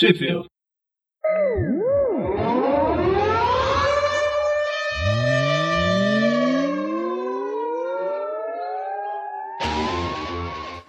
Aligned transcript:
Sheffield. 0.00 0.46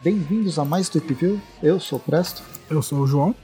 Bem-vindos 0.02 0.58
a 0.58 0.64
mais 0.64 0.88
Tweep 0.88 1.14
View. 1.14 1.42
Eu 1.62 1.78
sou 1.78 2.00
o 2.00 2.02
Presto. 2.02 2.42
Eu 2.70 2.82
sou 2.82 3.00
o 3.00 3.06
João. 3.06 3.36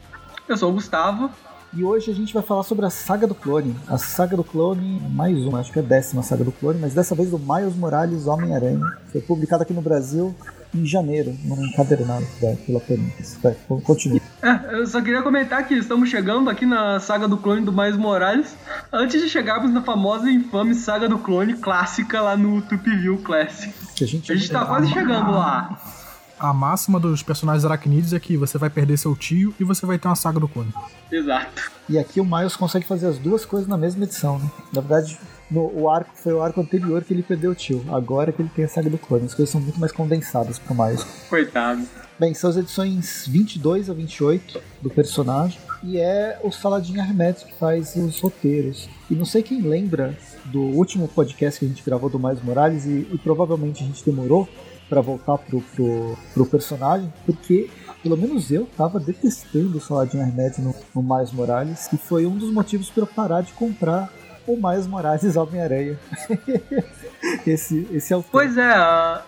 Eu 0.48 0.56
sou 0.56 0.70
o 0.70 0.74
Gustavo. 0.74 1.30
E 1.74 1.84
hoje 1.84 2.12
a 2.12 2.14
gente 2.14 2.34
vai 2.34 2.42
falar 2.42 2.64
sobre 2.64 2.86
a 2.86 2.90
saga 2.90 3.28
do 3.28 3.36
clone. 3.36 3.76
A 3.90 3.98
saga 3.98 4.38
do 4.38 4.46
clone, 4.46 5.02
mais 5.10 5.38
uma, 5.46 5.60
acho 5.60 5.74
que 5.74 5.80
é 5.80 5.82
a 5.82 5.86
décima 5.86 6.24
saga 6.24 6.46
do 6.46 6.52
clone, 6.54 6.80
mas 6.80 6.94
dessa 6.94 7.14
vez 7.14 7.30
do 7.30 7.38
Miles 7.38 7.76
Morales 7.76 8.26
Homem-Aranha. 8.26 8.80
Foi 9.12 9.20
publicada 9.20 9.64
aqui 9.64 9.74
no 9.74 9.82
Brasil 9.82 10.34
em 10.74 10.86
janeiro, 10.86 11.36
num 11.44 11.66
encadernado 11.66 12.26
pela 12.66 12.80
Panini. 12.80 13.14
Vai, 13.42 13.56
continue. 13.84 14.22
É, 14.42 14.76
eu 14.76 14.86
só 14.86 15.02
queria 15.02 15.22
comentar 15.22 15.68
que 15.68 15.74
estamos 15.74 16.10
chegando 16.10 16.50
aqui 16.50 16.66
na 16.66 17.00
saga 17.00 17.28
do 17.28 17.38
clone 17.38 17.66
do 17.66 17.72
Miles 17.72 17.98
Morales, 17.98 18.56
antes 18.92 19.22
de 19.22 19.30
chegarmos 19.30 19.72
na 19.72 19.82
famosa 19.82 20.30
e 20.30 20.36
infame 20.36 20.76
saga 20.76 21.10
do 21.10 21.18
clone 21.18 21.56
clássica 21.56 22.22
lá 22.22 22.38
no 22.38 22.62
Tupiview 22.62 23.18
Classic. 23.20 23.74
Que 23.96 24.04
a 24.04 24.08
gente, 24.08 24.32
A 24.32 24.36
gente 24.36 24.52
tá 24.52 24.66
quase 24.66 24.92
chegando 24.92 25.32
lá. 25.32 25.80
A 26.40 26.54
máxima 26.54 27.00
dos 27.00 27.24
personagens 27.24 27.66
aracnídeos 27.66 28.14
é 28.14 28.20
que 28.20 28.38
você 28.38 28.60
vai 28.60 28.70
perder 28.70 28.96
seu 28.98 29.16
tio 29.16 29.56
e 29.60 29.64
você 29.64 29.88
vai 29.88 29.98
ter 29.98 30.08
uma 30.08 30.16
saga 30.16 30.40
do 30.40 30.48
clone. 30.48 30.72
Exato. 31.12 31.72
E 31.90 31.98
aqui 31.98 32.22
o 32.22 32.26
Miles 32.26 32.56
consegue 32.56 32.86
fazer 32.86 33.08
as 33.08 33.18
duas 33.18 33.44
coisas 33.44 33.68
na 33.68 33.76
mesma 33.76 34.04
edição, 34.04 34.38
né? 34.38 34.52
Na 34.72 34.82
verdade, 34.82 35.18
no, 35.50 35.72
o 35.74 35.90
arco 35.90 36.12
foi 36.16 36.34
o 36.34 36.42
arco 36.42 36.60
anterior 36.60 37.04
que 37.04 37.14
ele 37.14 37.24
perdeu 37.24 37.52
o 37.52 37.56
tio. 37.56 37.84
Agora 37.90 38.32
que 38.32 38.42
ele 38.42 38.52
tem 38.54 38.66
a 38.66 38.68
saga 38.68 38.90
do 38.90 38.98
clone. 38.98 39.26
As 39.26 39.34
coisas 39.34 39.52
são 39.52 39.62
muito 39.62 39.80
mais 39.80 39.92
condensadas 39.92 40.60
pro 40.60 40.76
Miles. 40.76 41.04
Coitado. 41.30 41.84
Bem, 42.20 42.34
são 42.34 42.50
as 42.50 42.58
edições 42.58 43.26
22 43.28 43.90
a 43.90 43.94
28 43.94 44.62
do 44.82 44.90
personagem. 44.90 45.60
E 45.84 45.98
é 45.98 46.40
o 46.44 46.52
Saladin 46.52 47.00
Ahmed 47.00 47.46
que 47.46 47.54
faz 47.54 47.96
os 47.96 48.20
roteiros. 48.20 48.90
E 49.10 49.16
não 49.16 49.26
sei 49.26 49.44
quem 49.44 49.62
lembra 49.62 50.18
do 50.46 50.62
último 50.62 51.08
podcast 51.08 51.60
que 51.60 51.66
a 51.66 51.70
gente 51.70 51.84
gravou 51.84 52.10
do 52.10 52.20
Miles 52.20 52.42
Morales, 52.42 52.86
e, 52.86 53.08
e 53.12 53.18
provavelmente 53.24 53.84
a 53.84 53.88
gente 53.88 54.04
demorou 54.04 54.48
para 54.90 55.02
voltar 55.02 55.38
pro, 55.38 55.62
pro, 55.62 56.18
pro, 56.34 56.46
personagem, 56.46 57.12
porque 57.26 57.70
pelo 58.02 58.18
menos 58.18 58.52
eu 58.52 58.66
tava 58.78 59.00
detestando 59.00 59.78
o 59.78 59.82
Saladin 59.82 60.22
Ahmed 60.22 60.62
no, 60.62 60.74
no 60.96 61.04
Miles 61.04 61.32
Morales, 61.32 61.92
e 61.92 61.98
foi 61.98 62.26
um 62.26 62.38
dos 62.38 62.52
motivos 62.52 62.90
para 62.90 63.04
eu 63.04 63.08
parar 63.08 63.42
de 63.42 63.52
comprar 63.54 64.12
o 64.48 64.56
Miles 64.56 64.88
Morales 64.88 65.36
Homem-Aranha. 65.36 65.98
esse, 67.46 67.88
esse 67.92 68.14
é 68.14 68.18
o 68.18 68.24
Pois 68.24 68.58
é, 68.58 68.64
a, 68.64 69.22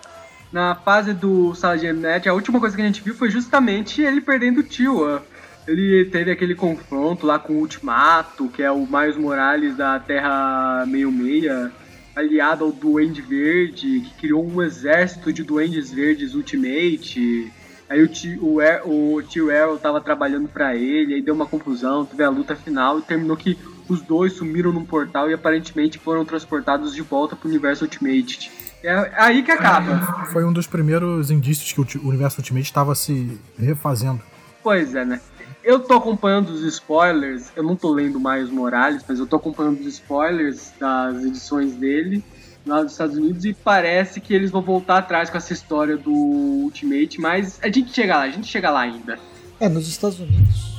na 0.52 0.74
fase 0.74 1.12
do 1.12 1.54
Saladin 1.54 1.88
Ahmed, 1.88 2.28
a 2.28 2.34
última 2.34 2.58
coisa 2.60 2.74
que 2.74 2.82
a 2.82 2.86
gente 2.86 3.02
viu 3.02 3.14
foi 3.14 3.30
justamente 3.30 4.02
ele 4.02 4.20
perdendo 4.20 4.60
o 4.60 4.62
tio. 4.62 5.04
a- 5.06 5.22
Ele 5.66 6.06
teve 6.06 6.30
aquele 6.30 6.54
confronto 6.54 7.26
lá 7.26 7.38
com 7.38 7.52
o 7.54 7.58
Ultimato, 7.58 8.48
que 8.48 8.62
é 8.62 8.70
o 8.70 8.86
Miles 8.86 9.16
Morales 9.16 9.76
da 9.76 9.98
Terra 10.00 10.84
Meio 10.86 11.12
Meia, 11.12 11.70
aliado 12.16 12.64
ao 12.64 12.72
Duende 12.72 13.20
Verde, 13.22 14.00
que 14.00 14.14
criou 14.18 14.44
um 14.44 14.62
exército 14.62 15.32
de 15.32 15.44
Duendes 15.44 15.92
Verdes 15.92 16.34
Ultimate. 16.34 17.52
Aí 17.88 18.02
o 18.02 18.08
tio, 18.08 18.44
o, 18.44 18.60
Er- 18.60 18.82
o 18.86 19.20
tio 19.22 19.50
Errol 19.50 19.76
tava 19.78 20.00
trabalhando 20.00 20.48
pra 20.48 20.74
ele, 20.76 21.14
aí 21.14 21.22
deu 21.22 21.34
uma 21.34 21.46
confusão, 21.46 22.04
teve 22.04 22.22
a 22.22 22.28
luta 22.30 22.54
final 22.56 22.98
e 22.98 23.02
terminou 23.02 23.36
que 23.36 23.58
os 23.90 24.00
dois 24.00 24.34
sumiram 24.34 24.72
num 24.72 24.84
portal 24.84 25.30
e 25.30 25.34
aparentemente 25.34 25.98
foram 25.98 26.24
transportados 26.24 26.94
de 26.94 27.02
volta 27.02 27.34
pro 27.34 27.48
universo 27.48 27.84
Ultimate. 27.84 28.50
É 28.82 29.12
aí 29.16 29.42
que 29.42 29.50
acaba. 29.50 30.26
Foi 30.26 30.44
um 30.44 30.52
dos 30.52 30.66
primeiros 30.66 31.30
indícios 31.30 31.72
que 31.72 31.98
o 31.98 32.08
universo 32.08 32.38
Ultimate 32.38 32.64
estava 32.64 32.94
se 32.94 33.38
refazendo. 33.58 34.22
Pois 34.62 34.94
é, 34.94 35.04
né? 35.04 35.20
Eu 35.62 35.80
tô 35.80 35.94
acompanhando 35.94 36.50
os 36.50 36.62
spoilers, 36.62 37.52
eu 37.54 37.62
não 37.62 37.76
tô 37.76 37.92
lendo 37.92 38.18
mais 38.18 38.48
Morales, 38.48 39.04
mas 39.06 39.18
eu 39.18 39.26
tô 39.26 39.36
acompanhando 39.36 39.80
os 39.80 39.86
spoilers 39.86 40.72
das 40.78 41.22
edições 41.22 41.74
dele 41.74 42.24
lá 42.64 42.82
dos 42.82 42.92
Estados 42.92 43.16
Unidos 43.16 43.44
e 43.44 43.52
parece 43.52 44.20
que 44.20 44.32
eles 44.32 44.50
vão 44.50 44.62
voltar 44.62 44.98
atrás 44.98 45.28
com 45.28 45.36
essa 45.36 45.52
história 45.52 45.96
do 45.96 46.12
Ultimate, 46.12 47.20
mas 47.20 47.58
a 47.62 47.66
gente 47.66 47.92
chega 47.92 48.16
lá, 48.16 48.22
a 48.22 48.30
gente 48.30 48.46
chega 48.46 48.70
lá 48.70 48.80
ainda. 48.80 49.18
É, 49.58 49.68
nos 49.68 49.88
Estados 49.88 50.18
Unidos, 50.20 50.69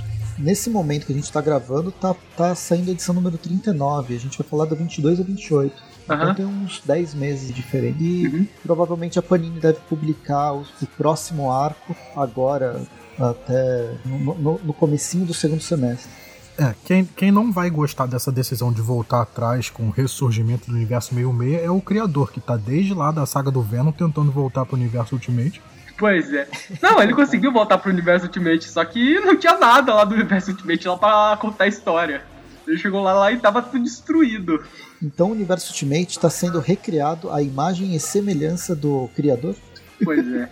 nesse 0.42 0.70
momento 0.70 1.06
que 1.06 1.14
a 1.14 1.16
gente 1.16 1.32
tá 1.32 1.40
gravando, 1.42 1.92
tá, 1.92 2.16
tá 2.36 2.54
saindo 2.56 2.90
a 2.90 2.92
edição 2.92 3.14
número 3.16 3.38
39. 3.38 4.16
A 4.16 4.20
gente 4.20 4.38
vai 4.38 4.48
falar 4.48 4.66
da 4.66 4.76
22 4.76 5.20
a 5.20 5.24
28. 5.24 5.92
Então 6.04 6.18
Aham. 6.18 6.34
tem 6.34 6.46
uns 6.46 6.82
10 6.86 7.14
meses 7.14 7.54
diferentes. 7.54 8.02
E 8.02 8.28
Uhum. 8.28 8.48
provavelmente 8.64 9.18
a 9.20 9.22
Panini 9.22 9.60
deve 9.60 9.80
publicar 9.88 10.54
o, 10.54 10.62
o 10.82 10.88
próximo 10.98 11.52
arco 11.52 11.96
agora, 12.16 12.82
até 13.20 13.94
no, 14.06 14.36
no, 14.36 14.60
no 14.64 14.74
comecinho 14.74 15.26
do 15.26 15.34
segundo 15.34 15.62
semestre. 15.62 16.10
É, 16.58 16.76
quem, 16.86 17.06
quem 17.06 17.32
não 17.32 17.52
vai 17.52 17.70
gostar 17.70 18.06
dessa 18.06 18.32
decisão 18.32 18.72
de 18.74 18.82
voltar 18.82 19.22
atrás 19.22 19.70
com 19.70 19.84
o 19.88 19.90
ressurgimento 19.90 20.70
do 20.70 20.76
universo 20.76 21.16
meio 21.16 21.32
meia 21.32 21.58
é 21.60 21.70
o 21.72 21.80
criador, 21.82 22.32
que 22.32 22.40
tá 22.42 22.58
desde 22.58 22.94
lá 22.94 23.10
da 23.12 23.26
saga 23.26 23.50
do 23.50 23.62
Venom 23.62 23.92
tentando 23.92 24.32
voltar 24.32 24.66
pro 24.66 24.76
universo 24.76 25.16
Ultimate. 25.16 25.62
Pois 26.02 26.34
é. 26.34 26.48
Não, 26.82 27.00
ele 27.00 27.14
conseguiu 27.14 27.52
voltar 27.52 27.78
pro 27.78 27.92
universo 27.92 28.26
Ultimate, 28.26 28.68
só 28.68 28.84
que 28.84 29.20
não 29.20 29.38
tinha 29.38 29.56
nada 29.60 29.94
lá 29.94 30.04
do 30.04 30.16
universo 30.16 30.50
Ultimate 30.50 30.88
lá 30.88 30.98
pra 30.98 31.38
contar 31.40 31.66
a 31.66 31.68
história. 31.68 32.24
Ele 32.68 32.76
chegou 32.76 33.04
lá, 33.04 33.14
lá 33.14 33.32
e 33.32 33.38
tava 33.38 33.62
tudo 33.62 33.84
destruído. 33.84 34.66
Então 35.00 35.28
o 35.28 35.32
universo 35.34 35.72
Ultimate 35.72 36.10
está 36.10 36.28
sendo 36.28 36.60
recriado 36.60 37.30
à 37.30 37.44
imagem 37.44 37.96
e 37.96 38.00
semelhança 38.00 38.76
do 38.76 39.12
criador. 39.16 39.56
Pois 40.04 40.28
é. 40.34 40.50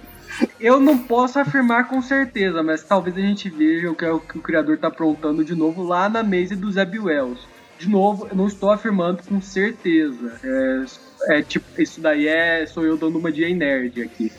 Eu 0.60 0.80
não 0.80 1.00
posso 1.00 1.40
afirmar 1.40 1.88
com 1.88 2.00
certeza, 2.00 2.62
mas 2.62 2.84
talvez 2.84 3.18
a 3.18 3.22
gente 3.22 3.50
veja 3.50 3.90
o 3.90 3.96
que, 3.96 4.06
é 4.06 4.12
o, 4.12 4.20
que 4.20 4.38
o 4.38 4.42
criador 4.44 4.78
tá 4.78 4.90
aprontando 4.90 5.44
de 5.44 5.56
novo 5.56 5.82
lá 5.82 6.08
na 6.08 6.22
mesa 6.22 6.56
do 6.56 6.72
Zeb 6.72 7.00
Wells. 7.00 7.42
De 7.80 7.90
novo, 7.90 8.28
eu 8.30 8.36
não 8.36 8.46
estou 8.46 8.70
afirmando 8.70 9.24
com 9.24 9.42
certeza. 9.42 10.40
É, 10.44 11.40
é 11.40 11.42
tipo, 11.42 11.66
isso 11.82 12.00
daí 12.00 12.28
é. 12.28 12.68
Sou 12.68 12.86
eu 12.86 12.96
dando 12.96 13.18
uma 13.18 13.32
de 13.32 13.52
nerd 13.52 14.04
aqui. 14.04 14.32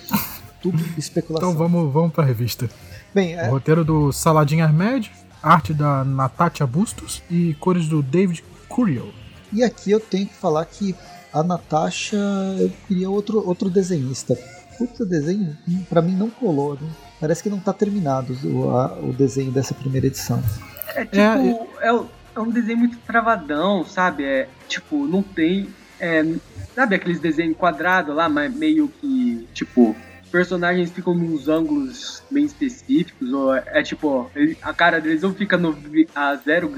Tudo 0.62 0.82
especulação. 0.98 1.50
Então 1.50 1.59
vamos, 1.59 1.93
vamos 1.93 2.12
pra 2.12 2.25
revista. 2.25 2.69
Bem, 3.15 3.34
O 3.37 3.38
é, 3.41 3.48
roteiro 3.48 3.84
do 3.84 4.12
Saladin 4.12 4.60
Ahmed, 4.60 5.10
arte 5.43 5.72
da 5.75 6.04
Natacha 6.04 6.66
Bustos 6.66 7.22
e 7.31 7.54
cores 7.54 7.88
do 7.88 8.03
David 8.03 8.44
Curiel. 8.69 9.09
e 9.53 9.65
aqui 9.65 9.91
eu 9.91 9.99
tenho 10.00 10.26
que 10.26 10.34
falar 10.34 10.65
que 10.66 10.94
a 11.32 11.43
Natasha, 11.43 12.16
eu 12.59 12.70
queria 12.87 13.09
outro, 13.10 13.47
outro 13.47 13.70
desenhista. 13.70 14.37
Puta 14.78 15.04
desenho, 15.04 15.56
hum, 15.69 15.82
pra 15.88 16.00
mim 16.03 16.15
não 16.16 16.31
colou, 16.31 16.75
né? 16.75 16.88
Parece 17.20 17.43
que 17.43 17.50
não 17.50 17.59
tá 17.60 17.72
terminado 17.72 18.37
o, 18.44 18.70
a- 18.70 18.94
o 18.99 19.12
desenho 19.12 19.50
dessa 19.53 19.75
primeira 19.75 20.06
edição. 20.06 20.43
É 20.94 21.04
tipo. 21.04 21.69
É, 21.81 21.93
um- 21.93 22.06
é 22.34 22.41
um 22.41 22.50
desenho 22.50 22.78
muito 22.78 22.97
travadão, 22.99 23.84
sabe? 23.84 24.25
É 24.25 24.49
tipo, 24.69 25.06
não 25.06 25.22
tem. 25.22 25.69
é, 26.00 26.25
sabe 26.75 26.94
aqueles 26.97 27.20
desenhos 27.20 27.56
quadrados 27.59 28.15
lá, 28.15 28.28
mas 28.28 28.54
meio 28.54 28.88
que. 29.00 29.47
Tipo. 29.53 29.94
Personagens 30.30 30.91
ficam 30.91 31.14
nos 31.14 31.48
ângulos 31.48 32.22
bem 32.30 32.44
específicos, 32.44 33.32
ou 33.32 33.54
é, 33.54 33.62
é 33.66 33.82
tipo, 33.82 34.30
ele- 34.34 34.56
a 34.62 34.72
cara 34.72 35.00
deles 35.00 35.22
ou 35.22 35.32
fica 35.32 35.56
no, 35.58 35.76
a 36.14 36.36
zero, 36.36 36.72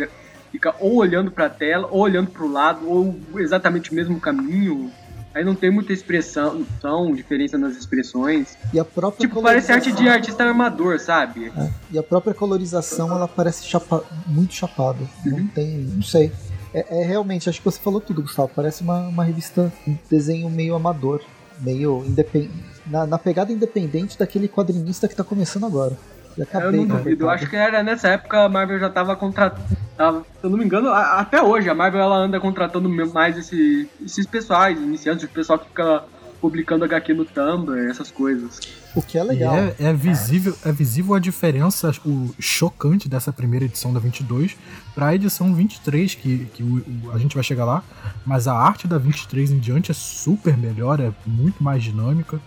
fica 0.51 0.75
ou 0.81 0.97
olhando 0.97 1.31
pra 1.31 1.49
tela, 1.49 1.87
ou 1.91 2.01
olhando 2.01 2.31
pro 2.31 2.51
lado, 2.51 2.89
ou 2.89 3.19
exatamente 3.37 3.91
o 3.93 3.95
mesmo 3.95 4.19
caminho. 4.19 4.91
Aí 5.35 5.43
não 5.45 5.55
tem 5.55 5.71
muita 5.71 5.95
expressão, 5.95 6.67
são 6.81 7.15
diferença 7.15 7.57
nas 7.57 7.75
expressões. 7.77 8.57
E 8.73 8.79
a 8.79 8.85
própria 8.85 9.27
Tipo, 9.27 9.41
parece 9.43 9.73
arte 9.73 9.91
de 9.91 10.07
artista 10.07 10.45
armador, 10.45 10.99
sabe? 10.99 11.51
É, 11.57 11.71
e 11.91 11.99
a 11.99 12.03
própria 12.03 12.35
colorização 12.35 13.11
ela 13.11 13.27
parece 13.27 13.65
chapa, 13.67 14.05
muito 14.27 14.53
chapada. 14.55 14.99
Não 15.25 15.39
Uhum. 15.39 15.49
tem. 15.49 15.79
Não 15.79 16.03
sei. 16.03 16.31
É, 16.75 17.01
é 17.03 17.05
realmente, 17.07 17.49
acho 17.49 17.59
que 17.61 17.65
você 17.65 17.79
falou 17.81 17.99
tudo, 18.01 18.21
Gustavo. 18.23 18.51
Parece 18.55 18.83
uma, 18.83 19.09
uma 19.09 19.25
revista, 19.25 19.73
um 19.87 19.97
desenho 20.11 20.51
meio 20.51 20.75
amador, 20.75 21.23
meio 21.61 22.05
independente. 22.07 22.72
Na, 22.87 23.07
na 23.07 23.19
pegada 23.19 23.53
independente 23.53 24.19
daquele 24.19 24.49
quadrinista 24.49 25.07
que 25.09 25.15
tá 25.15 25.23
começando 25.25 25.65
agora. 25.67 25.97
E 26.37 26.43
acabei 26.43 26.69
Eu 26.81 26.87
não 26.87 26.97
duvido. 26.97 27.25
Eu 27.25 27.31
acho 27.31 27.49
que 27.49 27.55
era 27.57 27.83
nessa 27.83 28.09
época 28.09 28.45
a 28.45 28.49
Marvel 28.49 28.79
já 28.79 28.89
tava 28.91 29.15
contratando. 29.15 29.63
Se 30.41 30.45
eu 30.45 30.51
não 30.51 30.57
me 30.59 30.65
engano, 30.65 30.89
a- 30.89 31.21
até 31.21 31.43
hoje 31.43 31.69
a 31.69 31.75
Marvel 31.75 32.01
ela 32.01 32.17
anda 32.17 32.41
contratando 32.41 32.89
mais 32.89 33.37
esse- 33.37 33.89
esses 34.05 34.27
pessoais, 34.27 34.79
iniciantes, 34.79 35.25
o 35.25 35.29
pessoal 35.29 35.59
que 35.59 35.67
fica 35.69 36.03
publicando 36.41 36.85
HQ 36.85 37.15
no 37.15 37.25
Tumblr, 37.25 37.89
essas 37.89 38.11
coisas. 38.11 38.59
O 38.97 39.01
que 39.01 39.17
é 39.17 39.23
legal. 39.23 39.55
é, 39.55 39.75
é 39.79 39.93
visível, 39.93 40.57
é 40.65 40.73
visível 40.73 41.15
a 41.15 41.21
diferença 41.21 41.93
o 42.05 42.35
chocante 42.41 43.09
dessa 43.09 43.33
primeira 43.33 43.65
edição 43.65 43.93
da 43.93 44.01
22 44.01 44.57
para 44.95 45.07
a 45.09 45.15
edição 45.15 45.55
23, 45.55 46.15
que, 46.17 46.47
que 46.53 46.63
o- 46.65 46.83
o- 47.07 47.13
a 47.13 47.19
gente 47.19 47.35
vai 47.37 47.45
chegar 47.45 47.65
lá. 47.65 47.83
Mas 48.27 48.49
a 48.49 48.55
arte 48.55 48.89
da 48.89 48.99
23 48.99 49.53
em 49.53 49.59
diante 49.59 49.91
é 49.93 49.95
super 49.95 50.57
melhor, 50.59 50.99
é 50.99 51.13
muito 51.27 51.63
mais 51.63 51.83
dinâmica. 51.83 52.41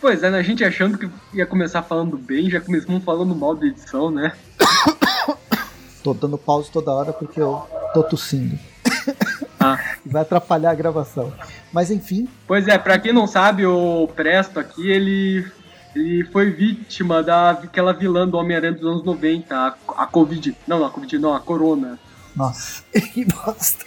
Pois 0.00 0.22
é, 0.22 0.30
né? 0.30 0.38
A 0.38 0.42
gente 0.42 0.64
achando 0.64 0.96
que 0.96 1.10
ia 1.34 1.44
começar 1.44 1.82
falando 1.82 2.16
bem, 2.16 2.48
já 2.48 2.60
começamos 2.60 3.04
falando 3.04 3.34
mal 3.34 3.54
da 3.54 3.66
edição, 3.66 4.10
né? 4.10 4.32
Tô 6.02 6.14
dando 6.14 6.38
pause 6.38 6.70
toda 6.70 6.90
hora 6.90 7.12
porque 7.12 7.40
eu 7.40 7.62
tô 7.94 8.02
tossindo. 8.02 8.58
Ah. 9.62 9.78
Vai 10.06 10.22
atrapalhar 10.22 10.70
a 10.70 10.74
gravação. 10.74 11.30
Mas 11.70 11.90
enfim, 11.90 12.26
Pois 12.46 12.66
é, 12.66 12.78
pra 12.78 12.98
quem 12.98 13.12
não 13.12 13.26
sabe, 13.26 13.66
o 13.66 14.08
Presto 14.16 14.58
aqui, 14.58 14.90
ele, 14.90 15.46
ele 15.94 16.24
foi 16.32 16.50
vítima 16.50 17.22
daquela 17.22 17.92
vilã 17.92 18.26
do 18.26 18.38
Homem-Aranha 18.38 18.72
dos 18.72 18.86
anos 18.90 19.04
90, 19.04 19.54
a, 19.54 19.74
a 19.98 20.06
Covid. 20.06 20.56
Não, 20.66 20.82
a 20.82 20.88
Covid 20.88 21.18
não, 21.18 21.34
a 21.34 21.40
Corona. 21.40 21.98
Nossa, 22.34 22.82
que 23.12 23.26
bosta. 23.26 23.84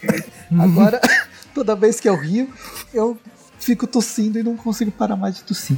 Agora, 0.60 1.02
toda 1.56 1.76
vez 1.76 2.00
que 2.00 2.08
eu 2.08 2.16
rio, 2.16 2.54
eu 2.94 3.18
fico 3.64 3.88
tossindo 3.88 4.38
e 4.38 4.44
não 4.44 4.56
consigo 4.56 4.92
parar 4.92 5.16
mais 5.16 5.36
de 5.36 5.44
tossir. 5.44 5.78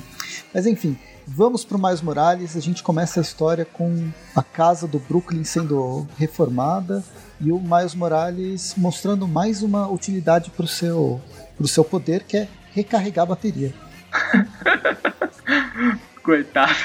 Mas 0.53 0.65
enfim, 0.65 0.97
vamos 1.27 1.63
pro 1.63 1.79
Mais 1.79 2.01
Morales. 2.01 2.55
A 2.55 2.59
gente 2.59 2.83
começa 2.83 3.19
a 3.19 3.23
história 3.23 3.65
com 3.65 4.09
a 4.35 4.43
casa 4.43 4.87
do 4.87 4.99
Brooklyn 4.99 5.43
sendo 5.43 6.07
reformada 6.17 7.03
e 7.39 7.51
o 7.51 7.59
Miles 7.59 7.95
Morales 7.95 8.73
mostrando 8.77 9.27
mais 9.27 9.61
uma 9.61 9.87
utilidade 9.87 10.49
pro 10.51 10.67
seu, 10.67 11.21
pro 11.57 11.67
seu 11.67 11.83
poder, 11.83 12.23
que 12.23 12.37
é 12.37 12.47
recarregar 12.71 13.23
a 13.23 13.27
bateria. 13.27 13.73
Coitado. 16.23 16.75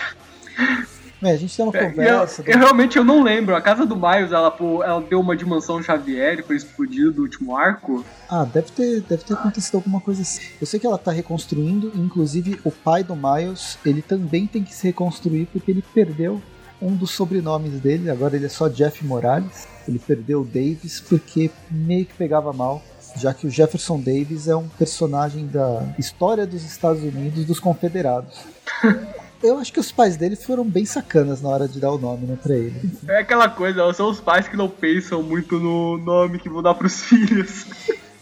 É, 1.22 1.32
a 1.32 1.36
gente 1.36 1.54
tem 1.54 1.64
uma 1.66 1.76
É, 1.76 1.88
conversa. 1.90 2.42
eu, 2.46 2.52
eu 2.54 2.58
realmente 2.58 2.96
eu 2.96 3.04
não 3.04 3.22
lembro. 3.22 3.54
A 3.54 3.60
casa 3.60 3.84
do 3.84 3.94
Miles, 3.94 4.32
ela, 4.32 4.50
pô, 4.50 4.82
ela 4.82 5.00
deu 5.02 5.20
uma 5.20 5.36
dimensão 5.36 5.82
Xavier 5.82 6.38
e 6.38 6.42
foi 6.42 6.56
explodido 6.56 7.12
do 7.12 7.22
último 7.22 7.56
arco. 7.56 8.04
Ah, 8.28 8.44
deve 8.44 8.70
ter, 8.72 9.00
deve 9.02 9.24
ter 9.24 9.34
acontecido 9.34 9.74
alguma 9.76 10.00
coisa 10.00 10.22
assim. 10.22 10.40
Eu 10.60 10.66
sei 10.66 10.80
que 10.80 10.86
ela 10.86 10.96
tá 10.98 11.12
reconstruindo, 11.12 11.92
inclusive 11.94 12.58
o 12.64 12.70
pai 12.70 13.04
do 13.04 13.14
Miles, 13.14 13.78
ele 13.84 14.00
também 14.02 14.46
tem 14.46 14.62
que 14.64 14.74
se 14.74 14.86
reconstruir 14.86 15.46
porque 15.52 15.70
ele 15.70 15.84
perdeu 15.94 16.40
um 16.80 16.94
dos 16.96 17.10
sobrenomes 17.10 17.78
dele, 17.80 18.10
agora 18.10 18.36
ele 18.36 18.46
é 18.46 18.48
só 18.48 18.66
Jeff 18.68 19.04
Morales. 19.04 19.68
Ele 19.86 19.98
perdeu 19.98 20.40
o 20.40 20.44
Davis 20.44 21.00
porque 21.00 21.50
meio 21.70 22.06
que 22.06 22.14
pegava 22.14 22.52
mal, 22.52 22.80
já 23.16 23.34
que 23.34 23.46
o 23.46 23.50
Jefferson 23.50 23.98
Davis 24.00 24.46
é 24.48 24.56
um 24.56 24.68
personagem 24.68 25.46
da 25.46 25.82
história 25.98 26.46
dos 26.46 26.62
Estados 26.64 27.02
Unidos 27.02 27.44
dos 27.44 27.60
Confederados. 27.60 28.38
Eu 29.42 29.58
acho 29.58 29.72
que 29.72 29.80
os 29.80 29.90
pais 29.90 30.16
dele 30.16 30.36
foram 30.36 30.64
bem 30.64 30.84
sacanas 30.84 31.40
na 31.40 31.48
hora 31.48 31.66
de 31.66 31.80
dar 31.80 31.90
o 31.92 31.98
nome, 31.98 32.26
né, 32.26 32.36
pra 32.42 32.54
ele. 32.54 32.90
É 33.08 33.18
aquela 33.20 33.48
coisa, 33.48 33.90
são 33.94 34.10
os 34.10 34.20
pais 34.20 34.46
que 34.46 34.56
não 34.56 34.68
pensam 34.68 35.22
muito 35.22 35.58
no 35.58 35.96
nome 35.98 36.38
que 36.38 36.48
vão 36.48 36.62
dar 36.62 36.74
pros 36.74 37.00
filhos. 37.04 37.64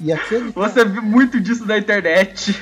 E 0.00 0.12
aqui 0.12 0.34
ele 0.34 0.52
tá- 0.52 0.60
Você 0.68 0.84
viu 0.84 1.02
muito 1.02 1.40
disso 1.40 1.66
na 1.66 1.76
internet. 1.76 2.54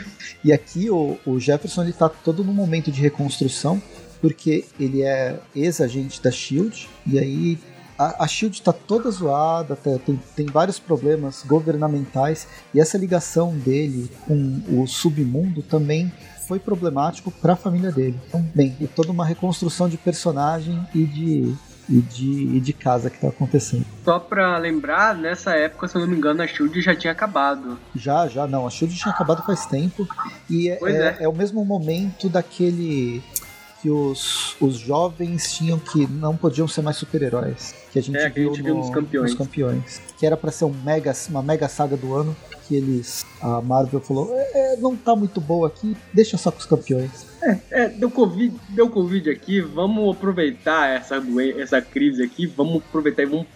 E 0.42 0.52
aqui 0.52 0.88
o, 0.90 1.18
o 1.26 1.38
Jefferson 1.38 1.82
ele 1.82 1.92
tá 1.92 2.08
todo 2.08 2.42
num 2.42 2.54
momento 2.54 2.90
de 2.90 3.00
reconstrução, 3.00 3.82
porque 4.22 4.64
ele 4.80 5.02
é 5.02 5.38
ex-agente 5.54 6.22
da 6.22 6.30
SHIELD, 6.30 6.88
e 7.06 7.18
aí 7.18 7.58
a, 7.98 8.24
a 8.24 8.26
SHIELD 8.28 8.62
tá 8.62 8.72
toda 8.72 9.10
zoada, 9.10 9.76
tá- 9.76 9.98
tem, 10.04 10.18
tem 10.34 10.46
vários 10.46 10.78
problemas 10.78 11.42
governamentais, 11.46 12.46
e 12.72 12.80
essa 12.80 12.96
ligação 12.96 13.54
dele 13.56 14.10
com 14.26 14.62
o 14.68 14.86
submundo 14.86 15.62
também 15.62 16.10
foi 16.46 16.58
problemático 16.58 17.30
para 17.30 17.54
a 17.54 17.56
família 17.56 17.90
dele. 17.90 18.18
Então, 18.28 18.44
bem, 18.54 18.76
é 18.80 18.86
toda 18.86 19.10
uma 19.10 19.24
reconstrução 19.24 19.88
de 19.88 19.96
personagem 19.96 20.86
e 20.94 21.04
de, 21.04 21.54
e 21.88 22.00
de, 22.00 22.56
e 22.56 22.60
de 22.60 22.72
casa 22.72 23.10
que 23.10 23.18
tá 23.18 23.28
acontecendo. 23.28 23.84
Só 24.04 24.18
pra 24.18 24.56
lembrar, 24.58 25.14
nessa 25.16 25.54
época, 25.54 25.88
se 25.88 25.96
eu 25.96 26.02
não 26.02 26.08
me 26.08 26.16
engano, 26.16 26.42
a 26.42 26.46
Shield 26.46 26.80
já 26.80 26.94
tinha 26.94 27.12
acabado. 27.12 27.78
Já, 27.94 28.28
já, 28.28 28.46
não. 28.46 28.66
A 28.66 28.70
Shield 28.70 28.94
tinha 28.96 29.12
acabado 29.12 29.44
faz 29.44 29.66
tempo. 29.66 30.06
E 30.48 30.68
é, 30.68 30.78
é, 30.82 30.92
é. 30.92 31.16
é 31.20 31.28
o 31.28 31.34
mesmo 31.34 31.64
momento 31.64 32.28
daquele 32.28 33.22
que 33.86 33.90
os, 33.90 34.56
os 34.60 34.78
jovens 34.78 35.52
tinham 35.54 35.78
que 35.78 36.08
não 36.08 36.36
podiam 36.36 36.66
ser 36.66 36.82
mais 36.82 36.96
super-heróis. 36.96 37.72
Que 37.92 38.00
a 38.00 38.02
gente 38.02 38.16
É, 38.18 38.28
que 38.28 38.40
a 38.40 38.42
viu, 38.42 38.48
gente 38.54 38.64
viu 38.64 38.74
no- 38.74 38.80
nos 38.80 38.90
campeões. 38.90 39.30
nos 39.30 39.38
campeões. 39.38 40.00
Que 40.18 40.26
era 40.26 40.36
pra 40.36 40.50
ser 40.50 40.64
um 40.64 40.74
mega, 40.84 41.12
uma 41.30 41.40
mega 41.42 41.68
saga 41.68 41.96
do 41.96 42.12
ano. 42.12 42.36
Que 42.66 42.74
eles. 42.74 43.24
A 43.40 43.60
Marvel 43.60 44.00
falou: 44.00 44.34
"É, 44.34 44.74
é, 44.74 44.76
não 44.78 44.96
tá 44.96 45.14
muito 45.14 45.40
boa 45.40 45.68
aqui, 45.68 45.96
deixa 46.12 46.36
só 46.36 46.50
com 46.50 46.58
os 46.58 46.66
campeões. 46.66 47.26
É, 47.70 47.88
deu 47.88 48.10
Covid, 48.10 48.56
deu 48.70 48.90
Covid 48.90 49.30
aqui, 49.30 49.60
vamos 49.60 50.16
aproveitar 50.16 50.88
essa, 50.88 51.22
essa 51.58 51.80
crise 51.80 52.24
aqui, 52.24 52.44
vamos 52.44 52.78
aproveitar 52.78 53.22
e 53.22 53.26
vamos, 53.26 53.46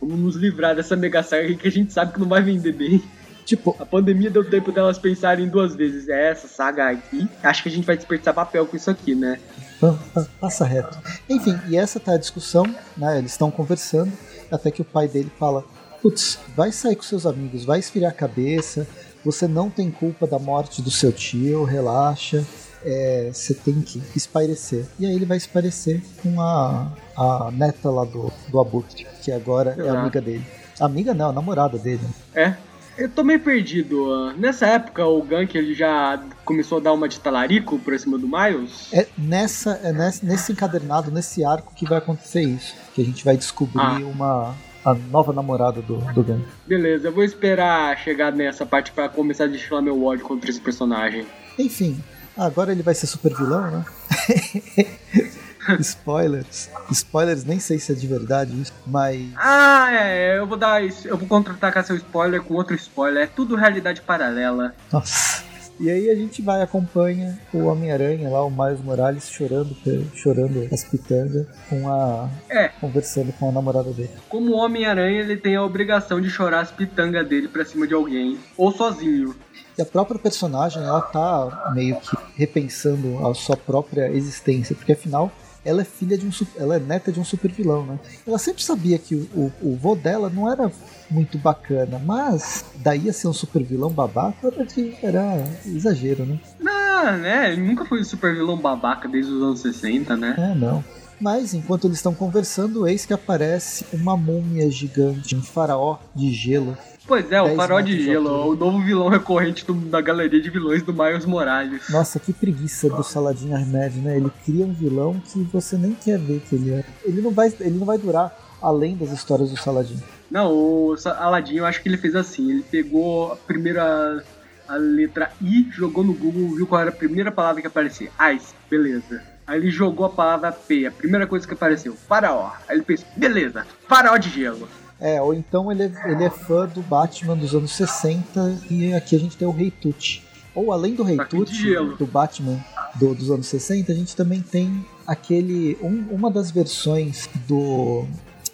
vamos 0.00 0.18
nos 0.20 0.36
livrar 0.36 0.76
dessa 0.76 0.94
mega 0.94 1.24
saga 1.24 1.52
que 1.56 1.66
a 1.66 1.72
gente 1.72 1.92
sabe 1.92 2.12
que 2.12 2.20
não 2.20 2.28
vai 2.28 2.40
vender 2.40 2.70
bem. 2.72 3.02
Tipo, 3.46 3.74
A 3.80 3.86
pandemia 3.86 4.28
deu 4.28 4.44
tempo 4.50 4.70
delas 4.72 4.98
pensarem 4.98 5.48
duas 5.48 5.74
vezes. 5.74 6.08
É 6.08 6.30
essa 6.32 6.46
saga 6.48 6.90
aqui. 6.90 7.26
Acho 7.42 7.62
que 7.62 7.68
a 7.68 7.72
gente 7.72 7.86
vai 7.86 7.96
desperdiçar 7.96 8.34
papel 8.34 8.66
com 8.66 8.76
isso 8.76 8.90
aqui, 8.90 9.14
né? 9.14 9.38
pa- 9.80 9.96
passa 10.40 10.64
reto. 10.66 10.98
Enfim, 11.30 11.56
e 11.68 11.76
essa 11.76 11.98
tá 12.00 12.12
a 12.12 12.18
discussão, 12.18 12.64
né? 12.96 13.16
Eles 13.18 13.30
estão 13.30 13.50
conversando, 13.50 14.12
até 14.50 14.70
que 14.70 14.82
o 14.82 14.84
pai 14.84 15.06
dele 15.08 15.30
fala: 15.38 15.64
Putz, 16.02 16.38
vai 16.56 16.72
sair 16.72 16.96
com 16.96 17.02
seus 17.02 17.24
amigos, 17.24 17.64
vai 17.64 17.78
esfriar 17.78 18.10
a 18.10 18.14
cabeça, 18.14 18.86
você 19.24 19.46
não 19.46 19.70
tem 19.70 19.90
culpa 19.90 20.26
da 20.26 20.38
morte 20.38 20.82
do 20.82 20.90
seu 20.90 21.12
tio, 21.12 21.62
relaxa. 21.64 22.44
é, 22.84 23.30
você 23.32 23.54
tem 23.54 23.80
que 23.80 24.02
espairecer. 24.14 24.84
E 24.98 25.06
aí 25.06 25.14
ele 25.14 25.24
vai 25.24 25.36
espairecer 25.36 26.00
com 26.22 26.40
a, 26.40 26.92
a 27.16 27.50
neta 27.52 27.90
lá 27.90 28.04
do, 28.04 28.32
do 28.48 28.60
Abutre, 28.60 29.06
que 29.22 29.30
agora 29.32 29.74
é 29.78 29.88
amiga 29.88 30.20
dele. 30.20 30.44
Amiga 30.78 31.14
não, 31.14 31.32
namorada 31.32 31.78
dele. 31.78 32.06
É. 32.34 32.54
Eu 32.96 33.08
tô 33.10 33.22
meio 33.22 33.40
perdido. 33.40 34.32
Nessa 34.38 34.66
época, 34.66 35.04
o 35.06 35.22
Gank 35.22 35.56
ele 35.56 35.74
já 35.74 36.22
começou 36.44 36.78
a 36.78 36.80
dar 36.80 36.92
uma 36.92 37.08
de 37.08 37.20
talarico 37.20 37.78
por 37.78 37.98
cima 37.98 38.16
do 38.18 38.26
Miles. 38.26 38.88
É 38.92 39.06
nessa, 39.18 39.72
é 39.82 39.92
nesse, 39.92 40.24
nesse 40.24 40.52
encadernado, 40.52 41.10
nesse 41.10 41.44
arco 41.44 41.74
que 41.74 41.84
vai 41.86 41.98
acontecer 41.98 42.42
isso. 42.42 42.74
Que 42.94 43.02
a 43.02 43.04
gente 43.04 43.24
vai 43.24 43.36
descobrir 43.36 43.80
Ah. 43.80 43.98
uma 43.98 44.54
a 44.84 44.94
nova 44.94 45.32
namorada 45.32 45.82
do, 45.82 45.96
do 46.14 46.22
Gang. 46.22 46.44
Beleza, 46.66 47.08
eu 47.08 47.12
vou 47.12 47.24
esperar 47.24 47.98
chegar 47.98 48.30
nessa 48.32 48.64
parte 48.64 48.92
pra 48.92 49.08
começar 49.08 49.44
a 49.44 49.48
destilar 49.48 49.82
meu 49.82 50.02
ódio 50.04 50.24
contra 50.24 50.48
esse 50.48 50.60
personagem. 50.60 51.26
Enfim, 51.58 51.98
agora 52.36 52.70
ele 52.70 52.82
vai 52.84 52.94
ser 52.94 53.08
super 53.08 53.34
vilão, 53.34 53.68
né? 53.68 53.84
Spoilers. 55.80 56.70
Spoilers, 56.90 57.44
nem 57.44 57.58
sei 57.58 57.78
se 57.78 57.92
é 57.92 57.94
de 57.94 58.06
verdade 58.06 58.60
isso, 58.60 58.72
mas. 58.86 59.20
Ah, 59.36 59.88
é, 59.92 60.38
eu 60.38 60.46
vou 60.46 60.56
dar 60.56 60.82
isso. 60.84 61.06
Eu 61.08 61.16
vou 61.16 61.28
contra-atacar 61.28 61.84
seu 61.84 61.96
spoiler 61.96 62.42
com 62.42 62.54
outro 62.54 62.74
spoiler. 62.74 63.24
É 63.24 63.26
tudo 63.26 63.56
realidade 63.56 64.00
paralela. 64.00 64.74
Nossa. 64.92 65.44
E 65.78 65.90
aí 65.90 66.08
a 66.08 66.14
gente 66.14 66.40
vai 66.40 66.62
acompanha 66.62 67.38
o 67.52 67.64
Homem-Aranha 67.66 68.30
lá, 68.30 68.42
o 68.42 68.50
Miles 68.50 68.80
Morales, 68.80 69.28
chorando, 69.28 69.76
chorando 70.14 70.66
as 70.72 70.84
pitangas, 70.84 71.46
com 71.68 71.90
a. 71.90 72.30
É. 72.48 72.68
conversando 72.68 73.30
com 73.34 73.50
a 73.50 73.52
namorada 73.52 73.92
dele. 73.92 74.10
Como 74.28 74.54
Homem-Aranha, 74.54 75.20
ele 75.20 75.36
tem 75.36 75.54
a 75.54 75.62
obrigação 75.62 76.18
de 76.18 76.30
chorar 76.30 76.60
as 76.60 76.70
pitangas 76.70 77.28
dele 77.28 77.48
pra 77.48 77.64
cima 77.64 77.86
de 77.86 77.92
alguém. 77.92 78.38
Ou 78.56 78.72
sozinho. 78.72 79.36
E 79.76 79.82
a 79.82 79.84
própria 79.84 80.18
personagem, 80.18 80.82
ela 80.82 81.02
tá 81.02 81.70
meio 81.74 81.96
que 81.96 82.16
repensando 82.34 83.26
a 83.26 83.34
sua 83.34 83.56
própria 83.56 84.08
existência, 84.10 84.74
porque 84.74 84.92
afinal 84.92 85.30
ela 85.66 85.82
é 85.82 85.84
filha 85.84 86.16
de 86.16 86.26
um 86.26 86.30
ela 86.56 86.76
é 86.76 86.78
neta 86.78 87.10
de 87.12 87.18
um 87.20 87.24
super 87.24 87.50
vilão, 87.50 87.84
né? 87.84 87.98
Ela 88.26 88.38
sempre 88.38 88.62
sabia 88.62 88.98
que 88.98 89.14
o, 89.14 89.28
o, 89.34 89.52
o 89.72 89.76
vô 89.76 89.94
dela 89.94 90.30
não 90.30 90.50
era 90.50 90.70
muito 91.10 91.36
bacana, 91.38 91.98
mas 92.04 92.64
daí 92.76 93.08
a 93.08 93.12
ser 93.12 93.28
um 93.28 93.32
super 93.32 93.62
vilão 93.62 93.90
babaca 93.90 94.46
era, 94.48 94.64
de- 94.64 94.94
era 95.02 95.44
exagero, 95.66 96.24
né? 96.24 96.38
Ah, 96.64 97.16
né? 97.16 97.52
Ele 97.52 97.62
nunca 97.62 97.84
foi 97.84 98.00
um 98.00 98.04
super 98.04 98.34
vilão 98.34 98.56
babaca 98.58 99.08
desde 99.08 99.30
os 99.32 99.42
anos 99.42 99.60
60, 99.60 100.16
né? 100.16 100.34
É, 100.38 100.54
não. 100.54 100.82
Mas 101.20 101.54
enquanto 101.54 101.86
eles 101.86 101.98
estão 101.98 102.14
conversando, 102.14 102.86
eis 102.86 103.06
que 103.06 103.12
aparece 103.14 103.86
uma 103.92 104.16
múmia 104.16 104.70
gigante, 104.70 105.34
um 105.34 105.42
faraó 105.42 105.98
de 106.14 106.32
gelo. 106.32 106.76
Pois 107.06 107.30
é, 107.30 107.40
o 107.40 107.44
10 107.44 107.56
Farol 107.56 107.82
de 107.82 108.02
Gelo, 108.04 108.28
altura. 108.28 108.48
o 108.50 108.56
novo 108.56 108.84
vilão 108.84 109.08
recorrente 109.08 109.64
do- 109.64 109.74
da 109.74 110.00
galeria 110.00 110.40
de 110.40 110.50
vilões 110.50 110.82
do 110.82 110.92
Miles 110.92 111.24
Morales. 111.24 111.88
Nossa, 111.88 112.18
que 112.18 112.32
preguiça 112.32 112.90
do 112.90 113.04
Saladin 113.04 113.52
Ahmed, 113.54 114.00
né? 114.00 114.16
Ele 114.16 114.30
cria 114.44 114.66
um 114.66 114.72
vilão 114.72 115.20
que 115.20 115.38
você 115.44 115.76
nem 115.78 115.92
quer 115.92 116.18
ver 116.18 116.40
que 116.40 116.56
ele 116.56 116.72
é. 116.72 116.84
Ele 117.04 117.22
não 117.22 117.30
vai, 117.30 117.46
ele 117.60 117.78
não 117.78 117.86
vai 117.86 117.96
durar 117.96 118.36
além 118.60 118.96
das 118.96 119.12
histórias 119.12 119.50
do 119.50 119.56
Saladin. 119.56 120.02
Não, 120.28 120.52
o 120.52 120.96
Sa- 120.96 121.16
Aladdin, 121.16 121.54
eu 121.54 121.64
acho 121.64 121.80
que 121.80 121.88
ele 121.88 121.96
fez 121.96 122.16
assim. 122.16 122.50
Ele 122.50 122.62
pegou 122.68 123.32
a 123.32 123.36
primeira 123.36 124.24
a 124.68 124.74
letra 124.74 125.30
I, 125.40 125.68
jogou 125.70 126.02
no 126.02 126.12
Google, 126.12 126.56
viu 126.56 126.66
qual 126.66 126.80
era 126.80 126.90
a 126.90 126.92
primeira 126.92 127.30
palavra 127.30 127.60
que 127.60 127.68
aparecia. 127.68 128.10
Ice, 128.34 128.52
beleza. 128.68 129.22
Aí 129.46 129.58
ele 129.60 129.70
jogou 129.70 130.06
a 130.06 130.10
palavra 130.10 130.50
P, 130.52 130.86
a 130.86 130.90
primeira 130.90 131.26
coisa 131.26 131.46
que 131.46 131.54
apareceu, 131.54 131.94
faraó. 131.94 132.50
Aí 132.68 132.76
ele 132.76 132.84
pensou, 132.84 133.06
beleza, 133.16 133.66
faraó 133.88 134.16
de 134.16 134.28
gelo. 134.28 134.68
É, 135.00 135.20
ou 135.20 135.34
então 135.34 135.70
ele 135.70 135.84
é, 135.84 135.92
ele 136.10 136.24
é 136.24 136.30
fã 136.30 136.66
do 136.66 136.80
Batman 136.82 137.36
dos 137.36 137.54
anos 137.54 137.72
60 137.76 138.58
e 138.70 138.92
aqui 138.94 139.14
a 139.14 139.18
gente 139.18 139.36
tem 139.36 139.46
o 139.46 139.50
Rei 139.52 139.70
Tut. 139.70 140.24
Ou 140.54 140.72
além 140.72 140.94
do 140.94 141.02
Rei 141.02 141.18
de 141.18 141.24
Tut, 141.26 141.52
do 141.98 142.06
Batman 142.06 142.58
do- 142.94 143.14
dos 143.14 143.30
anos 143.30 143.46
60, 143.46 143.92
a 143.92 143.94
gente 143.94 144.16
também 144.16 144.40
tem 144.40 144.84
aquele. 145.06 145.76
um- 145.82 146.06
uma 146.10 146.30
das 146.30 146.50
versões 146.50 147.28
do. 147.46 148.06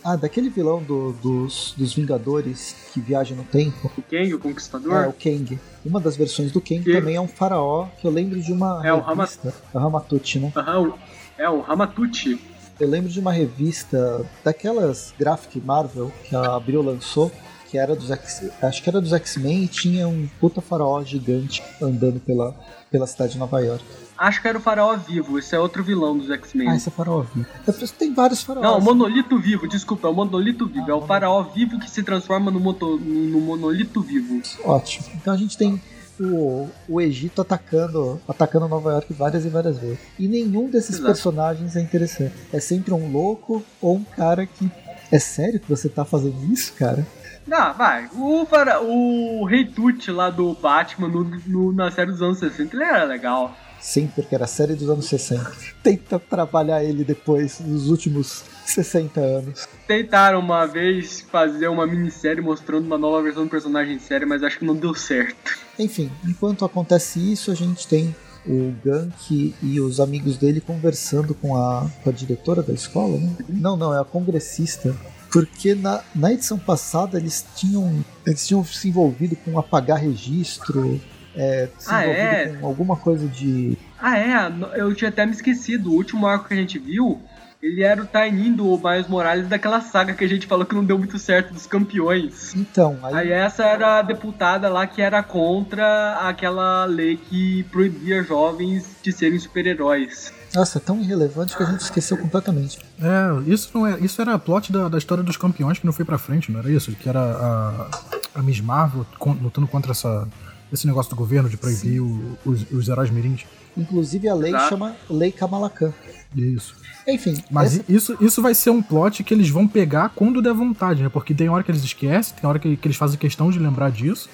Ah, 0.05 0.17
daquele 0.17 0.49
vilão 0.51 0.83
do- 0.83 1.13
dos, 1.13 1.75
dos 1.77 1.95
Vingadores 1.95 2.75
que 2.93 3.01
viaja 3.01 3.35
no 3.37 3.45
tempo. 3.45 3.91
O 3.97 4.03
Kang, 4.03 4.35
o 4.35 4.37
É, 4.37 4.41
Conquistador. 4.41 5.09
o 5.09 5.13
Kang. 5.13 5.59
Uma 5.85 6.01
das 6.01 6.17
versões 6.17 6.51
do 6.51 6.61
Kang 6.61 6.83
Que- 6.83 6.93
também 6.93 7.15
é 7.17 7.21
um 7.21 7.29
faraó, 7.29 7.87
que 8.01 8.07
eu 8.07 8.11
lembro 8.11 8.41
de 8.41 8.53
uma 8.53 8.85
É, 8.85 8.93
o 8.93 8.99
Rama- 9.01 9.25
revista. 9.25 9.55
É 9.73 9.79
o 9.79 9.81
Ramatuti, 9.81 10.39
né? 10.41 10.53
O- 10.57 10.95
é 11.39 11.49
o 11.49 11.61
Ramatucci. 11.61 12.41
Eu 12.81 12.89
lembro 12.89 13.09
de 13.11 13.21
uma 13.21 13.33
revista 13.33 14.27
daquelas 14.43 15.15
Graphic 15.17 15.61
Marvel 15.61 16.11
que 16.29 16.35
a 16.35 16.57
Abril 16.57 16.83
lançou, 16.83 17.31
que 17.71 17.79
era 17.79 17.95
dos 17.95 18.11
X, 18.11 18.51
acho 18.61 18.83
que 18.83 18.89
era 18.91 19.01
dos 19.01 19.13
X-Men 19.13 19.63
e 19.65 19.69
tinha 19.69 20.09
um 20.09 20.29
puta 20.41 20.61
faraó 20.61 21.03
gigante 21.05 21.63
andando 21.81 22.19
pela, 22.19 22.55
pela 22.91 23.07
cidade 23.07 23.35
de 23.35 23.39
Nova 23.39 23.61
York. 23.61 23.85
Acho 24.17 24.41
que 24.43 24.49
era 24.49 24.59
o 24.59 24.61
faraó 24.61 24.97
vivo, 24.97 25.39
esse 25.39 25.55
é 25.55 25.59
outro 25.59 25.83
vilão 25.83 26.17
dos 26.17 26.31
X-Men. 26.31 26.69
Ah, 26.71 26.77
esse 26.77 26.89
é 26.89 26.93
faraó 26.93 27.23
vivo. 27.23 27.47
É 27.67 27.73
tem 27.99 28.13
vários 28.15 28.43
faraós. 28.43 28.65
Não, 28.67 28.79
o 28.79 28.83
monolito 28.83 29.39
vivo, 29.39 29.67
desculpa, 29.67 30.07
é 30.09 30.11
o 30.11 30.15
monolito 30.15 30.67
vivo. 30.67 30.91
é 30.91 30.95
o 30.95 31.01
faraó 31.03 31.43
vivo 31.43 31.79
que 31.79 31.91
se 31.91 32.03
transforma 32.03 32.51
no, 32.51 32.61
moto, 32.61 32.99
no 32.99 33.41
monolito 33.41 34.01
vivo. 34.01 34.41
Ótimo. 34.65 35.07
Então 35.15 35.33
a 35.33 35.37
gente 35.37 35.57
tem 35.57 35.81
o, 36.21 36.69
o 36.89 37.01
Egito 37.01 37.41
atacando, 37.41 38.21
atacando 38.29 38.69
Nova 38.69 38.93
York 38.93 39.13
várias 39.13 39.45
e 39.45 39.49
várias 39.49 39.79
vezes. 39.79 39.99
E 40.19 40.29
nenhum 40.29 40.69
desses 40.69 40.97
Exato. 40.97 41.07
personagens 41.07 41.75
é 41.77 41.81
interessante. 41.81 42.35
É 42.53 42.61
sempre 42.61 42.93
um 42.95 43.11
louco 43.11 43.63
ou 43.81 43.97
um 43.97 44.05
cara 44.05 44.47
que. 44.47 44.71
É 45.11 45.19
sério 45.19 45.61
que 45.61 45.69
você 45.69 45.89
tá 45.91 46.05
fazendo 46.07 46.43
isso, 46.51 46.73
cara? 46.75 47.07
Ah, 47.51 47.73
vai. 47.73 48.09
O, 48.15 48.47
o 48.87 49.45
Rei 49.45 49.65
Tut 49.65 50.11
lá 50.11 50.31
do 50.31 50.55
Batman 50.55 51.09
no, 51.09 51.25
no- 51.47 51.73
na 51.73 51.91
série 51.91 52.11
dos 52.11 52.23
anos 52.23 52.39
60, 52.39 52.75
ele 52.77 52.85
era 52.85 53.05
legal. 53.05 53.55
Sim, 53.83 54.07
porque 54.15 54.33
era 54.33 54.45
a 54.45 54.49
série 54.49 54.77
dos 54.77 54.89
anos 54.89 55.07
60. 55.07 55.53
Tenta 55.83 56.19
trabalhar 56.19 56.85
ele 56.85 57.03
depois, 57.03 57.59
nos 57.59 57.91
últimos 57.91 58.45
60 58.65 59.21
anos. 59.21 59.69
Tentaram 59.89 60.39
uma 60.39 60.67
vez 60.67 61.21
fazer 61.23 61.67
uma 61.67 61.85
minissérie 61.85 62.41
mostrando 62.41 62.87
uma 62.87 62.97
nova 62.97 63.21
versão 63.21 63.43
do 63.43 63.51
personagem 63.51 63.99
série, 63.99 64.25
mas 64.25 64.45
acho 64.45 64.61
que 64.61 64.65
não 64.65 64.77
deu 64.77 64.95
certo. 64.95 65.59
Enfim, 65.77 66.13
enquanto 66.25 66.65
acontece 66.65 67.19
isso, 67.33 67.51
a 67.51 67.55
gente 67.57 67.89
tem 67.89 68.15
o 68.47 68.73
Gank 68.85 69.55
e 69.61 69.81
os 69.81 69.99
amigos 69.99 70.37
dele 70.37 70.61
conversando 70.61 71.35
com 71.35 71.57
a, 71.57 71.91
com 72.03 72.11
a 72.11 72.13
diretora 72.13 72.63
da 72.63 72.73
escola, 72.73 73.19
né? 73.19 73.37
Não, 73.49 73.77
não, 73.77 73.93
é 73.93 74.01
a 74.01 74.05
congressista. 74.05 74.95
Porque 75.33 75.75
na, 75.75 76.05
na 76.15 76.33
edição 76.33 76.59
passada 76.59 77.19
eles 77.19 77.45
tinham, 77.57 78.05
eles 78.27 78.47
tinham 78.47 78.63
se 78.65 78.89
envolvido 78.89 79.35
com 79.37 79.59
apagar 79.59 79.99
registro, 79.99 81.01
é, 81.37 81.69
se 81.79 81.93
Ah, 81.93 82.05
é? 82.05 82.49
com 82.61 82.67
alguma 82.67 82.97
coisa 82.97 83.27
de. 83.27 83.77
Ah, 84.01 84.19
é? 84.19 84.53
Eu 84.75 84.95
tinha 84.95 85.09
até 85.11 85.25
me 85.25 85.33
esquecido. 85.33 85.91
O 85.91 85.95
último 85.95 86.27
arco 86.27 86.49
que 86.49 86.55
a 86.55 86.57
gente 86.57 86.79
viu, 86.79 87.21
ele 87.63 87.83
era 87.83 88.03
o 88.03 88.07
Tainin 88.07 88.53
do 88.53 88.77
Miles 88.77 89.07
Morales 89.07 89.47
daquela 89.49 89.81
saga 89.81 90.13
que 90.15 90.25
a 90.25 90.29
gente 90.29 90.47
falou 90.49 90.67
que 90.67 90.75
não 90.75 90.85
deu 90.85 90.99
muito 90.99 91.19
certo 91.19 91.55
dos 91.55 91.67
campeões. 91.67 92.53
Então, 92.57 92.99
aí, 93.03 93.15
Aí 93.15 93.31
essa 93.33 93.63
era 93.65 94.01
a 94.01 94.03
deputada 94.03 94.69
lá 94.69 94.87
que 94.87 95.01
era 95.01 95.23
contra 95.23 96.19
aquela 96.29 96.85
lei 96.85 97.17
que 97.17 97.63
proibia 97.71 98.23
jovens 98.25 98.97
de 99.03 99.13
serem 99.13 99.39
super-heróis. 99.39 100.33
nossa, 100.55 100.79
é 100.79 100.81
tão 100.81 101.01
irrelevante 101.01 101.57
que 101.57 101.63
a 101.63 101.67
gente 101.67 101.81
esqueceu 101.83 102.17
completamente. 102.19 102.79
É, 103.01 103.51
isso 103.51 103.71
não 103.73 103.87
é. 103.87 103.99
Isso 104.01 104.21
era 104.21 104.35
a 104.35 104.39
plot 104.39 104.73
da, 104.73 104.89
da 104.89 104.99
história 104.99 105.23
dos 105.23 105.37
campeões 105.37 105.79
que 105.79 105.87
não 105.87 105.93
foi 105.93 106.05
pra 106.05 106.19
frente, 106.19 106.51
não 106.51 106.59
era 106.59 106.71
isso? 106.71 106.91
Que 106.93 107.09
era 107.09 107.21
a, 107.21 107.89
a 108.35 108.43
Miss 108.43 108.61
Marvel 108.61 109.07
lutando 109.41 109.69
contra 109.69 109.93
essa, 109.93 110.27
esse 110.73 110.87
negócio 110.87 111.11
do 111.11 111.17
governo 111.17 111.49
de 111.49 111.57
proibir 111.57 112.01
o- 112.01 112.39
os, 112.45 112.71
os 112.71 112.89
heróis 112.89 113.11
mirins. 113.11 113.45
Inclusive 113.77 114.29
a 114.29 114.35
lei 114.35 114.51
Exato. 114.51 114.69
chama 114.71 114.97
Lei 115.09 115.31
Kamalakan. 115.33 115.93
Isso. 116.37 116.75
Enfim, 117.07 117.35
Mas 117.51 117.75
essa- 117.81 117.85
isso, 117.93 118.17
isso 118.21 118.41
vai 118.43 118.55
ser 118.55 118.71
um 118.71 118.81
plot 118.83 119.23
que 119.25 119.35
eles 119.35 119.49
vão 119.51 119.67
pegar 119.69 120.11
quando 120.11 120.41
der 120.41 120.53
vontade, 120.55 121.03
né? 121.03 121.09
Porque 121.09 121.35
tem 121.35 121.49
hora 121.49 121.63
que 121.63 121.71
eles 121.71 121.83
esquecem, 121.83 122.35
tem 122.41 122.49
hora 122.49 122.59
que, 122.59 122.77
que 122.77 122.87
eles 122.87 122.97
fazem 122.97 123.19
questão 123.19 123.51
de 123.51 123.59
lembrar 123.59 123.91
disso. 123.91 124.29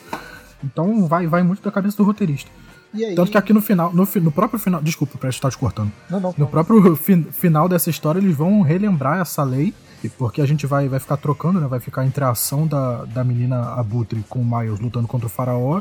Então 0.62 1.07
vai, 1.07 1.26
vai 1.26 1.42
muito 1.42 1.62
da 1.62 1.71
cabeça 1.71 1.97
do 1.97 2.02
roteirista. 2.04 2.50
e 2.92 3.04
aí, 3.04 3.14
Tanto 3.14 3.30
que 3.30 3.38
aqui 3.38 3.52
no 3.52 3.61
final, 3.62 3.92
no, 3.92 4.07
no 4.23 4.33
próprio 4.33 4.59
final. 4.59 4.83
Desculpa 4.83 5.16
pra 5.18 5.28
estar 5.30 5.50
te 5.50 5.59
cortando. 5.59 5.90
não, 6.11 6.21
não, 6.21 6.30
No 6.30 6.45
não. 6.45 6.47
próprio 6.47 6.95
fin- 6.97 7.26
final 7.30 7.68
dessa 7.68 7.90
história, 7.90 8.18
eles 8.18 8.37
vão 8.37 8.61
relembrar 8.62 9.21
essa 9.21 9.42
lei, 9.42 9.73
e 10.02 10.08
porque 10.08 10.40
a 10.40 10.46
gente 10.46 10.66
vai, 10.66 10.88
vai 10.88 11.00
ficar 11.00 11.16
trocando, 11.16 11.60
né? 11.60 11.66
Vai 11.66 11.80
ficar 11.80 12.02
a 12.02 12.30
ação 12.30 12.66
da, 12.66 13.04
da 13.04 13.24
menina 13.24 13.74
Abutre 13.74 14.24
com 14.28 14.40
o 14.40 14.44
Miles 14.44 14.80
lutando 14.80 15.08
contra 15.08 15.26
o 15.26 15.30
faraó, 15.30 15.80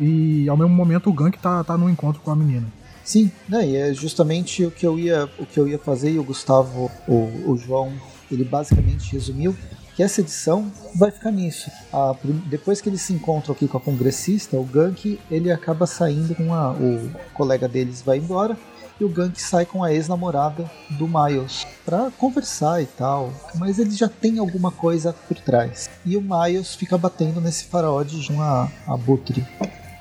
e, 0.00 0.44
e 0.44 0.48
ao 0.48 0.56
mesmo 0.56 0.74
momento 0.74 1.10
o 1.10 1.12
Gank 1.12 1.38
tá, 1.38 1.62
tá 1.62 1.76
no 1.76 1.88
encontro 1.88 2.20
com 2.22 2.30
a 2.30 2.36
menina. 2.36 2.66
Sim, 3.04 3.30
né, 3.48 3.68
e 3.68 3.76
é 3.76 3.92
justamente 3.92 4.64
o 4.64 4.70
que 4.70 4.86
eu 4.86 4.98
ia, 4.98 5.28
o 5.38 5.44
que 5.44 5.60
eu 5.60 5.68
ia 5.68 5.78
fazer 5.78 6.12
e 6.12 6.18
o 6.18 6.24
Gustavo, 6.24 6.90
o, 7.06 7.50
o 7.50 7.56
João, 7.56 7.92
ele 8.32 8.44
basicamente 8.44 9.12
resumiu 9.12 9.54
que 9.94 10.02
essa 10.02 10.20
edição 10.20 10.72
vai 10.94 11.10
ficar 11.10 11.30
nisso. 11.30 11.70
A 11.92 12.16
depois 12.46 12.80
que 12.80 12.88
eles 12.88 13.02
se 13.02 13.12
encontram 13.12 13.54
aqui 13.54 13.68
com 13.68 13.76
a 13.76 13.80
congressista, 13.80 14.56
o 14.56 14.64
Gank 14.64 15.20
ele 15.30 15.52
acaba 15.52 15.86
saindo 15.86 16.34
com 16.34 16.52
a, 16.52 16.72
o 16.72 17.10
colega 17.34 17.68
deles 17.68 18.02
vai 18.02 18.18
embora 18.18 18.56
e 19.00 19.04
o 19.04 19.08
Gank 19.08 19.40
sai 19.40 19.66
com 19.66 19.82
a 19.82 19.92
ex-namorada 19.92 20.70
do 20.90 21.08
Miles 21.08 21.66
pra 21.84 22.10
conversar 22.16 22.82
e 22.82 22.86
tal, 22.86 23.32
mas 23.56 23.78
ele 23.78 23.90
já 23.90 24.08
tem 24.08 24.38
alguma 24.38 24.70
coisa 24.70 25.12
por 25.12 25.36
trás. 25.38 25.90
E 26.04 26.16
o 26.16 26.22
Miles 26.22 26.74
fica 26.74 26.96
batendo 26.96 27.40
nesse 27.40 27.64
faraó 27.64 28.02
de 28.02 28.30
uma 28.32 28.70
abutre, 28.86 29.46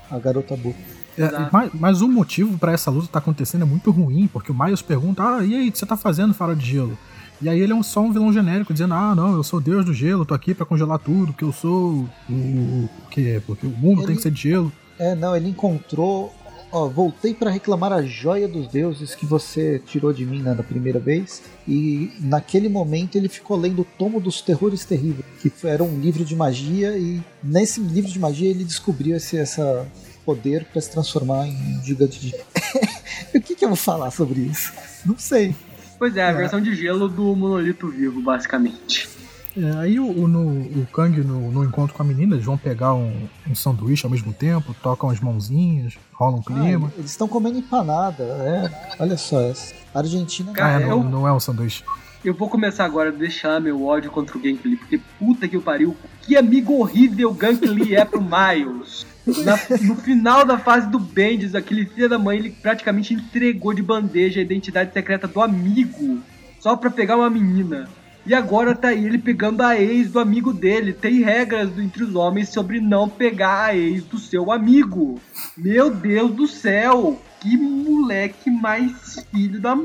a 0.09 0.19
garota 0.19 0.53
abutre. 0.53 0.93
É, 1.17 1.29
mas, 1.51 1.71
mas 1.73 2.01
o 2.01 2.07
motivo 2.07 2.57
pra 2.57 2.71
essa 2.71 2.89
luta 2.89 3.07
tá 3.07 3.19
acontecendo 3.19 3.61
é 3.61 3.65
muito 3.65 3.91
ruim, 3.91 4.27
porque 4.27 4.51
o 4.51 4.55
Miles 4.55 4.81
pergunta: 4.81 5.23
Ah, 5.23 5.45
e 5.45 5.55
aí, 5.55 5.69
o 5.69 5.71
que 5.71 5.77
você 5.77 5.85
tá 5.85 5.95
fazendo, 5.95 6.33
faraó 6.33 6.55
de 6.55 6.65
gelo? 6.65 6.97
E 7.41 7.49
aí 7.49 7.59
ele 7.59 7.71
é 7.73 7.75
um, 7.75 7.83
só 7.83 7.99
um 8.01 8.11
vilão 8.11 8.33
genérico, 8.33 8.73
dizendo: 8.73 8.93
Ah, 8.95 9.13
não, 9.13 9.33
eu 9.33 9.43
sou 9.43 9.59
o 9.59 9.61
deus 9.61 9.85
do 9.85 9.93
gelo, 9.93 10.25
tô 10.25 10.33
aqui 10.33 10.53
pra 10.55 10.65
congelar 10.65 10.97
tudo, 10.97 11.27
porque 11.27 11.43
eu 11.43 11.53
sou 11.53 12.07
o. 12.27 12.33
o 12.33 12.89
que 13.11 13.29
é? 13.29 13.39
Porque 13.39 13.67
o 13.67 13.69
mundo 13.69 13.99
Ele- 13.99 14.07
tem 14.07 14.15
que 14.15 14.21
ser 14.23 14.31
de 14.31 14.41
gelo. 14.41 14.71
É, 14.97 15.13
não, 15.13 15.35
ele 15.35 15.49
encontrou. 15.49 16.33
Ó, 16.75 16.87
voltei 16.89 17.35
para 17.35 17.51
reclamar 17.51 17.93
a 17.93 18.01
joia 18.01 18.47
dos 18.47 18.67
deuses 18.67 19.13
que 19.13 19.27
você 19.27 19.79
tirou 19.85 20.11
de 20.11 20.25
mim 20.25 20.41
né, 20.41 20.55
da 20.55 20.63
primeira 20.63 20.99
vez. 20.99 21.43
E 21.67 22.11
naquele 22.19 22.67
momento 22.67 23.15
ele 23.15 23.29
ficou 23.29 23.55
lendo 23.55 23.83
o 23.83 23.85
Tomo 23.85 24.19
dos 24.19 24.41
Terrores 24.41 24.83
Terríveis, 24.83 25.23
que 25.39 25.51
era 25.67 25.83
um 25.83 25.99
livro 25.99 26.25
de 26.25 26.35
magia. 26.35 26.97
E 26.97 27.21
nesse 27.43 27.79
livro 27.79 28.09
de 28.09 28.17
magia 28.17 28.49
ele 28.49 28.63
descobriu 28.63 29.15
esse 29.15 29.37
essa 29.37 29.87
poder 30.25 30.65
para 30.65 30.81
se 30.81 30.89
transformar 30.89 31.45
em 31.45 31.79
gigante 31.83 32.19
de. 32.19 32.33
o 33.35 33.39
que, 33.39 33.53
que 33.55 33.63
eu 33.63 33.69
vou 33.69 33.77
falar 33.77 34.09
sobre 34.09 34.39
isso? 34.41 34.73
Não 35.05 35.15
sei. 35.17 35.55
Pois 35.99 36.17
é, 36.17 36.23
a 36.23 36.29
É. 36.29 36.33
versão 36.33 36.59
de 36.59 36.73
gelo 36.75 37.07
do 37.07 37.35
monolito 37.35 37.87
vivo, 37.87 38.19
basicamente. 38.19 39.07
É, 39.55 39.71
aí 39.77 39.99
o, 39.99 40.05
o, 40.09 40.27
no, 40.27 40.61
o 40.61 40.87
Kang, 40.91 41.15
no, 41.21 41.51
no 41.51 41.63
encontro 41.63 41.95
com 41.95 42.01
a 42.01 42.05
menina, 42.05 42.35
eles 42.35 42.45
vão 42.45 42.57
pegar 42.57 42.93
um, 42.95 43.27
um 43.47 43.53
sanduíche 43.53 44.05
ao 44.05 44.09
mesmo 44.11 44.33
tempo, 44.33 44.73
tocam 44.81 45.09
as 45.09 45.19
mãozinhas, 45.19 45.93
rola 46.11 46.37
um 46.37 46.41
clima. 46.41 46.91
Ah, 46.91 46.97
eles 46.97 47.11
estão 47.11 47.27
comendo 47.27 47.59
empanada. 47.59 48.23
É, 48.23 48.95
olha 48.99 49.15
só 49.17 49.39
essa. 49.41 49.73
A 49.93 49.99
Argentina. 49.99 50.51
Ah, 50.51 50.55
Cara, 50.55 50.83
é, 50.83 50.87
não, 50.87 50.97
eu- 50.97 51.03
não 51.03 51.27
é 51.27 51.31
um 51.33 51.39
sanduíche. 51.39 51.83
Eu 52.25 52.33
vou 52.33 52.49
começar 52.49 52.85
agora 52.85 53.09
a 53.09 53.11
deixar 53.11 53.59
meu 53.59 53.85
ódio 53.85 54.09
contra 54.09 54.37
o 54.37 54.41
Gank 54.41 54.65
Lee, 54.65 54.77
porque 54.77 54.97
puta 55.19 55.45
que 55.47 55.57
o 55.57 55.61
pariu, 55.61 55.95
que 56.21 56.37
amigo 56.37 56.73
horrível 56.79 57.29
o 57.29 57.33
Gank 57.33 57.63
Lee 57.67 57.95
é 57.95 58.05
pro 58.05 58.21
Miles. 58.21 59.05
Na- 59.43 59.59
no 59.81 59.95
final 59.97 60.45
da 60.45 60.57
fase 60.57 60.87
do 60.89 60.97
Bendis, 60.99 61.53
aquele 61.53 61.85
filho 61.85 62.07
da 62.09 62.17
mãe, 62.17 62.37
ele 62.39 62.49
praticamente 62.51 63.13
entregou 63.13 63.73
de 63.73 63.83
bandeja 63.83 64.39
a 64.39 64.43
identidade 64.43 64.93
secreta 64.93 65.27
do 65.27 65.41
amigo, 65.41 66.19
só 66.61 66.75
pra 66.77 66.89
pegar 66.89 67.17
uma 67.17 67.29
menina. 67.29 67.87
E 68.25 68.33
agora 68.33 68.73
tá 68.73 68.89
aí 68.89 69.05
ele 69.05 69.17
pegando 69.17 69.61
a 69.61 69.77
ex 69.79 70.11
do 70.11 70.19
amigo 70.19 70.53
dele. 70.53 70.93
Tem 70.93 71.21
regras 71.21 71.77
entre 71.77 72.03
os 72.03 72.15
homens 72.15 72.49
sobre 72.49 72.79
não 72.79 73.09
pegar 73.09 73.65
a 73.65 73.75
ex 73.75 74.03
do 74.05 74.17
seu 74.17 74.51
amigo. 74.51 75.19
Meu 75.57 75.93
Deus 75.93 76.31
do 76.31 76.47
céu! 76.47 77.19
Que 77.41 77.57
moleque 77.57 78.49
mais 78.49 79.25
filho 79.29 79.59
da 79.59 79.77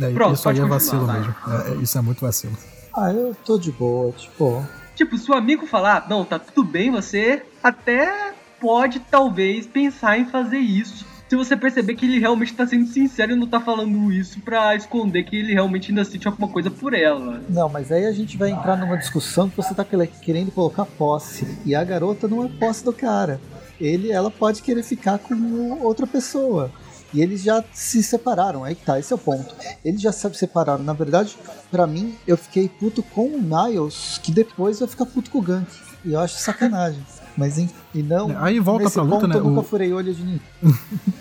É, 0.00 0.10
Pronto, 0.12 0.34
isso 0.34 0.48
aí 0.48 0.58
é 0.58 0.64
vacilo 0.66 1.06
vai. 1.06 1.20
mesmo. 1.20 1.34
É, 1.48 1.70
é, 1.70 1.74
isso 1.76 1.96
é 1.96 2.00
muito 2.02 2.20
vacilo. 2.20 2.56
Ah, 2.94 3.10
eu 3.10 3.34
tô 3.44 3.56
de 3.56 3.72
boa. 3.72 4.12
Tipo, 4.12 4.62
Tipo, 5.00 5.16
se 5.16 5.30
o 5.30 5.34
amigo 5.34 5.66
falar, 5.66 6.06
não, 6.10 6.26
tá 6.26 6.38
tudo 6.38 6.62
bem, 6.62 6.90
você 6.90 7.42
até 7.62 8.34
pode 8.60 9.00
talvez 9.00 9.66
pensar 9.66 10.18
em 10.18 10.26
fazer 10.26 10.58
isso. 10.58 11.06
Se 11.30 11.36
você 11.36 11.56
perceber 11.56 11.94
que 11.94 12.04
ele 12.06 12.18
realmente 12.18 12.52
tá 12.52 12.66
sendo 12.66 12.88
sincero 12.88 13.30
e 13.30 13.36
não 13.36 13.46
tá 13.46 13.60
falando 13.60 14.12
isso 14.12 14.40
pra 14.40 14.74
esconder 14.74 15.22
que 15.22 15.36
ele 15.36 15.52
realmente 15.52 15.92
ainda 15.92 16.04
sente 16.04 16.26
alguma 16.26 16.48
coisa 16.48 16.72
por 16.72 16.92
ela. 16.92 17.40
Não, 17.48 17.68
mas 17.68 17.92
aí 17.92 18.04
a 18.04 18.10
gente 18.12 18.36
vai 18.36 18.50
entrar 18.50 18.76
numa 18.76 18.96
discussão 18.96 19.48
que 19.48 19.56
você 19.56 19.72
tá 19.72 19.84
querendo 19.84 20.50
colocar 20.50 20.84
posse. 20.84 21.46
E 21.64 21.72
a 21.72 21.84
garota 21.84 22.26
não 22.26 22.44
é 22.44 22.48
posse 22.48 22.84
do 22.84 22.92
cara. 22.92 23.40
Ele, 23.80 24.10
ela 24.10 24.28
pode 24.28 24.60
querer 24.60 24.82
ficar 24.82 25.20
com 25.20 25.78
outra 25.80 26.04
pessoa. 26.04 26.68
E 27.14 27.20
eles 27.22 27.42
já 27.42 27.62
se 27.72 28.02
separaram, 28.02 28.64
aí 28.64 28.74
que 28.74 28.84
tá, 28.84 28.98
esse 28.98 29.12
é 29.12 29.16
o 29.16 29.18
ponto. 29.18 29.54
Eles 29.84 30.00
já 30.00 30.10
se 30.10 30.28
separaram. 30.34 30.82
Na 30.82 30.92
verdade, 30.94 31.36
pra 31.70 31.86
mim, 31.86 32.16
eu 32.26 32.36
fiquei 32.36 32.68
puto 32.68 33.04
com 33.04 33.26
o 33.26 33.40
Miles, 33.40 34.18
que 34.20 34.32
depois 34.32 34.80
vai 34.80 34.88
ficar 34.88 35.06
puto 35.06 35.30
com 35.30 35.38
o 35.38 35.42
Gank. 35.42 35.68
E 36.04 36.12
eu 36.12 36.18
acho 36.18 36.38
sacanagem. 36.38 37.00
Mas 37.36 37.56
em- 37.58 37.70
e 37.94 38.02
não. 38.02 38.36
Aí 38.42 38.58
volta 38.58 38.84
nesse 38.84 38.94
pra 38.94 39.02
luta, 39.04 39.16
ponto, 39.20 39.28
né, 39.28 39.36
Eu 39.36 39.44
nunca 39.44 39.60
o- 39.60 39.64
furei 39.64 39.92
olho 39.92 40.12
de 40.12 40.22
ninguém. 40.24 40.40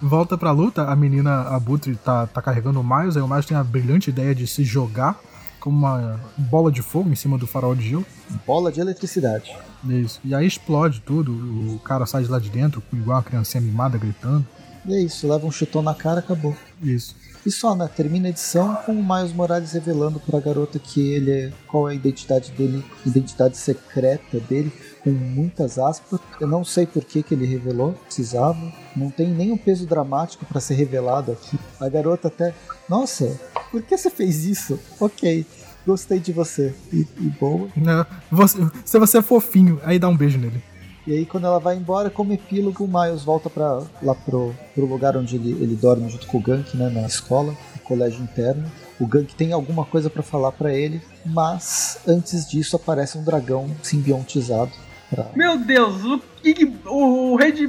Volta 0.00 0.36
pra 0.36 0.50
luta, 0.50 0.84
a 0.84 0.96
menina 0.96 1.42
Abutre 1.42 1.94
tá, 1.94 2.26
tá 2.26 2.42
carregando 2.42 2.80
o 2.80 2.84
Miles, 2.84 3.16
aí 3.16 3.22
o 3.22 3.28
Miles 3.28 3.46
tem 3.46 3.56
a 3.56 3.62
brilhante 3.62 4.10
ideia 4.10 4.34
de 4.34 4.46
se 4.48 4.64
jogar 4.64 5.16
como 5.60 5.78
uma 5.78 6.18
bola 6.36 6.72
de 6.72 6.82
fogo 6.82 7.08
em 7.08 7.14
cima 7.14 7.38
do 7.38 7.46
farol 7.46 7.74
de 7.76 7.88
gelo. 7.88 8.04
Bola 8.44 8.72
de 8.72 8.80
eletricidade. 8.80 9.56
Isso. 9.88 10.20
E 10.24 10.34
aí 10.34 10.44
explode 10.44 11.00
tudo, 11.00 11.32
o 11.32 11.78
cara 11.78 12.04
sai 12.04 12.24
de 12.24 12.28
lá 12.28 12.40
de 12.40 12.50
dentro, 12.50 12.82
igual 12.92 13.18
uma 13.18 13.22
criancinha 13.22 13.60
mimada 13.60 13.96
gritando. 13.96 14.44
E 14.84 14.94
é 14.94 15.00
isso, 15.00 15.28
leva 15.28 15.46
um 15.46 15.50
chutão 15.50 15.82
na 15.82 15.94
cara, 15.94 16.20
acabou. 16.20 16.56
Isso. 16.82 17.14
E 17.44 17.50
só, 17.50 17.74
né? 17.74 17.88
Termina 17.94 18.28
a 18.28 18.30
edição 18.30 18.76
com 18.86 18.92
o 18.92 19.02
Miles 19.02 19.32
Morales 19.32 19.72
revelando 19.72 20.20
pra 20.20 20.38
garota 20.38 20.78
que 20.78 21.00
ele 21.12 21.30
é. 21.30 21.52
qual 21.66 21.88
é 21.88 21.92
a 21.92 21.94
identidade 21.94 22.52
dele, 22.52 22.84
identidade 23.04 23.56
secreta 23.56 24.38
dele, 24.38 24.72
com 25.02 25.10
muitas 25.10 25.76
aspas. 25.76 26.20
Eu 26.40 26.46
não 26.46 26.64
sei 26.64 26.86
por 26.86 27.04
que, 27.04 27.22
que 27.22 27.34
ele 27.34 27.44
revelou, 27.44 27.94
precisava. 28.04 28.72
Não 28.94 29.10
tem 29.10 29.28
nenhum 29.28 29.56
peso 29.56 29.86
dramático 29.86 30.44
para 30.46 30.60
ser 30.60 30.74
revelado 30.74 31.32
aqui. 31.32 31.58
A 31.80 31.88
garota 31.88 32.28
até. 32.28 32.54
Nossa, 32.88 33.40
por 33.72 33.82
que 33.82 33.96
você 33.96 34.10
fez 34.10 34.44
isso? 34.44 34.78
Ok. 35.00 35.44
Gostei 35.84 36.20
de 36.20 36.32
você. 36.32 36.72
E, 36.92 37.00
e 37.18 37.28
boa. 37.40 37.68
Não, 37.76 38.06
você, 38.30 38.58
se 38.84 38.98
você 39.00 39.18
é 39.18 39.22
fofinho, 39.22 39.80
aí 39.82 39.98
dá 39.98 40.08
um 40.08 40.16
beijo 40.16 40.38
nele. 40.38 40.62
E 41.06 41.12
aí 41.12 41.26
quando 41.26 41.46
ela 41.46 41.58
vai 41.58 41.76
embora, 41.76 42.10
como 42.10 42.32
epílogo, 42.32 42.84
o 42.84 42.88
Miles 42.88 43.24
volta 43.24 43.50
para 43.50 43.82
lá 44.02 44.14
pro, 44.14 44.54
pro 44.74 44.86
lugar 44.86 45.16
onde 45.16 45.36
ele, 45.36 45.50
ele 45.62 45.74
dorme 45.74 46.08
junto 46.08 46.26
com 46.26 46.38
o 46.38 46.40
Gank, 46.40 46.76
né, 46.76 46.88
na 46.88 47.06
escola, 47.06 47.56
no 47.74 47.82
colégio 47.82 48.22
interno. 48.22 48.64
O 49.00 49.06
Gank 49.06 49.34
tem 49.34 49.52
alguma 49.52 49.84
coisa 49.84 50.08
para 50.08 50.22
falar 50.22 50.52
para 50.52 50.72
ele, 50.72 51.02
mas 51.26 51.98
antes 52.06 52.48
disso 52.48 52.76
aparece 52.76 53.18
um 53.18 53.24
dragão 53.24 53.68
simbiontizado. 53.82 54.70
Pra... 55.10 55.26
Meu 55.34 55.58
Deus, 55.58 56.04
o 56.04 56.20
que, 56.40 56.72
o, 56.86 57.32
o 57.32 57.36
rei 57.36 57.52
de 57.52 57.66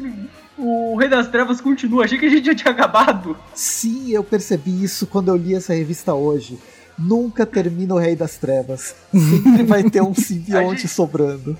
o 0.57 0.95
Rei 0.95 1.09
das 1.09 1.27
Trevas 1.27 1.59
continua. 1.59 2.05
Achei 2.05 2.17
que 2.17 2.25
a 2.25 2.29
gente 2.29 2.45
já 2.45 2.55
tinha 2.55 2.71
acabado. 2.71 3.35
Sim, 3.53 4.11
eu 4.11 4.23
percebi 4.23 4.83
isso 4.83 5.07
quando 5.07 5.29
eu 5.29 5.35
li 5.35 5.55
essa 5.55 5.73
revista 5.73 6.13
hoje. 6.13 6.59
Nunca 6.97 7.45
termina 7.45 7.95
o 7.95 7.97
Rei 7.97 8.15
das 8.15 8.37
Trevas. 8.37 8.95
Sempre 9.11 9.63
vai 9.63 9.83
ter 9.83 10.01
um 10.01 10.13
simbionte 10.15 10.81
gente... 10.81 10.87
sobrando. 10.89 11.57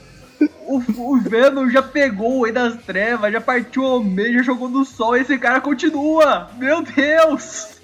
O, 0.74 1.12
o 1.14 1.22
Venom 1.22 1.70
já 1.70 1.84
pegou 1.84 2.40
o 2.40 2.44
Rei 2.46 2.52
das 2.52 2.82
Trevas, 2.84 3.32
já 3.32 3.40
partiu 3.40 3.86
ao 3.86 4.04
meio, 4.04 4.40
já 4.40 4.42
jogou 4.42 4.68
no 4.68 4.84
sol 4.84 5.16
e 5.16 5.22
esse 5.22 5.38
cara 5.38 5.62
continua. 5.62 6.50
Meu 6.58 6.82
Deus! 6.82 7.78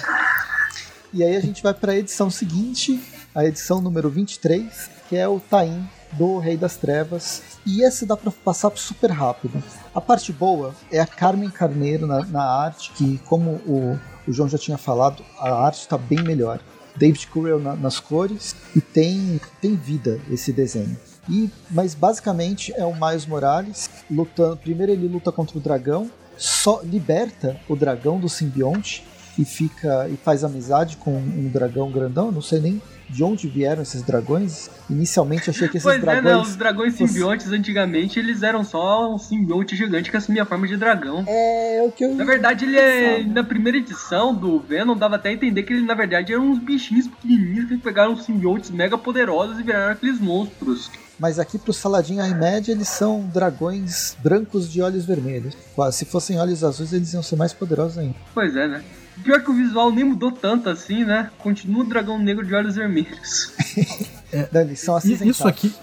e 1.12 1.22
aí 1.22 1.36
a 1.36 1.40
gente 1.40 1.62
vai 1.62 1.74
para 1.74 1.92
a 1.92 1.96
edição 1.96 2.30
seguinte, 2.30 2.98
a 3.34 3.44
edição 3.44 3.82
número 3.82 4.08
23, 4.08 4.90
que 5.10 5.16
é 5.16 5.28
o 5.28 5.38
Tain 5.38 5.86
do 6.12 6.38
Rei 6.38 6.56
das 6.56 6.76
Trevas. 6.76 7.42
E 7.66 7.82
esse 7.82 8.06
dá 8.06 8.16
para 8.16 8.30
passar 8.30 8.72
super 8.76 9.10
rápido. 9.10 9.62
A 9.94 10.00
parte 10.00 10.32
boa 10.32 10.74
é 10.90 11.00
a 11.00 11.06
Carmen 11.06 11.50
Carneiro 11.50 12.06
na, 12.06 12.24
na 12.24 12.42
arte, 12.42 12.92
que, 12.92 13.18
como 13.26 13.60
o, 13.66 14.00
o 14.26 14.32
João 14.32 14.48
já 14.48 14.56
tinha 14.56 14.78
falado, 14.78 15.22
a 15.38 15.52
arte 15.66 15.80
está 15.80 15.98
bem 15.98 16.22
melhor. 16.22 16.60
David 16.96 17.26
Currell 17.26 17.60
na, 17.60 17.76
nas 17.76 18.00
cores 18.00 18.56
e 18.74 18.80
tem, 18.80 19.38
tem 19.60 19.76
vida 19.76 20.18
esse 20.30 20.50
desenho. 20.50 20.96
E, 21.28 21.50
mas 21.70 21.94
basicamente 21.94 22.72
é 22.76 22.84
o 22.84 22.94
Miles 22.94 23.26
Morales 23.26 23.90
lutando. 24.10 24.56
Primeiro 24.56 24.92
ele 24.92 25.06
luta 25.06 25.30
contra 25.30 25.56
o 25.56 25.60
dragão, 25.60 26.10
só 26.36 26.80
liberta 26.82 27.56
o 27.68 27.76
dragão 27.76 28.18
do 28.18 28.28
simbionte 28.28 29.04
e 29.38 29.44
fica 29.44 30.08
e 30.08 30.16
faz 30.16 30.44
amizade 30.44 30.96
com 30.96 31.16
um 31.16 31.48
dragão 31.48 31.90
grandão. 31.90 32.32
Não 32.32 32.42
sei 32.42 32.60
nem 32.60 32.82
de 33.10 33.24
onde 33.24 33.48
vieram 33.48 33.82
esses 33.82 34.02
dragões. 34.02 34.70
Inicialmente 34.88 35.50
achei 35.50 35.68
que 35.68 35.76
esses 35.76 35.84
pois 35.84 36.00
dragões. 36.00 36.26
É, 36.26 36.32
não, 36.32 36.42
os 36.42 36.56
dragões 36.56 36.94
simbiontes 36.94 37.46
fosse... 37.46 37.56
antigamente 37.56 38.18
eles 38.18 38.42
eram 38.42 38.62
só 38.62 39.12
um 39.12 39.18
simbionte 39.18 39.76
gigante 39.76 40.10
que 40.10 40.16
assumia 40.16 40.44
a 40.44 40.46
forma 40.46 40.66
de 40.66 40.76
dragão. 40.76 41.24
É, 41.26 41.78
é 41.78 41.82
o 41.82 41.90
que 41.90 42.04
eu. 42.04 42.14
Na 42.14 42.24
verdade, 42.24 42.64
ele 42.64 42.78
é. 42.78 43.24
Na 43.24 43.42
primeira 43.42 43.78
edição 43.78 44.34
do 44.34 44.60
Venom, 44.60 44.96
dava 44.96 45.16
até 45.16 45.30
a 45.30 45.32
entender 45.32 45.62
que 45.64 45.72
ele, 45.72 45.82
na 45.82 45.94
verdade, 45.94 46.32
eram 46.32 46.48
uns 46.50 46.58
bichinhos 46.58 47.06
pequenininhos 47.08 47.68
que 47.68 47.76
pegaram 47.78 48.16
simbiontes 48.16 48.70
mega 48.70 48.96
poderosos 48.96 49.58
e 49.58 49.62
viraram 49.62 49.92
aqueles 49.92 50.20
monstros. 50.20 50.90
Mas 51.20 51.38
aqui 51.38 51.58
pro 51.58 51.72
Saladin 51.72 52.18
Ahmed 52.18 52.70
eles 52.70 52.88
são 52.88 53.20
dragões 53.32 54.16
brancos 54.22 54.72
de 54.72 54.80
olhos 54.80 55.04
vermelhos. 55.04 55.54
Se 55.92 56.06
fossem 56.06 56.40
olhos 56.40 56.64
azuis, 56.64 56.94
eles 56.94 57.12
iam 57.12 57.22
ser 57.22 57.36
mais 57.36 57.52
poderosos 57.52 57.98
ainda. 57.98 58.16
Pois 58.32 58.56
é, 58.56 58.66
né? 58.66 58.82
Pior 59.22 59.42
que 59.42 59.50
o 59.50 59.54
visual 59.54 59.92
nem 59.92 60.02
mudou 60.02 60.32
tanto 60.32 60.70
assim, 60.70 61.04
né? 61.04 61.30
Continua 61.38 61.84
o 61.84 61.86
dragão 61.86 62.18
negro 62.18 62.46
de 62.46 62.54
olhos 62.54 62.74
vermelhos. 62.74 63.52
é, 64.32 64.48
eles 64.54 64.80
são 64.80 64.96
Isso 64.98 65.46
aqui. 65.46 65.74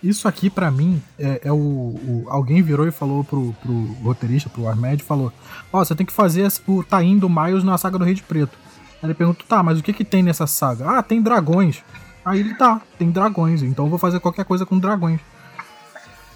Isso 0.00 0.28
aqui, 0.28 0.48
para 0.48 0.70
mim, 0.70 1.02
é, 1.18 1.40
é 1.44 1.52
o, 1.52 1.56
o, 1.56 2.26
Alguém 2.28 2.62
virou 2.62 2.86
e 2.86 2.92
falou 2.92 3.24
pro, 3.24 3.52
pro 3.60 3.72
roteirista, 4.04 4.48
pro 4.48 4.68
Ahmed, 4.68 5.02
falou: 5.02 5.32
Ó, 5.72 5.80
oh, 5.80 5.84
você 5.84 5.96
tem 5.96 6.06
que 6.06 6.12
fazer 6.12 6.46
o 6.68 6.84
Taim 6.84 7.18
do 7.18 7.28
Miles 7.28 7.64
na 7.64 7.76
saga 7.76 7.98
do 7.98 8.04
Rei 8.04 8.14
de 8.14 8.22
Preto. 8.22 8.56
Aí 9.02 9.08
ele 9.08 9.14
pergunta: 9.14 9.44
tá, 9.48 9.62
mas 9.62 9.80
o 9.80 9.82
que 9.82 9.92
que 9.92 10.04
tem 10.04 10.22
nessa 10.22 10.46
saga? 10.46 10.98
Ah, 10.98 11.02
tem 11.02 11.20
dragões. 11.20 11.82
Aí 12.26 12.40
ele 12.40 12.54
tá, 12.54 12.82
tem 12.98 13.08
dragões, 13.08 13.62
então 13.62 13.84
eu 13.84 13.88
vou 13.88 14.00
fazer 14.00 14.18
qualquer 14.18 14.44
coisa 14.44 14.66
com 14.66 14.76
dragões. 14.80 15.20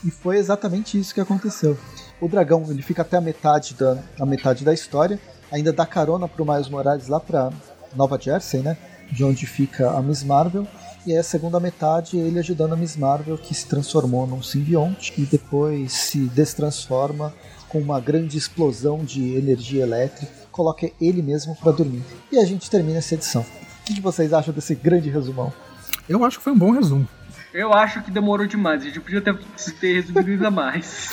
E 0.05 0.11
foi 0.12 0.38
exatamente 0.38 0.96
isso 0.96 1.12
que 1.12 1.20
aconteceu. 1.20 1.76
O 2.20 2.29
dragão, 2.29 2.64
ele 2.70 2.81
fica 2.81 3.03
até 3.03 3.16
a 3.16 3.20
metade 3.20 3.74
da, 3.74 3.98
a 4.20 4.24
metade 4.24 4.64
da 4.64 4.72
história, 4.72 5.18
ainda 5.50 5.72
dá 5.72 5.85
carona 5.85 6.29
pro 6.29 6.46
Miles 6.46 6.68
Morales 6.68 7.09
lá 7.09 7.18
pra 7.18 7.50
Nova 7.96 8.16
Jersey, 8.20 8.62
né? 8.62 8.76
De 9.11 9.24
onde 9.24 9.46
fica 9.46 9.90
a 9.90 10.00
Miss 10.00 10.22
Marvel. 10.22 10.64
E 11.05 11.11
aí 11.11 11.18
a 11.18 11.24
segunda 11.24 11.59
metade 11.59 12.16
ele 12.16 12.38
ajudando 12.38 12.74
a 12.74 12.76
Miss 12.76 12.96
Marvel, 12.96 13.37
que 13.37 13.53
se 13.53 13.66
transformou 13.66 14.29
num 14.29 14.44
simbionte 14.44 15.12
e 15.18 15.22
depois 15.22 15.92
se 15.92 16.18
destransforma 16.26 17.35
com 17.68 17.81
uma 17.81 17.98
grande 17.98 18.38
explosão 18.38 19.05
de 19.05 19.35
energia 19.35 19.83
elétrica, 19.83 20.33
coloca 20.53 20.88
ele 21.00 21.20
mesmo 21.20 21.57
para 21.57 21.72
dormir. 21.72 22.05
E 22.31 22.38
a 22.38 22.44
gente 22.44 22.70
termina 22.70 22.98
essa 22.98 23.14
edição. 23.14 23.44
O 23.81 23.92
que 23.92 24.00
vocês 24.00 24.33
acham 24.33 24.55
desse 24.55 24.76
grande 24.76 25.11
resumão? 25.11 25.53
Eu 26.11 26.25
acho 26.25 26.38
que 26.38 26.44
foi 26.44 26.53
um 26.53 26.59
bom 26.59 26.73
resumo. 26.73 27.09
Eu 27.55 27.73
acho 27.73 28.03
que 28.03 28.11
demorou 28.11 28.44
demais. 28.44 28.83
A 28.83 28.87
gente 28.87 28.99
podia 28.99 29.20
ter, 29.20 29.38
ter 29.81 30.01
resumido 30.01 30.29
ainda 30.29 30.51
mais. 30.51 31.09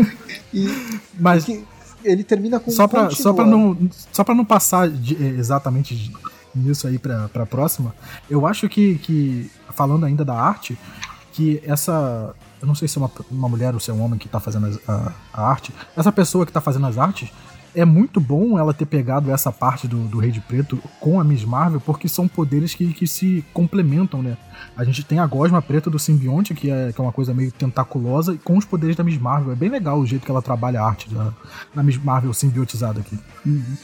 e, 0.52 0.98
Mas 1.20 1.46
ele 2.02 2.24
termina 2.24 2.58
com 2.58 2.70
só 2.70 2.88
pra, 2.88 3.10
só 3.10 3.34
pra 3.34 3.44
não 3.44 3.76
só 4.10 4.24
para 4.24 4.34
não 4.34 4.46
passar 4.46 4.88
de, 4.88 5.14
eh, 5.22 5.34
exatamente 5.38 6.10
nisso 6.54 6.86
aí 6.86 6.98
para 6.98 7.28
para 7.28 7.44
próxima 7.44 7.92
eu 8.30 8.46
acho 8.46 8.68
que, 8.68 8.98
que 8.98 9.50
falando 9.74 10.06
ainda 10.06 10.24
da 10.24 10.34
arte 10.34 10.78
que 11.32 11.60
essa 11.64 12.32
eu 12.60 12.66
não 12.68 12.74
sei 12.74 12.86
se 12.86 12.98
é 12.98 13.00
uma, 13.00 13.10
uma 13.30 13.48
mulher 13.48 13.74
ou 13.74 13.80
se 13.80 13.90
é 13.90 13.94
um 13.94 14.00
homem 14.00 14.16
que 14.16 14.28
tá 14.28 14.38
fazendo 14.38 14.80
a, 14.86 15.12
a 15.32 15.50
arte 15.50 15.74
essa 15.96 16.12
pessoa 16.12 16.46
que 16.46 16.52
tá 16.52 16.60
fazendo 16.60 16.86
as 16.86 16.96
artes 16.96 17.30
é 17.74 17.84
muito 17.84 18.20
bom 18.20 18.58
ela 18.58 18.74
ter 18.74 18.86
pegado 18.86 19.30
essa 19.30 19.52
parte 19.52 19.86
do, 19.86 19.96
do 20.08 20.18
Rei 20.18 20.30
de 20.30 20.40
Preto 20.40 20.80
com 21.00 21.20
a 21.20 21.24
Miss 21.24 21.44
Marvel, 21.44 21.80
porque 21.80 22.08
são 22.08 22.26
poderes 22.26 22.74
que, 22.74 22.92
que 22.92 23.06
se 23.06 23.44
complementam, 23.52 24.22
né? 24.22 24.36
A 24.76 24.84
gente 24.84 25.04
tem 25.04 25.18
a 25.18 25.26
gosma 25.26 25.62
preta 25.62 25.88
do 25.88 25.98
simbionte, 25.98 26.54
que 26.54 26.70
é, 26.70 26.92
que 26.92 27.00
é 27.00 27.02
uma 27.02 27.12
coisa 27.12 27.32
meio 27.34 27.52
tentaculosa, 27.52 28.34
e 28.34 28.38
com 28.38 28.56
os 28.56 28.64
poderes 28.64 28.96
da 28.96 29.04
Miss 29.04 29.18
Marvel. 29.18 29.52
É 29.52 29.56
bem 29.56 29.68
legal 29.68 29.98
o 29.98 30.06
jeito 30.06 30.24
que 30.24 30.30
ela 30.30 30.42
trabalha 30.42 30.80
a 30.80 30.86
arte 30.86 31.12
da, 31.12 31.32
da 31.74 31.82
Miss 31.82 32.02
Marvel 32.02 32.32
simbiotizada 32.32 33.00
aqui. 33.00 33.18
Uhum. 33.46 33.76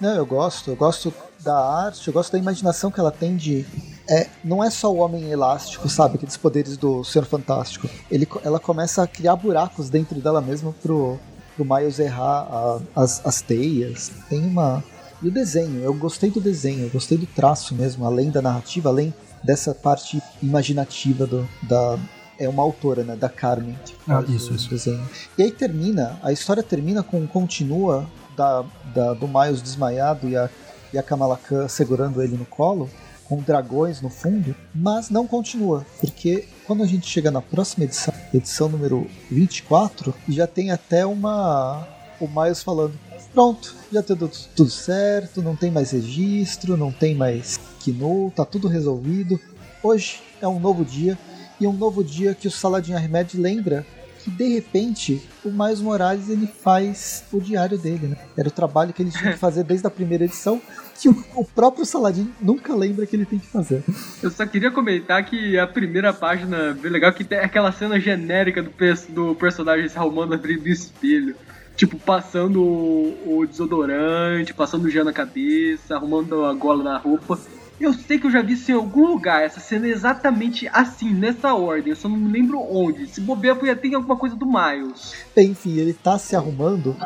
Não, 0.00 0.14
eu 0.14 0.26
gosto, 0.26 0.70
eu 0.70 0.76
gosto 0.76 1.12
da 1.40 1.56
arte, 1.56 2.06
eu 2.06 2.12
gosto 2.12 2.32
da 2.32 2.38
imaginação 2.38 2.90
que 2.90 3.00
ela 3.00 3.10
tem 3.10 3.36
de. 3.36 3.64
É, 4.08 4.28
não 4.44 4.62
é 4.62 4.70
só 4.70 4.92
o 4.92 4.98
homem 4.98 5.30
elástico, 5.30 5.88
sabe? 5.88 6.16
Aqueles 6.16 6.36
poderes 6.36 6.76
do 6.76 7.02
Senhor 7.02 7.24
Fantástico. 7.24 7.88
Ele, 8.10 8.28
ela 8.44 8.60
começa 8.60 9.02
a 9.02 9.06
criar 9.06 9.36
buracos 9.36 9.88
dentro 9.88 10.20
dela 10.20 10.40
mesma 10.40 10.74
pro, 10.82 11.18
pro 11.56 11.64
Miles 11.64 11.98
errar 11.98 12.46
a, 12.50 12.80
as, 12.94 13.24
as 13.24 13.40
teias. 13.40 14.12
Tem 14.28 14.40
uma. 14.40 14.84
E 15.22 15.28
o 15.28 15.30
desenho, 15.30 15.82
eu 15.82 15.94
gostei 15.94 16.30
do 16.30 16.40
desenho, 16.40 16.84
eu 16.84 16.90
gostei 16.90 17.16
do 17.16 17.26
traço 17.26 17.74
mesmo, 17.74 18.04
além 18.04 18.30
da 18.30 18.42
narrativa, 18.42 18.90
além 18.90 19.14
dessa 19.42 19.74
parte 19.74 20.22
imaginativa 20.42 21.26
do, 21.26 21.48
da. 21.62 21.98
É 22.38 22.46
uma 22.46 22.62
autora, 22.62 23.02
né? 23.02 23.16
Da 23.16 23.30
Carmen. 23.30 23.78
Ah, 24.06 24.22
isso, 24.28 24.52
isso. 24.52 24.68
Desenho. 24.68 25.08
E 25.38 25.42
aí 25.42 25.50
termina, 25.50 26.20
a 26.22 26.32
história 26.32 26.62
termina 26.62 27.02
com 27.02 27.26
continua 27.26 28.06
da, 28.36 28.62
da, 28.94 29.14
do 29.14 29.26
Miles 29.26 29.62
desmaiado 29.62 30.28
e 30.28 30.36
a, 30.36 30.50
e 30.92 30.98
a 30.98 31.02
Kamala 31.02 31.38
Khan 31.38 31.66
segurando 31.66 32.22
ele 32.22 32.36
no 32.36 32.44
colo 32.44 32.90
com 33.28 33.40
dragões 33.40 34.00
no 34.00 34.08
fundo, 34.08 34.54
mas 34.74 35.10
não 35.10 35.26
continua, 35.26 35.84
porque 36.00 36.46
quando 36.66 36.82
a 36.82 36.86
gente 36.86 37.06
chega 37.08 37.30
na 37.30 37.42
próxima 37.42 37.84
edição, 37.84 38.14
edição 38.32 38.68
número 38.68 39.06
24, 39.30 40.14
já 40.28 40.46
tem 40.46 40.70
até 40.70 41.04
uma 41.06 41.86
o 42.20 42.26
Miles 42.26 42.62
falando: 42.62 42.94
"Pronto, 43.32 43.74
já 43.92 44.02
tudo, 44.02 44.30
tudo 44.54 44.70
certo, 44.70 45.42
não 45.42 45.56
tem 45.56 45.70
mais 45.70 45.90
registro, 45.90 46.76
não 46.76 46.90
tem 46.90 47.14
mais 47.14 47.58
Kinu, 47.80 48.32
tá 48.34 48.44
tudo 48.44 48.68
resolvido. 48.68 49.38
Hoje 49.82 50.20
é 50.40 50.48
um 50.48 50.58
novo 50.58 50.84
dia 50.84 51.18
e 51.60 51.66
um 51.66 51.72
novo 51.72 52.02
dia 52.02 52.34
que 52.34 52.48
o 52.48 52.50
Saladin 52.50 52.94
Ahmed 52.94 53.36
lembra 53.38 53.86
que 54.26 54.30
de 54.32 54.48
repente 54.48 55.22
o 55.44 55.50
Miles 55.52 55.80
Morales 55.80 56.28
ele 56.28 56.48
faz 56.48 57.24
o 57.32 57.40
diário 57.40 57.78
dele, 57.78 58.08
né? 58.08 58.16
Era 58.36 58.48
o 58.48 58.50
trabalho 58.50 58.92
que 58.92 59.00
ele 59.00 59.12
tinha 59.12 59.32
que 59.32 59.38
fazer 59.38 59.62
desde 59.62 59.86
a 59.86 59.90
primeira 59.90 60.24
edição, 60.24 60.60
que 61.00 61.08
o, 61.08 61.24
o 61.36 61.44
próprio 61.44 61.86
Saladin 61.86 62.32
nunca 62.40 62.74
lembra 62.74 63.06
que 63.06 63.14
ele 63.14 63.24
tem 63.24 63.38
que 63.38 63.46
fazer. 63.46 63.84
Eu 64.20 64.30
só 64.32 64.44
queria 64.44 64.72
comentar 64.72 65.24
que 65.24 65.56
a 65.56 65.66
primeira 65.66 66.12
página, 66.12 66.72
bem 66.74 66.90
legal, 66.90 67.12
que 67.12 67.22
tem 67.22 67.38
aquela 67.38 67.70
cena 67.70 68.00
genérica 68.00 68.60
do, 68.64 68.72
do 69.10 69.34
personagem 69.36 69.88
se 69.88 69.96
arrumando 69.96 70.30
na 70.30 70.38
frente 70.38 70.60
do 70.60 70.68
espelho. 70.68 71.36
Tipo, 71.76 71.96
passando 71.98 72.60
o, 72.62 73.38
o 73.38 73.46
desodorante, 73.46 74.52
passando 74.54 74.86
o 74.86 74.90
gel 74.90 75.04
na 75.04 75.12
cabeça, 75.12 75.94
arrumando 75.94 76.44
a 76.44 76.52
gola 76.52 76.82
na 76.82 76.98
roupa. 76.98 77.38
Eu 77.78 77.92
sei 77.92 78.18
que 78.18 78.26
eu 78.26 78.30
já 78.30 78.40
vi 78.40 78.54
isso 78.54 78.70
em 78.70 78.74
algum 78.74 79.06
lugar, 79.06 79.42
essa 79.42 79.60
cena 79.60 79.86
é 79.86 79.90
exatamente 79.90 80.66
assim, 80.72 81.12
nessa 81.12 81.54
ordem, 81.54 81.90
eu 81.90 81.96
só 81.96 82.08
não 82.08 82.16
me 82.16 82.32
lembro 82.32 82.58
onde. 82.58 83.06
Se 83.06 83.20
bobear, 83.20 83.56
foi 83.56 83.68
até 83.68 83.88
em 83.88 83.94
alguma 83.94 84.16
coisa 84.16 84.34
do 84.34 84.46
Miles. 84.46 85.14
Enfim, 85.36 85.76
ele 85.76 85.92
tá 85.92 86.18
se 86.18 86.34
arrumando 86.34 86.96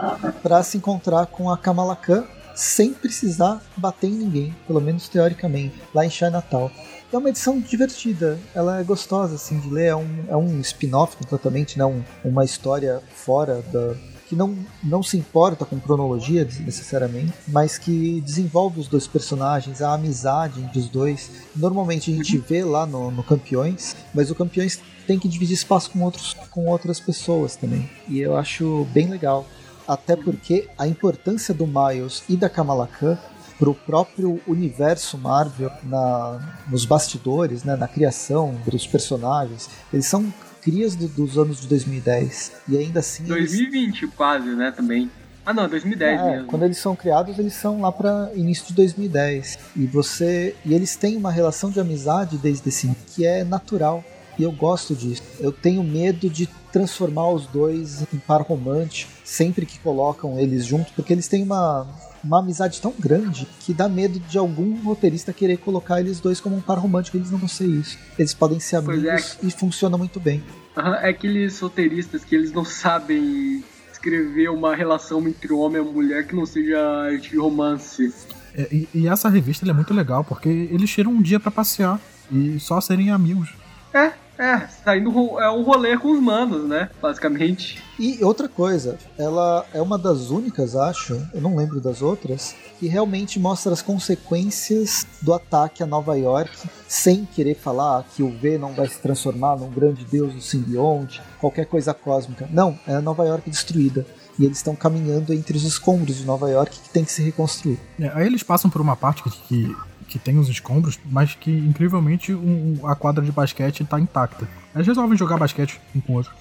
para 0.43 0.63
se 0.63 0.77
encontrar 0.77 1.27
com 1.27 1.51
a 1.51 1.59
Kamala 1.59 1.97
Khan 1.97 2.25
sem 2.55 2.93
precisar 2.93 3.61
bater 3.77 4.09
em 4.09 4.15
ninguém, 4.15 4.55
pelo 4.67 4.81
menos 4.81 5.09
teoricamente, 5.09 5.75
lá 5.95 6.05
em 6.05 6.11
Chinatown. 6.11 6.71
É 7.13 7.17
uma 7.17 7.29
edição 7.29 7.59
divertida, 7.59 8.39
ela 8.55 8.79
é 8.79 8.85
gostosa 8.85 9.35
assim 9.35 9.59
de 9.59 9.69
ler, 9.69 9.87
é 9.87 9.97
um, 9.97 10.25
é 10.29 10.37
um 10.37 10.61
spin-off 10.61 11.17
completamente, 11.17 11.77
né? 11.77 11.85
Um, 11.85 12.05
uma 12.25 12.45
história 12.45 13.03
fora 13.13 13.63
da, 13.73 13.97
que 14.31 14.37
não, 14.37 14.57
não 14.81 15.03
se 15.03 15.17
importa 15.17 15.65
com 15.65 15.81
cronologia 15.81 16.49
necessariamente, 16.61 17.33
mas 17.49 17.77
que 17.77 18.21
desenvolve 18.21 18.79
os 18.79 18.87
dois 18.87 19.09
personagens, 19.09 19.83
a 19.83 19.93
amizade 19.93 20.61
entre 20.61 20.79
os 20.79 20.89
dois. 20.89 21.33
Normalmente 21.57 22.13
a 22.13 22.15
gente 22.15 22.39
vê 22.39 22.63
lá 22.63 22.87
no, 22.87 23.11
no 23.11 23.25
Campeões, 23.25 23.97
mas 24.15 24.31
o 24.31 24.35
Campeões 24.37 24.79
tem 25.05 25.19
que 25.19 25.27
dividir 25.27 25.55
espaço 25.55 25.91
com, 25.91 26.05
outros, 26.05 26.37
com 26.49 26.67
outras 26.67 27.01
pessoas 27.01 27.57
também. 27.57 27.91
E 28.09 28.21
eu 28.21 28.37
acho 28.37 28.87
bem 28.93 29.09
legal. 29.09 29.45
Até 29.89 30.15
porque 30.15 30.69
a 30.79 30.87
importância 30.87 31.53
do 31.53 31.67
Miles 31.67 32.23
e 32.29 32.37
da 32.37 32.49
Kamala 32.49 32.87
Khan 32.87 33.19
pro 33.59 33.75
próprio 33.75 34.41
universo 34.47 35.19
Marvel 35.19 35.73
na, 35.83 36.57
nos 36.69 36.85
bastidores, 36.85 37.65
né, 37.65 37.75
na 37.75 37.89
criação 37.89 38.55
dos 38.65 38.87
personagens. 38.87 39.69
Eles 39.93 40.07
são 40.07 40.33
crias 40.61 40.95
do, 40.95 41.09
dos 41.09 41.39
anos 41.39 41.61
de 41.61 41.67
2010 41.69 42.53
e 42.69 42.77
ainda 42.77 43.01
assim 43.01 43.25
2020 43.25 44.03
eles... 44.03 44.15
quase, 44.15 44.49
né, 44.51 44.71
também. 44.71 45.11
Ah, 45.45 45.55
não, 45.55 45.69
2010 45.69 46.21
é, 46.21 46.31
mesmo. 46.31 46.47
Quando 46.47 46.65
eles 46.65 46.79
são 46.79 46.95
criados, 46.95 47.39
eles 47.39 47.55
são 47.55 47.81
lá 47.81 47.91
para 47.91 48.31
início 48.35 48.67
de 48.69 48.75
2010. 48.75 49.59
E 49.75 49.87
você 49.87 50.55
e 50.65 50.75
eles 50.75 50.97
têm 50.97 51.17
uma 51.17 51.33
relação 51.33 51.71
de 51.71 51.81
amizade 51.81 52.37
desde 52.37 52.69
esse 52.69 52.91
que 53.15 53.27
é 53.27 53.43
natural. 53.43 54.05
E 54.39 54.43
eu 54.43 54.53
gosto 54.53 54.95
disso. 54.95 55.23
Eu 55.39 55.51
tenho 55.51 55.83
medo 55.83 56.31
de 56.31 56.47
transformar 56.71 57.31
os 57.31 57.47
dois 57.47 58.03
em 58.15 58.19
par 58.19 58.43
romântico 58.43 59.11
sempre 59.25 59.67
que 59.67 59.79
colocam 59.81 60.39
eles 60.39 60.65
juntos, 60.65 60.93
porque 60.95 61.13
eles 61.13 61.27
têm 61.27 61.43
uma 61.43 61.87
uma 62.23 62.41
amizade 62.41 62.81
tão 62.81 62.95
grande 62.99 63.47
que 63.61 63.73
dá 63.73 63.89
medo 63.89 64.19
de 64.21 64.39
algum 64.39 64.81
roteirista 64.83 65.33
querer 65.33 65.59
colocar 65.59 66.01
eles 66.01 66.21
dois 66.21 66.41
como 66.41 66.57
um 66.57 66.61
par 66.61 66.79
romântico. 66.79 67.17
Eles 67.17 67.31
não 67.31 67.39
vão 67.39 67.49
ser 67.49 67.67
isso. 67.67 67.99
Eles 68.19 68.35
podem 68.35 68.61
ser 68.61 68.77
é. 68.77 68.79
amigos 68.79 69.05
é. 69.05 69.47
e 69.47 69.51
funciona 69.51 69.97
muito 69.97 70.21
bem. 70.21 70.43
Uhum, 70.77 70.95
é 70.95 71.09
aqueles 71.09 71.59
roteiristas 71.59 72.25
que 72.25 72.35
eles 72.35 72.53
não 72.53 72.65
sabem 72.65 73.65
escrever 73.91 74.49
uma 74.51 74.75
relação 74.75 75.27
entre 75.29 75.53
homem 75.53 75.83
e 75.83 75.85
mulher 75.85 76.27
que 76.27 76.35
não 76.35 76.47
seja 76.47 76.79
de 77.21 77.37
romance. 77.37 78.13
É, 78.55 78.69
e, 78.73 78.89
e, 78.95 79.09
essa 79.09 79.29
revista 79.29 79.69
é 79.69 79.73
muito 79.73 79.95
legal 79.95 80.25
porque 80.25 80.49
eles 80.49 80.91
tiram 80.91 81.13
um 81.13 81.23
dia 81.23 81.39
para 81.39 81.51
passear 81.51 82.01
e 82.33 82.59
só 82.59 82.81
serem 82.81 83.11
amigos. 83.11 83.53
É, 83.93 84.13
é, 84.41 84.67
saindo 84.83 85.11
é 85.39 85.51
um 85.51 85.63
rolê 85.63 85.99
com 85.99 86.13
os 86.13 86.21
manos, 86.21 86.67
né? 86.67 86.89
Basicamente. 87.01 87.83
E 87.99 88.25
outra 88.25 88.49
coisa, 88.49 88.97
ela 89.19 89.67
é 89.75 89.83
uma 89.83 89.99
das 89.99 90.31
únicas, 90.31 90.75
acho, 90.75 91.21
eu 91.35 91.41
não 91.43 91.55
lembro 91.55 91.79
das 91.79 92.01
outras, 92.01 92.55
que 92.79 92.89
realmente 92.89 93.39
mostra 93.39 93.73
as 93.73 93.83
consequências 93.83 95.07
do 95.21 95.35
ataque 95.35 95.83
a 95.83 95.87
Nova 95.87 96.17
York, 96.17 96.51
sem 96.89 97.27
querer 97.27 97.55
falar 97.55 98.03
que 98.05 98.23
o 98.23 98.31
V 98.31 98.57
não 98.57 98.73
vai 98.73 98.89
se 98.89 98.99
transformar 98.99 99.59
num 99.59 99.71
grande 99.71 100.07
deus 100.07 100.33
do 100.33 100.41
simbionte, 100.41 101.21
qualquer 101.39 101.67
coisa 101.67 101.93
cósmica. 101.93 102.49
Não, 102.51 102.79
é 102.87 102.95
a 102.95 103.03
Nova 103.03 103.27
York 103.27 103.51
destruída 103.51 104.07
e 104.39 104.47
eles 104.47 104.57
estão 104.57 104.75
caminhando 104.75 105.35
entre 105.35 105.55
os 105.55 105.65
escombros 105.65 106.17
de 106.17 106.25
Nova 106.25 106.49
York 106.51 106.81
que 106.81 106.89
tem 106.89 107.05
que 107.05 107.13
se 107.13 107.23
reconstruir. 107.23 107.79
É, 108.01 108.11
aí 108.15 108.27
eles 108.27 108.43
passam 108.43 108.71
por 108.71 108.81
uma 108.81 108.97
parte 108.97 109.23
que, 109.23 109.31
que 109.31 109.77
que 110.11 110.19
tem 110.19 110.39
os 110.39 110.49
escombros, 110.49 110.99
mas 111.07 111.35
que 111.35 111.51
incrivelmente 111.51 112.35
um, 112.35 112.81
a 112.85 112.97
quadra 112.97 113.25
de 113.25 113.31
basquete 113.31 113.85
está 113.85 113.99
intacta. 113.99 114.47
Eles 114.75 114.87
resolvem 114.87 115.17
jogar 115.17 115.39
basquete 115.39 115.81
um 115.95 116.01
com 116.01 116.13
o 116.13 116.17
outro. 116.17 116.33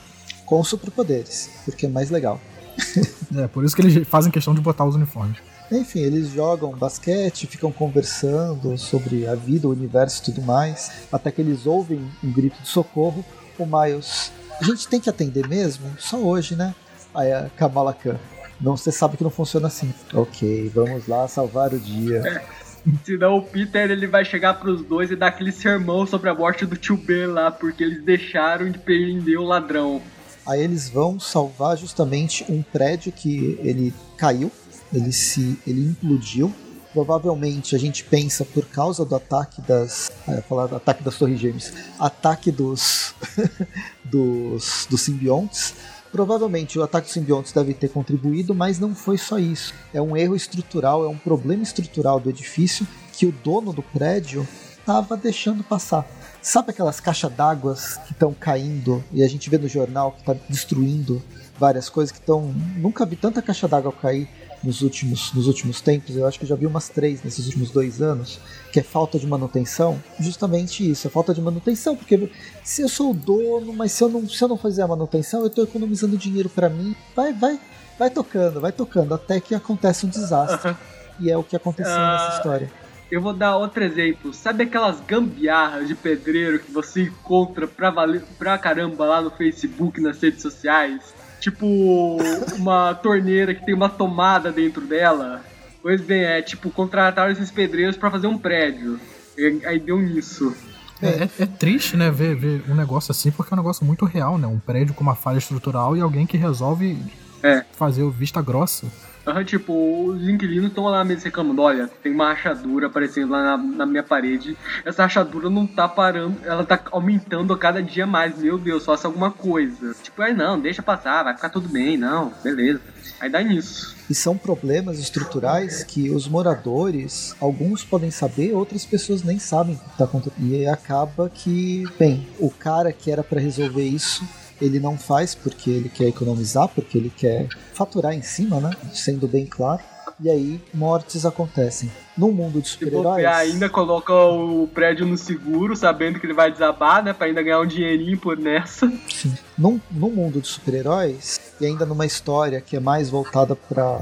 Com 0.43 0.63
superpoderes, 0.63 1.49
porque 1.63 1.85
é 1.85 1.89
mais 1.89 2.09
legal. 2.09 2.41
é, 3.37 3.47
por 3.47 3.63
isso 3.63 3.75
que 3.75 3.83
eles 3.83 4.07
fazem 4.07 4.31
questão 4.31 4.55
de 4.55 4.59
botar 4.59 4.85
os 4.85 4.95
uniformes. 4.95 5.37
Enfim, 5.71 5.99
eles 5.99 6.31
jogam 6.31 6.71
basquete, 6.71 7.45
ficam 7.45 7.71
conversando 7.71 8.75
sobre 8.75 9.27
a 9.27 9.35
vida, 9.35 9.67
o 9.67 9.71
universo 9.71 10.19
e 10.21 10.25
tudo 10.25 10.41
mais, 10.41 10.91
até 11.11 11.31
que 11.31 11.39
eles 11.39 11.67
ouvem 11.67 12.01
um 12.23 12.31
grito 12.31 12.59
de 12.59 12.67
socorro. 12.67 13.23
O 13.59 13.65
Miles, 13.67 14.31
a 14.59 14.63
gente 14.63 14.87
tem 14.87 14.99
que 14.99 15.09
atender 15.09 15.47
mesmo? 15.47 15.85
Só 15.99 16.17
hoje, 16.17 16.55
né? 16.55 16.73
Aí 17.13 17.31
a 17.31 17.51
Kamala 17.55 17.93
Khan, 17.93 18.17
não, 18.59 18.75
você 18.75 18.91
sabe 18.91 19.15
que 19.15 19.23
não 19.23 19.29
funciona 19.29 19.67
assim. 19.67 19.93
Ok, 20.13 20.69
vamos 20.73 21.07
lá 21.07 21.27
salvar 21.27 21.73
o 21.73 21.79
dia. 21.79 22.41
Senão 23.03 23.37
o 23.37 23.41
Peter 23.41 23.89
ele 23.89 24.07
vai 24.07 24.25
chegar 24.25 24.55
pros 24.55 24.83
dois 24.83 25.11
e 25.11 25.15
dar 25.15 25.27
aquele 25.27 25.51
sermão 25.51 26.05
sobre 26.05 26.29
a 26.29 26.33
morte 26.33 26.65
do 26.65 26.75
tio 26.75 26.97
Ben 26.97 27.27
lá, 27.27 27.51
porque 27.51 27.83
eles 27.83 28.03
deixaram 28.03 28.69
de 28.69 28.77
prender 28.77 29.37
o 29.39 29.43
ladrão. 29.43 30.01
Aí 30.47 30.63
eles 30.63 30.89
vão 30.89 31.19
salvar 31.19 31.77
justamente 31.77 32.45
um 32.49 32.61
prédio 32.61 33.11
que 33.11 33.59
ele 33.61 33.93
caiu, 34.17 34.51
ele 34.91 35.11
se 35.11 35.59
ele 35.65 35.81
implodiu. 35.81 36.53
Provavelmente 36.91 37.75
a 37.75 37.79
gente 37.79 38.03
pensa 38.03 38.43
por 38.43 38.65
causa 38.65 39.05
do 39.05 39.15
ataque 39.15 39.61
das. 39.61 40.11
É, 40.27 40.41
falar 40.41 40.73
ataque 40.73 41.03
das 41.03 41.17
Torres 41.17 41.39
Gêmeas. 41.39 41.71
Ataque 41.99 42.51
dos. 42.51 43.13
dos, 44.03 44.87
dos 44.89 45.01
simbiontes 45.01 45.75
Provavelmente 46.11 46.79
o 46.79 46.83
ataque 46.83 47.05
dos 47.05 47.13
simbiontes 47.13 47.51
deve 47.51 47.73
ter 47.73 47.89
contribuído, 47.89 48.55
mas 48.55 48.79
não 48.79 48.95
foi 48.95 49.17
só 49.17 49.37
isso. 49.37 49.73
É 49.93 50.01
um 50.01 50.17
erro 50.17 50.35
estrutural, 50.35 51.03
é 51.03 51.07
um 51.07 51.17
problema 51.17 51.63
estrutural 51.63 52.19
do 52.19 52.29
edifício 52.29 52.87
que 53.13 53.25
o 53.25 53.31
dono 53.31 53.71
do 53.71 53.83
prédio 53.83 54.47
estava 54.79 55.15
deixando 55.15 55.63
passar. 55.63 56.07
Sabe 56.41 56.71
aquelas 56.71 56.99
caixas 56.99 57.31
d'água 57.31 57.75
que 58.07 58.13
estão 58.13 58.33
caindo 58.33 59.03
e 59.11 59.23
a 59.23 59.27
gente 59.27 59.49
vê 59.49 59.57
no 59.57 59.67
jornal 59.67 60.13
que 60.13 60.19
está 60.21 60.35
destruindo 60.47 61.21
várias 61.59 61.89
coisas 61.89 62.11
que 62.11 62.19
estão. 62.19 62.53
Nunca 62.77 63.05
vi 63.05 63.15
tanta 63.15 63.41
caixa 63.41 63.67
d'água 63.67 63.91
cair 63.91 64.27
nos 64.63 64.81
últimos, 64.81 65.33
nos 65.33 65.47
últimos 65.47 65.81
tempos, 65.81 66.15
eu 66.15 66.27
acho 66.27 66.39
que 66.39 66.45
já 66.45 66.55
vi 66.55 66.65
umas 66.65 66.89
três 66.89 67.23
nesses 67.23 67.45
últimos 67.45 67.71
dois 67.71 68.01
anos, 68.01 68.39
que 68.71 68.79
é 68.79 68.83
falta 68.83 69.17
de 69.17 69.25
manutenção, 69.25 70.01
justamente 70.19 70.89
isso, 70.89 71.07
é 71.07 71.09
falta 71.09 71.33
de 71.33 71.41
manutenção, 71.41 71.95
porque 71.95 72.29
se 72.63 72.81
eu 72.81 72.89
sou 72.89 73.11
o 73.11 73.13
dono, 73.13 73.73
mas 73.73 73.91
se 73.91 74.03
eu 74.03 74.09
não, 74.09 74.27
se 74.27 74.41
eu 74.43 74.47
não 74.47 74.57
fazer 74.57 74.81
a 74.81 74.87
manutenção, 74.87 75.41
eu 75.41 75.47
estou 75.47 75.63
economizando 75.63 76.17
dinheiro 76.17 76.49
para 76.49 76.69
mim, 76.69 76.95
vai, 77.15 77.33
vai, 77.33 77.59
vai 77.97 78.09
tocando, 78.09 78.61
vai 78.61 78.71
tocando, 78.71 79.13
até 79.13 79.39
que 79.39 79.55
acontece 79.55 80.05
um 80.05 80.09
desastre. 80.09 80.75
E 81.19 81.29
é 81.29 81.37
o 81.37 81.43
que 81.43 81.55
aconteceu 81.55 81.93
uh, 81.93 82.11
nessa 82.11 82.37
história. 82.37 82.71
Eu 83.11 83.21
vou 83.21 83.33
dar 83.33 83.57
outro 83.57 83.83
exemplo. 83.83 84.33
Sabe 84.33 84.63
aquelas 84.63 85.01
gambiarras 85.01 85.87
de 85.87 85.95
pedreiro 85.95 86.59
que 86.59 86.71
você 86.71 87.03
encontra 87.03 87.67
pra, 87.67 87.89
valer, 87.89 88.23
pra 88.37 88.57
caramba 88.57 89.05
lá 89.05 89.21
no 89.21 89.31
Facebook, 89.31 89.99
nas 89.99 90.21
redes 90.21 90.41
sociais? 90.41 91.13
tipo 91.39 92.17
uma 92.57 92.93
torneira 92.93 93.55
que 93.55 93.65
tem 93.65 93.73
uma 93.73 93.89
tomada 93.89 94.51
dentro 94.51 94.85
dela. 94.85 95.41
Pois 95.81 96.01
bem, 96.01 96.23
é 96.23 96.41
tipo, 96.41 96.69
contrataram 96.69 97.31
esses 97.31 97.51
pedreiros 97.51 97.97
para 97.97 98.11
fazer 98.11 98.27
um 98.27 98.37
prédio. 98.37 98.99
E, 99.37 99.61
aí 99.65 99.79
deu 99.79 99.99
nisso. 99.99 100.55
É, 101.01 101.23
é, 101.23 101.29
é, 101.39 101.45
triste, 101.45 101.95
né, 101.95 102.11
ver, 102.11 102.35
ver 102.35 102.63
um 102.69 102.75
negócio 102.75 103.11
assim, 103.11 103.31
porque 103.31 103.53
é 103.53 103.55
um 103.55 103.59
negócio 103.59 103.85
muito 103.85 104.03
real, 104.03 104.37
né? 104.37 104.45
Um 104.47 104.59
prédio 104.59 104.93
com 104.93 105.01
uma 105.01 105.15
falha 105.15 105.37
estrutural 105.37 105.95
e 105.95 106.01
alguém 106.01 106.27
que 106.27 106.35
resolve 106.35 106.97
é. 107.41 107.63
fazer 107.71 108.03
o 108.03 108.11
vista 108.11 108.41
grossa. 108.41 108.87
Uhum, 109.27 109.43
tipo, 109.43 110.05
os 110.07 110.27
inquilinos 110.27 110.69
estão 110.69 110.85
lá 110.85 111.03
mesmo 111.03 111.23
reclamando, 111.23 111.61
olha, 111.61 111.89
tem 112.01 112.11
uma 112.11 112.29
rachadura 112.29 112.87
aparecendo 112.87 113.31
lá 113.31 113.43
na, 113.43 113.57
na, 113.57 113.85
minha 113.85 114.01
parede. 114.01 114.57
Essa 114.83 115.03
rachadura 115.03 115.49
não 115.49 115.67
tá 115.67 115.87
parando, 115.87 116.37
ela 116.43 116.65
tá 116.65 116.79
aumentando 116.91 117.53
a 117.53 117.57
cada 117.57 117.81
dia 117.81 118.07
mais. 118.07 118.37
Meu 118.37 118.57
Deus, 118.57 118.85
faça 118.85 119.07
alguma 119.07 119.31
coisa. 119.31 119.95
Tipo, 120.01 120.21
aí 120.21 120.33
não, 120.33 120.59
deixa 120.59 120.81
passar, 120.81 121.23
vai 121.23 121.35
ficar 121.35 121.49
tudo 121.49 121.67
bem, 121.67 121.97
não, 121.97 122.33
beleza. 122.43 122.81
Aí 123.19 123.29
dá 123.29 123.43
nisso. 123.43 123.95
E 124.09 124.15
são 124.15 124.37
problemas 124.37 124.97
estruturais 124.97 125.83
que 125.83 126.09
os 126.09 126.27
moradores, 126.27 127.35
alguns 127.39 127.83
podem 127.83 128.09
saber, 128.09 128.53
outras 128.53 128.85
pessoas 128.85 129.23
nem 129.23 129.37
sabem 129.37 129.75
o 129.75 129.77
que 129.77 129.97
tá 129.97 130.05
acontecendo. 130.05 130.45
E 130.45 130.65
acaba 130.65 131.29
que, 131.29 131.83
bem, 131.99 132.27
o 132.39 132.49
cara 132.49 132.91
que 132.93 133.11
era 133.11 133.23
para 133.23 133.39
resolver 133.39 133.83
isso 133.83 134.25
ele 134.61 134.79
não 134.79 134.97
faz 134.97 135.35
porque 135.35 135.69
ele 135.69 135.89
quer 135.89 136.07
economizar, 136.07 136.67
porque 136.67 136.97
ele 136.97 137.09
quer 137.09 137.47
faturar 137.73 138.13
em 138.13 138.21
cima, 138.21 138.59
né? 138.59 138.71
Sendo 138.93 139.27
bem 139.27 139.45
claro. 139.45 139.81
E 140.21 140.29
aí, 140.29 140.61
mortes 140.73 141.25
acontecem. 141.25 141.89
No 142.17 142.29
mundo 142.29 142.61
de 142.61 142.67
super-heróis. 142.67 143.25
ainda 143.25 143.69
coloca 143.69 144.13
o 144.13 144.67
prédio 144.67 145.05
no 145.05 145.17
seguro, 145.17 145.77
sabendo 145.77 146.19
que 146.19 146.25
ele 146.25 146.33
vai 146.33 146.51
desabar, 146.51 147.01
né? 147.01 147.13
Pra 147.13 147.27
ainda 147.27 147.41
ganhar 147.41 147.61
um 147.61 147.65
dinheirinho 147.65 148.17
por 148.17 148.37
nessa. 148.37 148.91
Sim. 149.07 149.33
No, 149.57 149.79
no 149.89 150.09
mundo 150.09 150.41
de 150.41 150.47
super-heróis, 150.47 151.39
e 151.61 151.65
ainda 151.65 151.85
numa 151.85 152.05
história 152.05 152.59
que 152.59 152.75
é 152.75 152.81
mais 152.81 153.09
voltada 153.09 153.55
para 153.55 153.97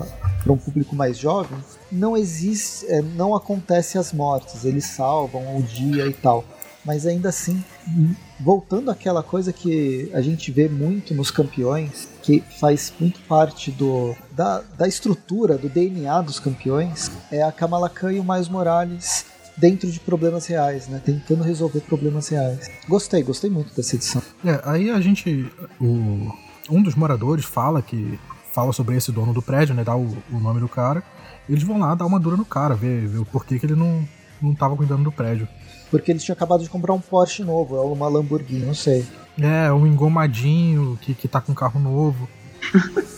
um 0.48 0.58
público 0.58 0.96
mais 0.96 1.20
jovem, 1.20 1.60
não 1.92 2.18
existe. 2.18 2.88
É, 2.88 3.00
não 3.00 3.36
acontece 3.36 4.00
as 4.00 4.12
mortes. 4.12 4.66
Eles 4.66 4.86
salvam 4.86 5.56
o 5.56 5.62
dia 5.62 6.08
e 6.08 6.14
tal. 6.14 6.44
Mas 6.88 7.06
ainda 7.06 7.28
assim, 7.28 7.62
voltando 8.40 8.90
àquela 8.90 9.22
coisa 9.22 9.52
que 9.52 10.10
a 10.14 10.22
gente 10.22 10.50
vê 10.54 10.70
muito 10.70 11.14
nos 11.14 11.30
campeões, 11.30 12.08
que 12.24 12.42
faz 12.62 12.94
muito 12.98 13.20
parte 13.28 13.72
do, 13.72 14.16
da, 14.32 14.62
da 14.78 14.88
estrutura, 14.88 15.58
do 15.58 15.68
DNA 15.68 16.22
dos 16.22 16.40
campeões, 16.40 17.12
é 17.30 17.44
a 17.44 17.52
Kamala 17.52 17.90
Khan 17.90 18.14
e 18.14 18.20
o 18.22 18.24
Miles 18.24 18.48
Morales 18.48 19.26
dentro 19.58 19.92
de 19.92 20.00
problemas 20.00 20.46
reais, 20.46 20.88
né? 20.88 21.02
Tentando 21.04 21.44
resolver 21.44 21.82
problemas 21.82 22.30
reais. 22.30 22.72
Gostei, 22.88 23.22
gostei 23.22 23.50
muito 23.50 23.76
dessa 23.76 23.98
edição. 23.98 24.22
É, 24.46 24.62
aí 24.64 24.90
a 24.90 25.02
gente. 25.02 25.52
O, 25.82 26.32
um 26.70 26.82
dos 26.82 26.96
moradores 26.96 27.44
fala 27.44 27.82
que 27.82 28.18
fala 28.54 28.72
sobre 28.72 28.96
esse 28.96 29.12
dono 29.12 29.34
do 29.34 29.42
prédio, 29.42 29.76
né? 29.76 29.84
Dá 29.84 29.98
o, 29.98 30.18
o 30.32 30.40
nome 30.40 30.62
do 30.62 30.70
cara. 30.70 31.04
Eles 31.50 31.64
vão 31.64 31.80
lá 31.80 31.94
dar 31.96 32.06
uma 32.06 32.20
dura 32.20 32.38
no 32.38 32.46
cara, 32.46 32.76
ver, 32.76 33.08
ver 33.08 33.18
o 33.18 33.26
porquê 33.26 33.60
que 33.60 33.66
ele 33.66 33.76
não, 33.76 34.08
não 34.42 34.56
tava 34.56 34.78
cuidando 34.78 35.04
do 35.04 35.12
prédio. 35.12 35.50
Porque 35.90 36.12
eles 36.12 36.24
tinham 36.24 36.36
acabado 36.36 36.64
de 36.64 36.70
comprar 36.70 36.94
um 36.94 37.00
Porsche 37.00 37.44
novo, 37.44 37.76
ou 37.76 37.94
uma 37.94 38.08
Lamborghini, 38.08 38.66
não 38.66 38.74
sei. 38.74 39.06
É, 39.40 39.72
um 39.72 39.86
engomadinho 39.86 40.98
que, 41.02 41.14
que 41.14 41.28
tá 41.28 41.40
com 41.40 41.52
um 41.52 41.56
carro 41.56 41.80
novo. 41.80 42.28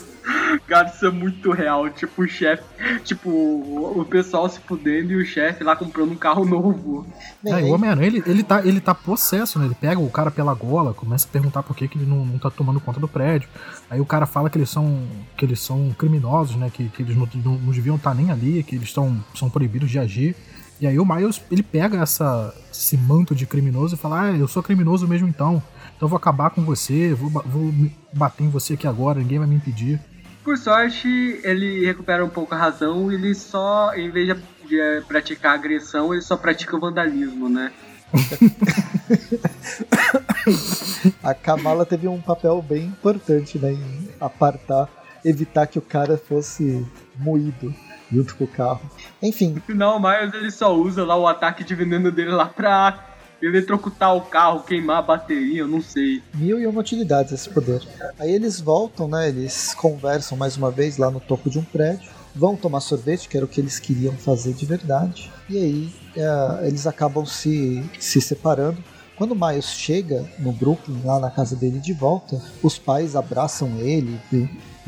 Cara, 0.68 0.88
isso 0.88 1.06
é 1.06 1.12
muito 1.12 1.52
real. 1.52 1.90
Tipo, 1.90 2.24
o 2.24 2.28
chefe. 2.28 2.64
Tipo, 3.04 3.30
o 3.30 4.06
pessoal 4.06 4.48
se 4.48 4.60
fudendo 4.60 5.12
e 5.14 5.16
o 5.16 5.26
chefe 5.26 5.64
lá 5.64 5.76
comprando 5.76 6.12
um 6.12 6.16
carro 6.16 6.46
novo. 6.46 7.08
É, 7.46 7.56
o 7.64 7.74
Homem-Aranha, 7.74 8.08
ele, 8.08 8.24
ele, 8.26 8.44
tá, 8.44 8.66
ele 8.66 8.80
tá 8.80 8.94
possesso, 8.94 9.58
né? 9.58 9.66
Ele 9.66 9.76
pega 9.76 10.00
o 10.00 10.10
cara 10.10 10.30
pela 10.30 10.54
gola, 10.54 10.94
começa 10.94 11.28
a 11.28 11.32
perguntar 11.32 11.64
por 11.64 11.76
que, 11.76 11.88
que 11.88 11.98
ele 11.98 12.06
não, 12.06 12.26
não 12.26 12.38
tá 12.38 12.50
tomando 12.50 12.80
conta 12.80 13.00
do 13.00 13.08
prédio. 13.08 13.50
Aí 13.90 14.00
o 14.00 14.06
cara 14.06 14.26
fala 14.26 14.50
que 14.50 14.58
eles 14.58 14.70
são, 14.70 15.08
que 15.36 15.46
eles 15.46 15.60
são 15.60 15.90
criminosos, 15.98 16.56
né? 16.56 16.70
Que, 16.72 16.88
que 16.90 17.02
eles 17.02 17.16
não, 17.16 17.28
não, 17.34 17.54
não 17.54 17.72
deviam 17.72 17.96
estar 17.96 18.12
tá 18.12 18.16
nem 18.16 18.32
ali, 18.32 18.64
que 18.64 18.76
eles 18.76 18.94
tão, 18.94 19.24
são 19.36 19.50
proibidos 19.50 19.90
de 19.90 20.00
agir. 20.00 20.36
E 20.80 20.88
aí 20.88 20.98
o 20.98 21.06
Miles, 21.06 21.42
ele 21.52 21.62
pega 21.62 22.02
essa, 22.02 22.54
esse 22.72 22.96
manto 22.96 23.36
de 23.36 23.46
criminoso 23.46 23.96
e 23.96 23.98
fala, 23.98 24.22
ah, 24.22 24.32
eu 24.32 24.48
sou 24.48 24.64
criminoso 24.64 25.06
mesmo 25.08 25.28
então. 25.28 25.62
Então 25.96 26.06
eu 26.06 26.08
vou 26.08 26.18
acabar 26.18 26.52
com 26.52 26.64
você, 26.64 27.14
vou, 27.14 27.30
vou 27.46 27.74
bater 28.14 28.46
em 28.46 28.50
você 28.50 28.76
aqui 28.76 28.88
agora, 28.88 29.20
ninguém 29.20 29.40
vai 29.40 29.48
me 29.48 29.56
impedir. 29.56 30.00
Por 30.44 30.58
sorte, 30.58 31.08
ele 31.44 31.86
recupera 31.86 32.24
um 32.24 32.30
pouco 32.30 32.56
a 32.56 32.58
razão, 32.58 33.12
ele 33.12 33.36
só, 33.36 33.94
em 33.94 34.10
vez 34.10 34.38
de 34.66 34.80
eh, 34.80 35.04
praticar 35.06 35.54
agressão, 35.54 36.14
ele 36.14 36.22
só 36.22 36.38
pratica 36.38 36.78
o 36.78 36.80
vandalismo, 36.80 37.50
né? 37.50 37.74
a 41.22 41.34
Kamala 41.34 41.86
teve 41.86 42.08
um 42.08 42.22
papel 42.22 42.62
bem 42.62 42.86
importante 42.86 43.60
né, 43.60 43.74
em 43.74 44.10
apartar, 44.20 44.88
evitar 45.24 45.68
que 45.68 45.78
o 45.78 45.82
cara 45.82 46.18
fosse 46.18 46.88
moído 47.18 47.76
junto 48.12 48.36
com 48.36 48.44
o 48.44 48.48
carro. 48.48 48.82
Enfim. 49.22 49.54
No 49.54 49.62
final, 49.62 49.98
o 49.98 50.00
Miles 50.00 50.34
ele 50.34 50.52
só 50.52 50.76
usa 50.76 51.04
lá 51.06 51.16
o 51.16 51.28
ataque 51.28 51.64
de 51.64 51.76
veneno 51.76 52.12
dele 52.12 52.32
lá 52.32 52.46
pra 52.46 53.06
eletrocutar 53.42 54.16
o 54.16 54.22
carro, 54.22 54.64
queimar 54.64 54.98
a 54.98 55.02
bateria, 55.02 55.62
eu 55.62 55.68
não 55.68 55.82
sei. 55.82 56.22
Mil 56.34 56.60
e 56.60 56.68
uma 56.68 56.82
utilidades 56.82 57.32
esse 57.32 57.50
poder. 57.50 57.82
Aí 58.20 58.32
eles 58.32 58.60
voltam, 58.60 59.08
né? 59.08 59.30
Eles 59.30 59.74
conversam 59.74 60.38
mais 60.38 60.58
uma 60.58 60.70
vez 60.70 60.98
lá 60.98 61.10
no 61.10 61.20
topo 61.20 61.50
de 61.50 61.58
um 61.58 61.64
prédio. 61.64 62.10
Vão 62.36 62.56
tomar 62.56 62.80
sorvete, 62.80 63.28
que 63.28 63.38
era 63.38 63.46
o 63.46 63.50
que 63.50 63.60
eles 63.60 63.80
queriam 63.80 64.14
fazer 64.14 64.54
de 64.54 64.66
verdade. 64.66 65.32
E 65.50 65.58
aí 65.58 65.94
é, 66.16 66.68
eles 66.68 66.86
acabam 66.86 67.26
se, 67.26 67.84
se 68.00 68.22
separando. 68.22 68.78
Quando 69.16 69.32
o 69.34 69.36
Miles 69.36 69.66
chega 69.66 70.26
no 70.40 70.54
Brooklyn, 70.54 71.02
lá 71.04 71.20
na 71.20 71.30
casa 71.30 71.56
dele 71.56 71.80
de 71.80 71.92
volta, 71.92 72.42
os 72.64 72.78
pais 72.78 73.18
abraçam 73.18 73.78
ele, 73.80 74.18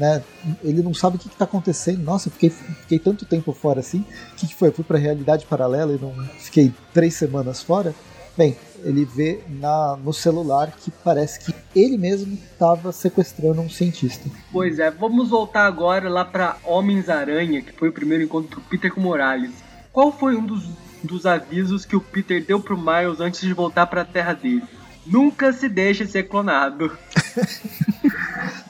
né? 0.01 0.23
Ele 0.63 0.81
não 0.81 0.95
sabe 0.95 1.15
o 1.15 1.19
que 1.19 1.27
está 1.27 1.45
acontecendo. 1.45 2.03
Nossa, 2.03 2.31
fiquei, 2.31 2.49
fiquei 2.49 2.97
tanto 2.97 3.23
tempo 3.23 3.53
fora 3.53 3.81
assim. 3.81 4.03
O 4.33 4.35
que, 4.35 4.47
que 4.47 4.55
foi? 4.55 4.69
Eu 4.69 4.73
fui 4.73 4.83
para 4.83 4.97
a 4.97 4.99
realidade 4.99 5.45
paralela 5.45 5.93
e 5.93 5.99
não 6.01 6.11
fiquei 6.39 6.73
três 6.91 7.13
semanas 7.13 7.61
fora. 7.61 7.93
Bem, 8.35 8.57
ele 8.83 9.05
vê 9.05 9.41
na, 9.47 9.95
no 9.97 10.11
celular 10.11 10.71
que 10.71 10.89
parece 10.89 11.41
que 11.41 11.53
ele 11.75 11.99
mesmo 11.99 12.33
estava 12.33 12.91
sequestrando 12.91 13.61
um 13.61 13.69
cientista. 13.69 14.27
Pois 14.51 14.79
é, 14.79 14.89
vamos 14.89 15.29
voltar 15.29 15.67
agora 15.67 16.09
lá 16.09 16.25
para 16.25 16.57
Homens-Aranha, 16.63 17.61
que 17.61 17.71
foi 17.71 17.89
o 17.89 17.93
primeiro 17.93 18.23
encontro 18.23 18.59
do 18.59 18.61
Peter 18.61 18.91
com 18.91 19.01
Morales. 19.01 19.51
Qual 19.93 20.11
foi 20.11 20.35
um 20.35 20.45
dos, 20.45 20.67
dos 21.03 21.27
avisos 21.27 21.85
que 21.85 21.95
o 21.95 22.01
Peter 22.01 22.43
deu 22.43 22.59
pro 22.59 22.75
Miles 22.77 23.19
antes 23.19 23.41
de 23.41 23.53
voltar 23.53 23.85
para 23.85 24.01
a 24.01 24.05
terra 24.05 24.33
dele? 24.33 24.63
Nunca 25.05 25.53
se 25.53 25.69
deixe 25.69 26.07
ser 26.07 26.23
clonado. 26.23 26.91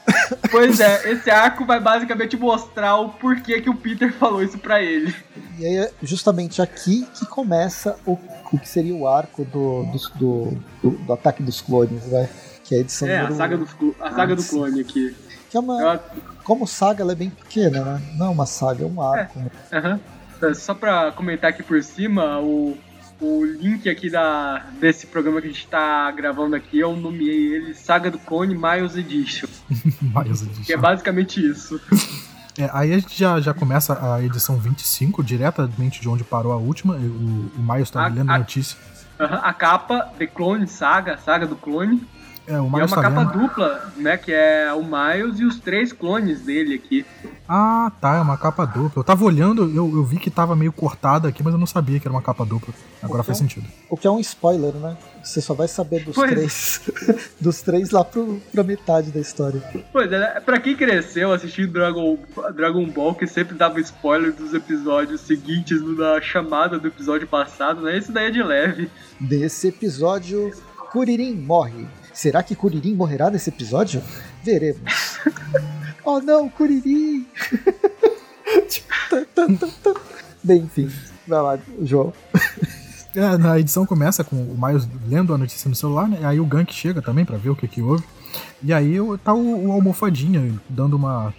pois 0.50 0.80
é, 0.80 1.10
esse 1.10 1.30
arco 1.30 1.64
vai 1.64 1.80
basicamente 1.80 2.36
mostrar 2.36 2.96
o 2.96 3.10
porquê 3.10 3.60
que 3.60 3.70
o 3.70 3.74
Peter 3.74 4.12
falou 4.12 4.42
isso 4.42 4.58
para 4.58 4.82
ele. 4.82 5.14
E 5.58 5.66
aí 5.66 5.76
é 5.76 5.92
justamente 6.02 6.60
aqui 6.60 7.06
que 7.14 7.26
começa 7.26 7.96
o 8.06 8.16
o 8.52 8.58
que 8.58 8.68
seria 8.68 8.94
o 8.94 9.08
arco 9.08 9.44
do, 9.46 9.84
do, 9.84 10.58
do, 10.82 10.90
do, 10.90 11.12
ataque 11.12 11.42
dos 11.42 11.60
clones, 11.60 12.04
né? 12.06 12.28
Que 12.62 12.74
é 12.74 12.78
a 12.78 12.80
edição 12.82 13.08
É, 13.08 13.20
a 13.20 13.30
saga, 13.30 13.56
do, 13.56 13.66
a 13.98 14.10
saga 14.12 14.36
do 14.36 14.44
clone 14.44 14.80
aqui. 14.80 15.16
Que 15.50 15.56
é 15.56 15.60
uma, 15.60 15.98
Como 16.44 16.66
saga, 16.66 17.02
ela 17.02 17.12
é 17.12 17.14
bem 17.14 17.30
pequena, 17.30 17.82
né? 17.82 18.02
Não 18.16 18.26
é 18.26 18.28
uma 18.28 18.46
saga, 18.46 18.84
é 18.84 18.86
um 18.86 19.00
arco. 19.00 19.38
É, 19.70 19.80
né? 19.80 20.00
uh 20.40 20.46
-huh. 20.46 20.54
Só 20.54 20.74
pra 20.74 21.12
comentar 21.12 21.50
aqui 21.50 21.62
por 21.62 21.82
cima, 21.82 22.40
o, 22.40 22.76
o 23.22 23.44
link 23.44 23.88
aqui 23.88 24.10
da, 24.10 24.64
desse 24.80 25.06
programa 25.06 25.40
que 25.40 25.46
a 25.46 25.50
gente 25.50 25.66
tá 25.68 26.10
gravando 26.10 26.56
aqui, 26.56 26.80
eu 26.80 26.96
nomeei 26.96 27.54
ele 27.54 27.74
Saga 27.74 28.10
do 28.10 28.18
Clone 28.18 28.54
Miles 28.54 28.96
Edition. 28.96 29.46
Miles 30.02 30.42
Edition. 30.42 30.64
Que 30.64 30.72
é 30.72 30.76
basicamente 30.76 31.44
isso. 31.44 31.80
É, 32.58 32.68
aí 32.72 32.92
a 32.92 32.98
gente 32.98 33.16
já, 33.18 33.40
já 33.40 33.54
começa 33.54 34.14
a 34.14 34.22
edição 34.22 34.56
25, 34.58 35.22
diretamente 35.22 36.00
de 36.00 36.08
onde 36.08 36.24
parou 36.24 36.52
a 36.52 36.56
última. 36.56 36.94
O, 36.94 37.50
o 37.56 37.62
Miles 37.62 37.90
tá 37.90 38.08
lendo 38.08 38.30
a 38.30 38.38
notícia. 38.38 38.76
A 39.18 39.52
capa, 39.54 40.12
The 40.18 40.26
Clone 40.26 40.66
Saga, 40.66 41.16
Saga 41.16 41.46
do 41.46 41.54
Clone. 41.54 42.02
É, 42.46 42.58
o 42.58 42.68
Miles 42.68 42.90
é 42.90 42.94
uma 42.94 43.02
capa 43.02 43.24
dupla, 43.24 43.92
né? 43.96 44.16
Que 44.16 44.32
é 44.32 44.72
o 44.72 44.82
Miles 44.82 45.38
e 45.38 45.44
os 45.44 45.60
três 45.60 45.92
clones 45.92 46.40
dele 46.42 46.74
aqui. 46.74 47.06
Ah, 47.48 47.92
tá, 48.00 48.16
é 48.16 48.20
uma 48.20 48.36
capa 48.36 48.64
dupla. 48.64 49.00
Eu 49.00 49.04
tava 49.04 49.24
olhando, 49.24 49.70
eu, 49.74 49.96
eu 49.96 50.04
vi 50.04 50.18
que 50.18 50.30
tava 50.30 50.56
meio 50.56 50.72
cortada 50.72 51.28
aqui, 51.28 51.42
mas 51.42 51.52
eu 51.52 51.58
não 51.58 51.66
sabia 51.66 52.00
que 52.00 52.06
era 52.06 52.14
uma 52.14 52.22
capa 52.22 52.44
dupla. 52.44 52.74
Agora 53.02 53.22
faz 53.22 53.38
sentido. 53.38 53.66
O 53.88 53.96
que 53.96 54.06
é 54.06 54.10
um 54.10 54.18
spoiler, 54.18 54.74
né? 54.74 54.96
Você 55.22 55.40
só 55.40 55.54
vai 55.54 55.68
saber 55.68 56.04
dos 56.04 56.16
pois. 56.16 56.30
três. 56.30 56.80
dos 57.40 57.62
três 57.62 57.90
lá 57.90 58.04
pro, 58.04 58.40
pra 58.52 58.64
metade 58.64 59.10
da 59.12 59.20
história. 59.20 59.62
Pois 59.92 60.10
é, 60.10 60.40
pra 60.40 60.58
quem 60.58 60.76
cresceu 60.76 61.32
assistindo 61.32 61.72
Dragon, 61.72 62.18
Dragon 62.54 62.86
Ball, 62.86 63.14
que 63.14 63.26
sempre 63.26 63.54
dava 63.54 63.80
spoiler 63.80 64.32
dos 64.32 64.52
episódios 64.52 65.20
seguintes 65.20 65.80
na 65.96 66.20
chamada 66.20 66.78
do 66.78 66.88
episódio 66.88 67.28
passado, 67.28 67.82
né? 67.82 67.96
Esse 67.96 68.10
daí 68.10 68.26
é 68.26 68.30
de 68.30 68.42
leve. 68.42 68.90
Nesse 69.20 69.68
episódio, 69.68 70.50
Kuririn 70.90 71.34
morre. 71.34 71.86
Será 72.12 72.42
que 72.42 72.54
Kuririn 72.54 72.94
morrerá 72.94 73.30
nesse 73.30 73.50
episódio? 73.50 74.02
Veremos. 74.42 75.18
oh 76.04 76.20
não, 76.20 76.48
Kuririn! 76.48 77.26
Bem, 80.42 80.62
enfim, 80.62 80.90
vai 81.26 81.40
lá, 81.40 81.58
João. 81.82 82.12
É, 83.14 83.36
na 83.36 83.58
edição 83.58 83.84
começa 83.84 84.24
com 84.24 84.36
o 84.36 84.56
Miles 84.58 84.88
lendo 85.06 85.34
a 85.34 85.38
notícia 85.38 85.68
no 85.68 85.74
celular, 85.74 86.08
né? 86.08 86.20
Aí 86.24 86.40
o 86.40 86.46
Gank 86.46 86.72
chega 86.72 87.02
também 87.02 87.24
para 87.24 87.36
ver 87.36 87.50
o 87.50 87.56
que 87.56 87.68
que 87.68 87.82
houve. 87.82 88.04
E 88.62 88.72
aí 88.72 88.96
tá 89.22 89.34
o, 89.34 89.66
o 89.66 89.72
Almofadinha 89.72 90.58
dando 90.68 90.96
uma 90.96 91.34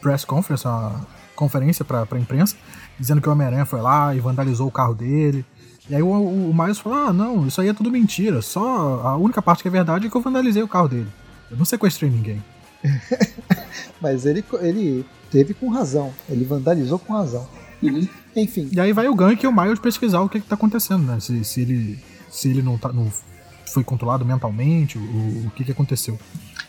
press 0.00 0.24
conference, 0.24 0.66
uma 0.66 1.06
conferência 1.34 1.84
pra, 1.84 2.04
pra 2.04 2.18
imprensa, 2.18 2.56
dizendo 2.98 3.20
que 3.20 3.28
o 3.28 3.32
Homem-Aranha 3.32 3.64
foi 3.64 3.80
lá 3.80 4.14
e 4.14 4.20
vandalizou 4.20 4.66
o 4.66 4.72
carro 4.72 4.94
dele. 4.94 5.44
E 5.88 5.94
aí 5.94 6.02
o, 6.02 6.08
o, 6.08 6.50
o 6.50 6.54
Miles 6.54 6.78
falou: 6.78 6.98
Ah, 6.98 7.12
não, 7.12 7.46
isso 7.46 7.60
aí 7.60 7.68
é 7.68 7.72
tudo 7.72 7.90
mentira. 7.90 8.42
Só 8.42 9.00
a 9.02 9.16
única 9.16 9.40
parte 9.40 9.62
que 9.62 9.68
é 9.68 9.70
verdade 9.70 10.06
é 10.06 10.10
que 10.10 10.16
eu 10.16 10.20
vandalizei 10.20 10.62
o 10.62 10.68
carro 10.68 10.88
dele. 10.88 11.08
Eu 11.50 11.56
não 11.56 11.64
sequestrei 11.64 12.10
ninguém. 12.10 12.42
Mas 14.00 14.26
ele, 14.26 14.44
ele 14.60 15.06
teve 15.30 15.54
com 15.54 15.68
razão. 15.68 16.12
Ele 16.28 16.44
vandalizou 16.44 16.98
com 16.98 17.12
razão. 17.12 17.46
Uhum. 17.82 18.08
Enfim. 18.34 18.68
E 18.72 18.80
aí 18.80 18.92
vai 18.92 19.08
o 19.08 19.14
Gank 19.14 19.42
e 19.42 19.46
o 19.46 19.52
Miles 19.54 19.78
pesquisar 19.78 20.20
o 20.20 20.28
que, 20.28 20.40
que 20.40 20.46
tá 20.46 20.54
acontecendo, 20.54 21.04
né? 21.04 21.20
Se, 21.20 21.44
se 21.44 21.60
ele, 21.60 21.98
se 22.30 22.48
ele 22.48 22.62
não, 22.62 22.76
tá, 22.76 22.92
não 22.92 23.10
foi 23.72 23.84
controlado 23.84 24.24
mentalmente, 24.24 24.98
o, 24.98 25.46
o 25.46 25.50
que, 25.54 25.64
que 25.64 25.72
aconteceu. 25.72 26.18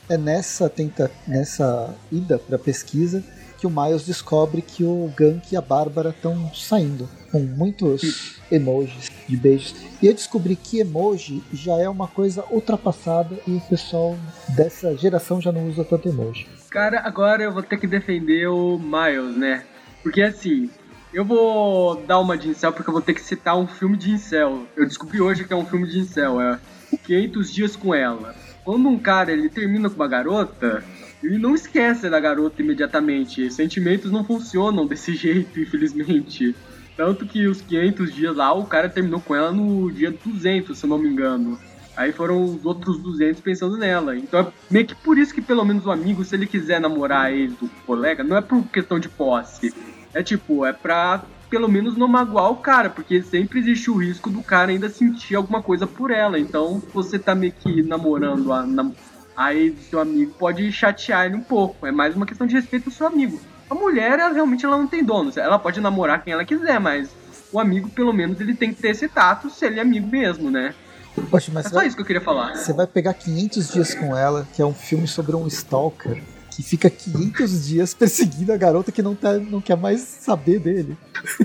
É 0.10 0.18
nessa, 0.18 0.70
tenta, 0.70 1.12
nessa 1.28 1.94
ida 2.12 2.38
pra 2.38 2.58
pesquisa 2.58 3.24
que 3.58 3.66
o 3.66 3.70
Miles 3.70 4.06
descobre 4.06 4.62
que 4.62 4.84
o 4.84 5.12
Gank 5.18 5.52
e 5.52 5.58
a 5.58 5.62
Bárbara 5.62 6.10
estão 6.10 6.52
saindo 6.54 7.10
com 7.32 7.40
muitos 7.40 8.40
emojis 8.52 9.12
de 9.28 9.36
beijos. 9.36 9.76
E 10.02 10.08
eu 10.08 10.14
descobri 10.14 10.56
que 10.56 10.80
emoji 10.80 11.44
já 11.52 11.74
é 11.74 11.90
uma 11.90 12.08
coisa 12.08 12.44
ultrapassada 12.50 13.36
e 13.48 13.52
o 13.52 13.62
pessoal 13.62 14.16
dessa 14.56 14.96
geração 14.96 15.42
já 15.42 15.52
não 15.52 15.68
usa 15.68 15.84
tanto 15.84 16.08
emoji. 16.08 16.48
Cara, 16.70 17.02
agora 17.02 17.44
eu 17.44 17.52
vou 17.52 17.64
ter 17.64 17.78
que 17.78 17.88
defender 17.88 18.48
o 18.48 18.78
Miles, 18.78 19.36
né? 19.36 19.64
Porque 20.04 20.22
assim, 20.22 20.70
eu 21.14 21.26
vou 21.26 21.96
dar 22.06 22.20
uma 22.20 22.38
de 22.38 22.50
incel 22.50 22.72
porque 22.72 22.90
eu 22.90 22.94
vou 22.94 23.02
ter 23.02 23.14
que 23.14 23.22
citar 23.22 23.58
um 23.58 23.68
filme 23.68 23.98
de 23.98 24.12
incel. 24.12 24.68
Eu 24.76 24.86
descobri 24.86 25.20
hoje 25.20 25.44
que 25.46 25.54
é 25.54 25.56
um 25.56 25.66
filme 25.66 25.88
de 25.88 26.00
incel, 26.00 26.40
é 26.40 26.60
500 27.06 27.54
dias 27.54 27.76
com 27.76 27.94
ela. 27.94 28.36
Quando 28.64 28.88
um 28.90 29.00
cara 29.00 29.32
ele 29.32 29.50
termina 29.50 29.90
com 29.90 29.96
uma 29.96 30.08
garota, 30.08 30.84
ele 31.22 31.38
não 31.38 31.56
esquece 31.56 32.10
da 32.10 32.20
garota 32.20 32.62
imediatamente. 32.62 33.52
Sentimentos 33.52 34.12
não 34.12 34.24
funcionam 34.24 34.86
desse 34.86 35.14
jeito, 35.16 35.60
infelizmente. 35.60 36.56
Tanto 36.96 37.26
que 37.26 37.46
os 37.48 37.62
500 37.62 38.14
dias 38.14 38.36
lá, 38.36 38.54
o 38.54 38.66
cara 38.66 38.90
terminou 38.90 39.22
com 39.22 39.36
ela 39.36 39.52
no 39.52 39.92
dia 39.92 40.12
200, 40.12 40.78
se 40.78 40.86
eu 40.86 40.90
não 40.90 40.98
me 40.98 41.08
engano. 41.08 41.60
Aí 41.96 42.12
foram 42.12 42.44
os 42.44 42.66
outros 42.66 43.00
200 43.00 43.42
pensando 43.42 43.78
nela. 43.78 44.16
Então 44.16 44.40
é 44.40 44.48
meio 44.70 44.86
que 44.86 44.96
por 44.96 45.18
isso 45.18 45.34
que 45.34 45.42
pelo 45.42 45.66
menos 45.66 45.86
o 45.86 45.92
amigo, 45.92 46.24
se 46.24 46.36
ele 46.36 46.46
quiser 46.46 46.80
namorar 46.80 47.32
ele 47.34 47.56
do 47.60 47.68
colega, 47.86 48.24
não 48.24 48.38
é 48.38 48.42
por 48.42 48.64
questão 48.68 49.00
de 49.00 49.10
posse. 49.10 49.74
É 50.14 50.22
tipo, 50.22 50.66
é 50.66 50.74
pra 50.74 51.24
pelo 51.50 51.68
menos 51.68 51.96
não 51.96 52.08
magoar 52.08 52.52
o 52.52 52.58
cara, 52.58 52.90
porque 52.90 53.22
sempre 53.22 53.60
existe 53.60 53.90
o 53.90 53.96
risco 53.96 54.30
do 54.30 54.44
cara 54.44 54.72
ainda 54.72 54.90
sentir 54.90 55.36
alguma 55.36 55.62
coisa 55.62 55.88
por 55.88 56.12
ela. 56.12 56.40
Então 56.40 56.82
você 56.94 57.18
tá 57.18 57.34
meio 57.34 57.54
que 57.54 57.82
namorando 57.82 58.52
a, 58.52 58.66
Aí 59.38 59.78
seu 59.92 60.00
amigo 60.00 60.34
pode 60.40 60.72
chatear 60.72 61.28
ele 61.28 61.36
um 61.36 61.42
pouco. 61.44 61.86
É 61.86 61.92
mais 61.92 62.16
uma 62.16 62.26
questão 62.26 62.48
de 62.48 62.56
respeito 62.56 62.90
ao 62.90 62.92
seu 62.92 63.06
amigo. 63.06 63.40
A 63.70 63.76
mulher, 63.76 64.18
ela, 64.18 64.34
realmente 64.34 64.66
ela 64.66 64.76
não 64.78 64.88
tem 64.88 65.04
dono. 65.04 65.32
Ela 65.36 65.60
pode 65.60 65.80
namorar 65.80 66.24
quem 66.24 66.34
ela 66.34 66.44
quiser, 66.44 66.80
mas 66.80 67.10
o 67.52 67.60
amigo, 67.60 67.88
pelo 67.90 68.12
menos, 68.12 68.42
ele 68.42 68.56
tem 68.56 68.74
que 68.74 68.82
ter 68.82 68.90
esse 68.90 69.08
tato 69.08 69.48
se 69.52 69.64
ele 69.64 69.78
é 69.78 69.82
amigo 69.84 70.08
mesmo, 70.08 70.50
né? 70.50 70.74
Poxa, 71.30 71.52
mas 71.54 71.68
É 71.68 71.70
só 71.70 71.76
vai, 71.76 71.88
isso 71.88 71.96
que 71.96 72.02
eu 72.02 72.06
queria 72.06 72.22
falar. 72.22 72.56
você 72.56 72.74
vai 72.74 72.88
pegar 72.88 73.14
500 73.14 73.72
dias 73.72 73.94
com 73.94 74.18
ela, 74.18 74.48
que 74.54 74.62
é 74.62 74.66
um 74.66 74.74
filme 74.74 75.08
sobre 75.08 75.36
um 75.36 75.46
stalker 75.48 76.22
que 76.52 76.64
fica 76.64 76.90
500 76.90 77.68
dias 77.68 77.94
perseguindo 77.94 78.52
a 78.52 78.58
garota 78.58 78.92
que 78.92 79.04
não, 79.04 79.14
tá, 79.14 79.34
não 79.34 79.62
quer 79.62 79.78
mais 79.78 80.02
saber 80.02 80.60
dele. 80.60 80.98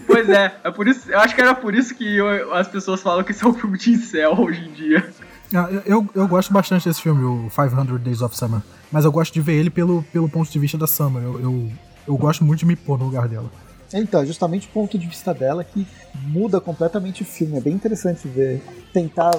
Pois 0.07 0.27
é, 0.31 0.55
é 0.65 0.71
por 0.71 0.89
isso, 0.89 1.11
eu 1.11 1.19
acho 1.19 1.35
que 1.35 1.41
era 1.43 1.55
por 1.55 1.75
isso 1.75 1.95
que 1.95 2.17
eu- 2.17 2.55
as 2.55 2.67
pessoas 2.69 3.03
falam 3.03 3.23
que 3.23 3.33
isso 3.33 3.45
é 3.45 3.49
um 3.49 3.53
filme 3.55 3.77
de 3.77 3.91
incel 3.93 4.39
hoje 4.41 4.63
em 4.67 4.73
dia. 4.73 5.11
Ah, 5.55 5.69
eu- 5.71 5.83
Eu, 5.87 6.09
eu 6.15 6.29
gosto 6.29 6.53
bastante 6.53 6.89
desse 6.89 7.01
filme, 7.03 7.23
o 7.25 7.51
500 7.51 8.01
Days 8.01 8.23
of 8.23 8.37
Summer. 8.37 8.61
Mas 8.91 9.05
eu 9.05 9.13
gosto 9.13 9.33
de 9.33 9.41
ver 9.41 9.55
ele 9.55 9.71
pelo, 9.71 10.03
pelo 10.13 10.29
ponto 10.29 10.51
de 10.51 10.59
vista 10.59 10.77
da 10.79 10.87
Summer. 10.87 11.23
Eu, 11.23 11.41
eu, 11.41 11.73
eu 12.09 12.17
gosto 12.17 12.45
muito 12.45 12.61
de 12.61 12.67
me 12.67 12.77
pôr 12.77 12.99
no 12.99 13.07
lugar 13.07 13.29
dela. 13.29 13.51
Então, 13.95 14.23
é 14.23 14.27
justamente 14.27 14.67
o 14.69 14.71
ponto 14.71 14.99
de 14.99 15.07
vista 15.07 15.35
dela 15.35 15.63
que 15.63 15.87
muda 16.27 16.61
completamente 16.61 17.23
o 17.23 17.25
filme. 17.27 17.59
É 17.59 17.61
bem 17.61 17.75
interessante 17.75 18.27
ver, 18.27 18.63
tentar 18.93 19.33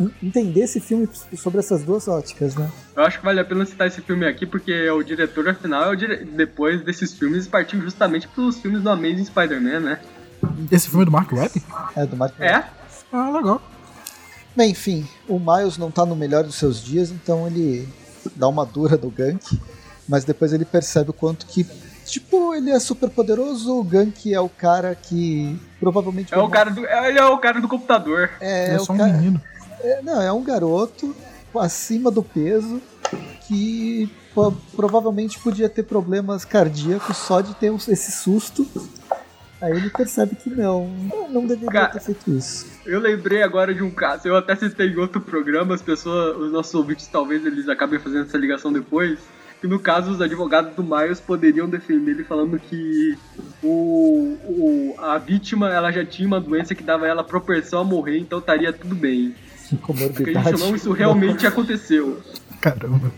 en- 0.00 0.10
entender 0.22 0.60
esse 0.62 0.80
filme 0.80 1.08
sobre 1.36 1.60
essas 1.60 1.84
duas 1.84 2.08
óticas, 2.08 2.56
né? 2.56 2.68
Eu 2.96 3.04
acho 3.04 3.18
que 3.20 3.24
vale 3.24 3.38
a 3.38 3.44
pena 3.44 3.64
citar 3.64 3.86
esse 3.86 4.00
filme 4.00 4.26
aqui, 4.26 4.44
porque 4.44 4.90
o 4.90 5.02
diretor, 5.04 5.48
afinal, 5.48 5.84
é 5.84 5.88
o 5.90 5.96
dire... 5.96 6.24
depois 6.24 6.82
desses 6.82 7.12
filmes, 7.12 7.46
partiu 7.46 7.80
justamente 7.80 8.26
pelos 8.26 8.58
filmes 8.58 8.82
do 8.82 8.90
Amazing 8.90 9.24
Spider-Man, 9.26 9.80
né? 9.80 10.00
Esse 10.72 10.88
filme 10.88 11.02
é 11.02 11.06
do 11.06 11.12
Mark 11.12 11.30
Webb? 11.32 11.62
É 11.94 12.04
do 12.04 12.16
Mark 12.16 12.34
É? 12.40 12.64
Ah, 13.12 13.30
legal. 13.30 13.62
Bem, 14.54 14.70
enfim, 14.70 15.06
o 15.28 15.38
Miles 15.38 15.78
não 15.78 15.90
tá 15.90 16.04
no 16.04 16.14
melhor 16.14 16.44
dos 16.44 16.56
seus 16.56 16.82
dias, 16.82 17.10
então 17.10 17.46
ele 17.46 17.88
dá 18.36 18.46
uma 18.48 18.66
dura 18.66 18.96
no 18.96 19.10
Gank, 19.10 19.58
mas 20.08 20.24
depois 20.24 20.52
ele 20.52 20.64
percebe 20.64 21.10
o 21.10 21.12
quanto 21.14 21.46
que, 21.46 21.66
tipo, 22.04 22.54
ele 22.54 22.70
é 22.70 22.78
super 22.78 23.08
poderoso, 23.08 23.78
o 23.78 23.82
Gank 23.82 24.32
é 24.32 24.40
o 24.40 24.48
cara 24.50 24.94
que 24.94 25.58
provavelmente... 25.80 26.34
É 26.34 26.38
o 26.38 26.48
cara 26.50 26.70
do. 26.70 26.84
Ele 26.86 27.18
é 27.18 27.24
o 27.24 27.38
cara 27.38 27.60
do 27.60 27.68
computador. 27.68 28.30
É, 28.40 28.74
É, 28.74 28.76
o 28.76 28.84
só 28.84 28.92
um 28.92 28.98
cara- 28.98 29.12
menino. 29.14 29.40
é, 29.80 30.02
não, 30.02 30.20
é 30.20 30.30
um 30.32 30.42
garoto 30.42 31.16
acima 31.58 32.10
do 32.10 32.22
peso 32.22 32.80
que 33.46 34.10
po- 34.34 34.52
provavelmente 34.76 35.38
podia 35.38 35.68
ter 35.68 35.82
problemas 35.82 36.44
cardíacos 36.44 37.16
só 37.16 37.40
de 37.40 37.54
ter 37.54 37.72
esse 37.88 38.12
susto. 38.12 38.66
Aí 39.60 39.72
ele 39.72 39.90
percebe 39.90 40.34
que 40.34 40.50
não, 40.50 40.88
não 41.30 41.46
deveria 41.46 41.70
Cara, 41.70 41.88
ter 41.92 42.00
feito 42.00 42.30
isso. 42.32 42.66
Eu 42.84 42.98
lembrei 43.00 43.42
agora 43.42 43.72
de 43.74 43.82
um 43.82 43.90
caso, 43.90 44.26
eu 44.26 44.36
até 44.36 44.56
citei 44.56 44.88
em 44.88 44.96
outro 44.96 45.20
programa, 45.20 45.74
as 45.74 45.82
pessoas, 45.82 46.36
os 46.36 46.50
nossos 46.52 46.74
ouvintes 46.74 47.06
talvez 47.06 47.44
eles 47.46 47.68
acabem 47.68 47.98
fazendo 48.00 48.24
essa 48.26 48.36
ligação 48.38 48.72
depois. 48.72 49.18
Que 49.60 49.68
no 49.68 49.78
caso 49.78 50.10
os 50.10 50.20
advogados 50.20 50.74
do 50.74 50.82
Miles 50.82 51.20
poderiam 51.20 51.68
defender 51.68 52.10
ele 52.10 52.24
falando 52.24 52.58
que 52.58 53.16
o, 53.62 54.36
o- 54.44 54.94
a 54.98 55.16
vítima 55.18 55.68
ela 55.72 55.92
já 55.92 56.04
tinha 56.04 56.26
uma 56.26 56.40
doença 56.40 56.74
que 56.74 56.82
dava 56.82 57.06
ela 57.06 57.22
propensão 57.22 57.80
a 57.80 57.84
morrer, 57.84 58.18
então 58.18 58.40
estaria 58.40 58.72
tudo 58.72 58.96
bem. 58.96 59.32
Comorbidade. 59.82 60.36
Acredite 60.36 60.62
ou 60.62 60.68
não, 60.68 60.74
isso 60.76 60.90
realmente 60.92 61.46
aconteceu. 61.46 62.20
Caramba. 62.60 63.12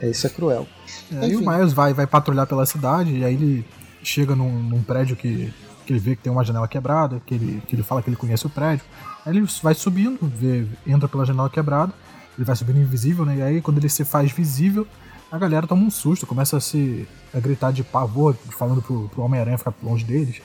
É, 0.00 0.08
isso 0.10 0.26
é 0.28 0.30
cruel. 0.30 0.66
É, 1.12 1.24
Aí 1.24 1.36
o. 1.36 1.40
Miles 1.40 1.72
vai, 1.72 1.92
vai 1.92 2.06
patrulhar 2.06 2.46
pela 2.46 2.64
cidade 2.64 3.12
e 3.18 3.24
aí 3.24 3.34
ele 3.34 3.64
chega 4.04 4.36
num, 4.36 4.62
num 4.62 4.82
prédio 4.82 5.16
que, 5.16 5.52
que 5.90 5.94
ele 5.94 5.98
vê 6.00 6.14
que 6.14 6.22
tem 6.22 6.30
uma 6.32 6.44
janela 6.44 6.68
quebrada, 6.68 7.20
que 7.26 7.34
ele, 7.34 7.60
que 7.66 7.74
ele 7.74 7.82
fala 7.82 8.00
que 8.00 8.08
ele 8.08 8.16
conhece 8.16 8.46
o 8.46 8.48
prédio. 8.50 8.84
Aí 9.26 9.36
ele 9.36 9.44
vai 9.60 9.74
subindo, 9.74 10.18
vê, 10.22 10.64
entra 10.86 11.08
pela 11.08 11.24
janela 11.24 11.50
quebrada, 11.50 11.92
ele 12.38 12.44
vai 12.44 12.54
subindo 12.54 12.78
invisível, 12.78 13.24
né? 13.26 13.36
E 13.38 13.42
aí 13.42 13.60
quando 13.60 13.78
ele 13.78 13.88
se 13.88 14.04
faz 14.04 14.30
visível, 14.30 14.86
a 15.32 15.36
galera 15.36 15.66
toma 15.66 15.82
um 15.84 15.90
susto, 15.90 16.26
começa 16.26 16.56
a 16.56 16.60
se 16.60 17.08
a 17.34 17.40
gritar 17.40 17.72
de 17.72 17.82
pavor, 17.82 18.36
falando 18.56 18.80
pro, 18.80 19.08
pro 19.08 19.22
Homem-Aranha 19.22 19.58
ficar 19.58 19.74
longe 19.82 20.04
deles. 20.04 20.40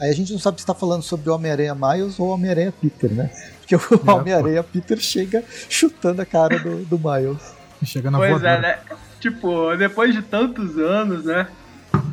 Aí 0.00 0.08
a 0.08 0.12
gente 0.14 0.32
não 0.32 0.38
sabe 0.38 0.60
se 0.60 0.66
tá 0.66 0.74
falando 0.74 1.02
sobre 1.02 1.28
o 1.28 1.34
Homem-Aranha 1.34 1.74
Miles 1.74 2.20
ou 2.20 2.28
o 2.28 2.30
Homem-Aranha 2.30 2.72
Peter, 2.72 3.10
né? 3.10 3.28
Porque 3.58 3.74
o 3.74 3.80
É, 4.06 4.10
Homem-Aranha 4.12 4.62
Peter 4.62 4.98
chega 5.00 5.42
chutando 5.68 6.22
a 6.22 6.26
cara 6.26 6.58
do, 6.60 6.84
do 6.84 6.96
Miles. 6.98 7.42
E 7.82 7.86
chega 7.86 8.08
na 8.08 8.18
Pois 8.18 8.30
voadora. 8.30 8.52
é, 8.54 8.60
né? 8.60 8.78
Tipo, 9.20 9.74
depois 9.76 10.14
de 10.14 10.22
tantos 10.22 10.78
anos, 10.78 11.24
né? 11.24 11.48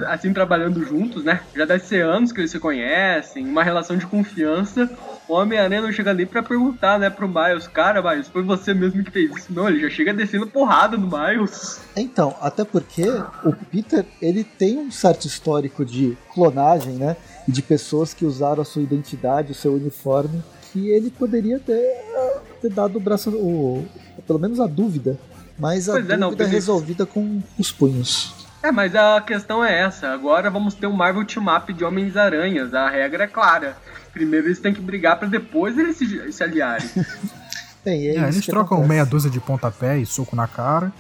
Assim, 0.07 0.33
trabalhando 0.33 0.83
juntos, 0.85 1.23
né? 1.23 1.41
Já 1.55 1.65
deve 1.65 1.83
ser 1.83 2.03
anos 2.03 2.31
que 2.31 2.39
eles 2.39 2.51
se 2.51 2.59
conhecem, 2.59 3.45
uma 3.45 3.63
relação 3.63 3.97
de 3.97 4.05
confiança. 4.05 4.89
O 5.27 5.33
Homem-Aranha 5.33 5.81
não 5.81 5.91
chega 5.91 6.13
nem 6.13 6.25
pra 6.25 6.43
perguntar, 6.43 6.99
né, 6.99 7.09
pro 7.09 7.27
Miles, 7.27 7.67
cara, 7.67 8.01
Miles, 8.01 8.27
foi 8.27 8.43
você 8.43 8.73
mesmo 8.73 9.03
que 9.03 9.11
fez 9.11 9.31
isso. 9.35 9.53
Não, 9.53 9.69
ele 9.69 9.79
já 9.79 9.89
chega 9.89 10.13
descendo 10.13 10.47
porrada 10.47 10.97
no 10.97 11.07
Miles. 11.07 11.79
Então, 11.95 12.35
até 12.41 12.65
porque 12.65 13.03
o 13.43 13.53
Peter, 13.71 14.05
ele 14.21 14.43
tem 14.43 14.77
um 14.77 14.91
certo 14.91 15.25
histórico 15.25 15.85
de 15.85 16.17
clonagem, 16.33 16.93
né? 16.93 17.15
E 17.47 17.51
de 17.51 17.61
pessoas 17.61 18.13
que 18.13 18.25
usaram 18.25 18.61
a 18.61 18.65
sua 18.65 18.81
identidade, 18.81 19.51
o 19.51 19.55
seu 19.55 19.73
uniforme, 19.73 20.43
que 20.71 20.89
ele 20.89 21.09
poderia 21.09 21.59
ter, 21.59 21.81
ter 22.61 22.69
dado 22.69 22.97
o 22.97 22.99
braço, 22.99 23.29
o, 23.29 23.85
pelo 24.27 24.39
menos 24.39 24.59
a 24.59 24.67
dúvida. 24.67 25.17
Mas 25.57 25.87
a 25.87 25.93
Pois 25.93 26.09
é, 26.09 26.17
não, 26.17 26.29
dúvida 26.29 26.45
é 26.45 26.47
resolvida 26.47 27.05
com 27.05 27.41
os 27.57 27.71
punhos. 27.71 28.42
É, 28.63 28.71
mas 28.71 28.95
a 28.95 29.19
questão 29.21 29.63
é 29.63 29.81
essa. 29.81 30.07
Agora 30.09 30.49
vamos 30.49 30.73
ter 30.73 30.87
um 30.87 30.93
Marvel 30.93 31.25
Team 31.25 31.45
Up 31.53 31.73
de 31.73 31.83
Homens-Aranhas. 31.83 32.73
A 32.73 32.89
regra 32.89 33.25
é 33.25 33.27
clara. 33.27 33.75
Primeiro 34.13 34.47
eles 34.47 34.59
têm 34.59 34.73
que 34.73 34.79
brigar 34.81 35.19
pra 35.19 35.27
depois 35.27 35.77
eles 35.77 35.97
se, 35.97 36.31
se 36.31 36.43
aliarem. 36.43 36.87
Bem, 37.83 38.07
é, 38.07 38.15
É, 38.15 38.29
isso 38.29 38.37
eles 38.37 38.45
trocam 38.45 38.77
acontece. 38.77 38.89
meia 38.89 39.05
dúzia 39.05 39.29
de 39.29 39.39
pontapé 39.41 39.97
e 39.99 40.05
soco 40.05 40.35
na 40.35 40.47
cara. 40.47 40.93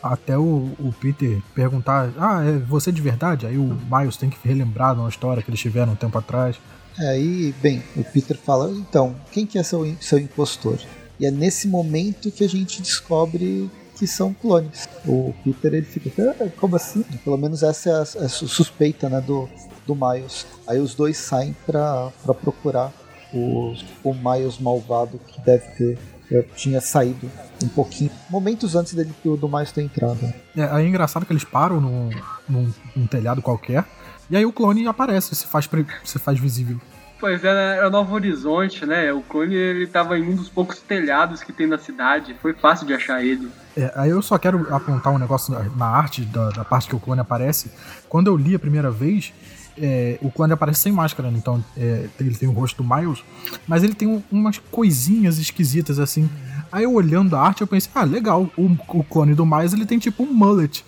Até 0.00 0.38
o, 0.38 0.72
o 0.78 0.94
Peter 1.00 1.40
perguntar: 1.54 2.10
Ah, 2.16 2.44
é 2.44 2.52
você 2.58 2.92
de 2.92 3.02
verdade? 3.02 3.46
Aí 3.46 3.56
o 3.56 3.76
Miles 3.90 4.16
tem 4.16 4.30
que 4.30 4.38
relembrar 4.46 4.94
de 4.94 5.00
uma 5.00 5.08
história 5.08 5.42
que 5.42 5.50
eles 5.50 5.60
tiveram 5.60 5.92
um 5.94 5.96
tempo 5.96 6.16
atrás. 6.16 6.56
É, 7.00 7.10
Aí, 7.10 7.52
bem, 7.60 7.82
o 7.96 8.04
Peter 8.04 8.36
fala, 8.36 8.70
então, 8.70 9.16
quem 9.32 9.46
que 9.46 9.58
é 9.58 9.62
seu, 9.62 9.96
seu 10.00 10.18
impostor? 10.18 10.78
E 11.18 11.24
é 11.26 11.30
nesse 11.30 11.66
momento 11.66 12.30
que 12.30 12.44
a 12.44 12.48
gente 12.48 12.82
descobre 12.82 13.70
que 14.02 14.06
são 14.08 14.34
clones. 14.34 14.88
O 15.06 15.32
Peter, 15.44 15.74
ele 15.74 15.86
fica, 15.86 16.10
"Ah, 16.40 16.48
como 16.58 16.74
assim? 16.74 17.04
Pelo 17.22 17.36
menos 17.38 17.62
essa 17.62 17.88
é 17.88 17.92
a, 17.92 18.00
a 18.02 18.28
su- 18.28 18.48
suspeita, 18.48 19.08
né, 19.08 19.20
do, 19.20 19.48
do 19.86 19.94
Miles. 19.94 20.44
Aí 20.66 20.80
os 20.80 20.92
dois 20.92 21.16
saem 21.16 21.54
pra 21.64 22.10
procurar 22.34 22.92
o, 23.32 23.72
o 24.02 24.12
Miles 24.12 24.58
malvado 24.58 25.20
que 25.28 25.40
deve 25.42 25.64
ter, 25.76 25.98
eh, 26.32 26.44
tinha 26.56 26.80
saído 26.80 27.30
um 27.62 27.68
pouquinho, 27.68 28.10
momentos 28.28 28.74
antes 28.74 28.92
dele, 28.92 29.14
do, 29.22 29.36
Miles 29.48 29.70
ter 29.70 29.82
entrado. 29.82 30.18
É, 30.56 30.64
aí 30.64 30.84
é 30.84 30.88
engraçado 30.88 31.24
que 31.24 31.32
eles 31.32 31.44
param 31.44 31.80
num, 31.80 32.10
num, 32.48 32.72
num 32.96 33.06
telhado 33.06 33.40
qualquer. 33.40 33.84
E 34.28 34.36
aí 34.36 34.44
o 34.44 34.52
clone 34.52 34.84
aparece, 34.88 35.32
se 35.36 35.46
faz, 35.46 35.68
se 36.02 36.18
faz 36.18 36.40
visível. 36.40 36.80
Pois 37.22 37.44
é, 37.44 37.54
né, 37.54 37.76
era 37.76 37.88
Novo 37.88 38.16
Horizonte, 38.16 38.84
né? 38.84 39.12
O 39.12 39.20
clone 39.22 39.54
ele 39.54 39.86
tava 39.86 40.18
em 40.18 40.22
um 40.28 40.34
dos 40.34 40.48
poucos 40.48 40.80
telhados 40.80 41.40
que 41.40 41.52
tem 41.52 41.68
na 41.68 41.78
cidade. 41.78 42.34
Foi 42.42 42.52
fácil 42.52 42.84
de 42.84 42.92
achar 42.94 43.24
ele. 43.24 43.48
É, 43.76 43.92
aí 43.94 44.10
eu 44.10 44.20
só 44.20 44.36
quero 44.36 44.66
apontar 44.74 45.12
um 45.12 45.18
negócio 45.18 45.54
na, 45.76 45.86
arte, 45.86 46.22
da, 46.22 46.50
da 46.50 46.64
parte 46.64 46.88
que 46.88 46.96
o 46.96 46.98
clone 46.98 47.20
aparece. 47.20 47.70
Quando 48.08 48.26
eu 48.26 48.36
li 48.36 48.56
a 48.56 48.58
primeira 48.58 48.90
vez, 48.90 49.32
é, 49.78 50.18
o 50.20 50.32
clone 50.32 50.52
aparece 50.52 50.80
sem 50.80 50.90
máscara, 50.90 51.30
né? 51.30 51.38
então 51.38 51.64
é, 51.76 52.08
ele 52.18 52.34
tem 52.34 52.48
o 52.48 52.52
rosto 52.52 52.82
do 52.82 52.96
Miles, 52.96 53.22
mas 53.68 53.84
ele 53.84 53.94
tem 53.94 54.08
um- 54.08 54.20
umas 54.28 54.58
coisinhas 54.58 55.38
esquisitas 55.38 56.00
assim. 56.00 56.28
Aí 56.72 56.82
eu 56.82 56.92
olhando 56.92 57.36
a 57.36 57.40
arte, 57.40 57.60
eu 57.60 57.68
pensei, 57.68 57.92
ah, 57.94 58.02
legal, 58.02 58.50
o, 58.56 58.64
o 58.88 59.04
clone 59.04 59.32
do 59.32 59.46
Miles 59.46 59.72
ele 59.72 59.86
tem 59.86 60.00
tipo 60.00 60.24
um 60.24 60.32
mullet. 60.34 60.84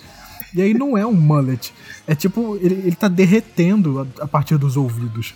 E 0.52 0.60
aí 0.60 0.74
não 0.74 0.98
é 0.98 1.06
um 1.06 1.14
mullet, 1.14 1.72
é 2.08 2.14
tipo, 2.16 2.56
ele, 2.60 2.74
ele 2.74 2.96
tá 2.96 3.06
derretendo 3.06 4.00
a, 4.20 4.24
a 4.24 4.26
partir 4.26 4.58
dos 4.58 4.76
ouvidos. 4.76 5.32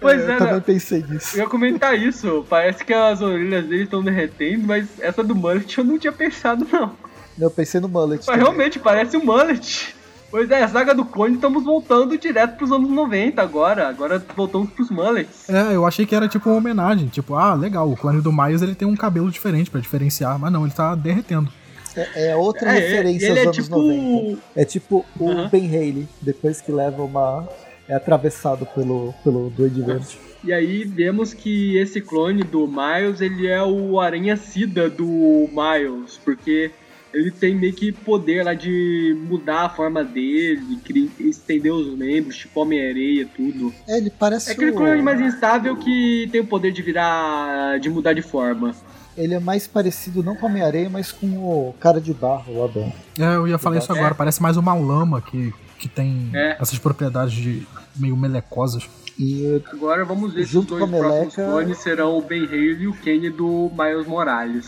Pois 0.00 0.20
eu 0.20 0.30
é, 0.32 0.36
também 0.36 0.54
né? 0.54 0.62
pensei 0.64 1.04
nisso. 1.08 1.36
Eu 1.36 1.44
ia 1.44 1.48
comentar 1.48 1.96
isso. 1.98 2.44
Parece 2.48 2.84
que 2.84 2.92
as 2.92 3.20
orelhas 3.20 3.64
dele 3.66 3.84
estão 3.84 4.02
derretendo, 4.02 4.66
mas 4.66 4.86
essa 5.00 5.22
do 5.22 5.34
Mullet 5.34 5.78
eu 5.78 5.84
não 5.84 5.98
tinha 5.98 6.12
pensado, 6.12 6.66
não. 6.72 6.92
Eu 7.38 7.50
pensei 7.50 7.80
no 7.80 7.88
Mullet. 7.88 8.18
Mas 8.18 8.26
também. 8.26 8.40
realmente 8.42 8.78
parece 8.78 9.16
um 9.16 9.24
Mullet. 9.24 9.94
Pois 10.30 10.48
é, 10.50 10.62
a 10.62 10.68
saga 10.68 10.94
do 10.94 11.04
clone 11.04 11.34
estamos 11.34 11.64
voltando 11.64 12.16
direto 12.16 12.56
pros 12.56 12.70
anos 12.70 12.88
90 12.88 13.42
agora. 13.42 13.88
Agora 13.88 14.24
voltamos 14.36 14.70
pros 14.70 14.88
Mullets. 14.88 15.48
É, 15.48 15.74
eu 15.74 15.84
achei 15.84 16.06
que 16.06 16.14
era 16.14 16.28
tipo 16.28 16.48
uma 16.48 16.58
homenagem, 16.58 17.08
tipo, 17.08 17.34
ah, 17.34 17.52
legal, 17.54 17.90
o 17.90 17.96
clone 17.96 18.20
do 18.20 18.32
Miles 18.32 18.62
ele 18.62 18.76
tem 18.76 18.86
um 18.86 18.94
cabelo 18.94 19.28
diferente 19.28 19.68
pra 19.70 19.80
diferenciar, 19.80 20.38
mas 20.38 20.52
não, 20.52 20.64
ele 20.64 20.72
tá 20.72 20.94
derretendo. 20.94 21.50
É, 21.96 22.28
é 22.30 22.36
outra 22.36 22.70
É, 22.70 22.78
referência 22.78 23.26
ele 23.26 23.30
aos 23.30 23.38
é 23.38 23.42
anos 23.42 23.56
tipo- 23.56 23.76
90. 23.76 24.38
É 24.54 24.64
tipo 24.64 25.04
o 25.18 25.28
Aham. 25.30 25.48
Ben 25.48 25.66
Haley, 25.66 26.08
depois 26.22 26.60
que 26.60 26.70
leva 26.70 27.02
uma. 27.02 27.48
É 27.90 27.94
atravessado 27.96 28.64
pelo, 28.66 29.12
pelo 29.24 29.50
Duende 29.50 29.82
Verde. 29.82 30.18
E 30.44 30.52
aí 30.52 30.84
vemos 30.84 31.34
que 31.34 31.76
esse 31.76 32.00
clone 32.00 32.42
do 32.44 32.66
Miles, 32.66 33.20
ele 33.20 33.46
é 33.46 33.62
o 33.62 33.98
Aranha 34.00 34.36
Sida 34.36 34.88
do 34.88 35.04
Miles, 35.50 36.18
porque 36.24 36.70
ele 37.12 37.30
tem 37.32 37.54
meio 37.56 37.72
que 37.74 37.90
poder 37.90 38.44
lá 38.44 38.54
de 38.54 39.14
mudar 39.28 39.62
a 39.64 39.68
forma 39.68 40.04
dele, 40.04 40.78
estender 41.18 41.72
os 41.72 41.88
membros, 41.98 42.36
tipo 42.36 42.60
Homem-Areia, 42.60 43.28
tudo. 43.36 43.74
É, 43.88 43.98
ele 43.98 44.10
parece 44.10 44.50
É 44.50 44.52
aquele 44.52 44.70
o- 44.70 44.74
clone 44.76 45.02
mais 45.02 45.20
instável 45.20 45.76
que 45.76 46.28
tem 46.30 46.40
o 46.40 46.46
poder 46.46 46.70
de 46.72 46.80
virar. 46.82 47.78
de 47.80 47.90
mudar 47.90 48.12
de 48.12 48.22
forma. 48.22 48.74
ele 49.18 49.34
é 49.34 49.40
mais 49.40 49.66
parecido 49.66 50.22
não 50.22 50.34
com 50.36 50.46
a 50.46 50.48
Homem-Aranha, 50.48 50.88
mas 50.88 51.10
com 51.12 51.26
o 51.26 51.74
cara 51.80 52.00
de 52.00 52.14
barro 52.14 52.60
lá 52.62 52.66
dentro. 52.68 52.92
É, 53.18 53.34
eu 53.34 53.46
ia 53.48 53.58
falar 53.58 53.78
isso 53.78 53.92
agora. 53.92 54.14
Parece 54.14 54.40
mais 54.40 54.56
uma 54.56 54.72
lama 54.72 55.20
que, 55.20 55.52
que 55.78 55.88
tem 55.88 56.30
É. 56.32 56.56
essas 56.60 56.78
propriedades 56.78 57.34
de 57.34 57.66
meio 58.00 58.16
melecosas. 58.16 58.88
E 59.18 59.62
Agora 59.70 60.02
vamos 60.04 60.32
ver 60.32 60.44
Junto 60.44 60.68
se 60.68 60.74
os 60.74 60.80
com 60.80 60.86
dois 60.90 61.02
a 61.02 61.06
próximos 61.08 61.36
meleca- 61.36 61.52
clones 61.52 61.78
serão 61.78 62.16
o 62.16 62.22
Ben 62.22 62.44
Haley 62.46 62.82
e 62.82 62.86
o 62.88 62.94
Kenny 62.94 63.28
do 63.28 63.70
Miles 63.78 64.06
Morales. 64.06 64.66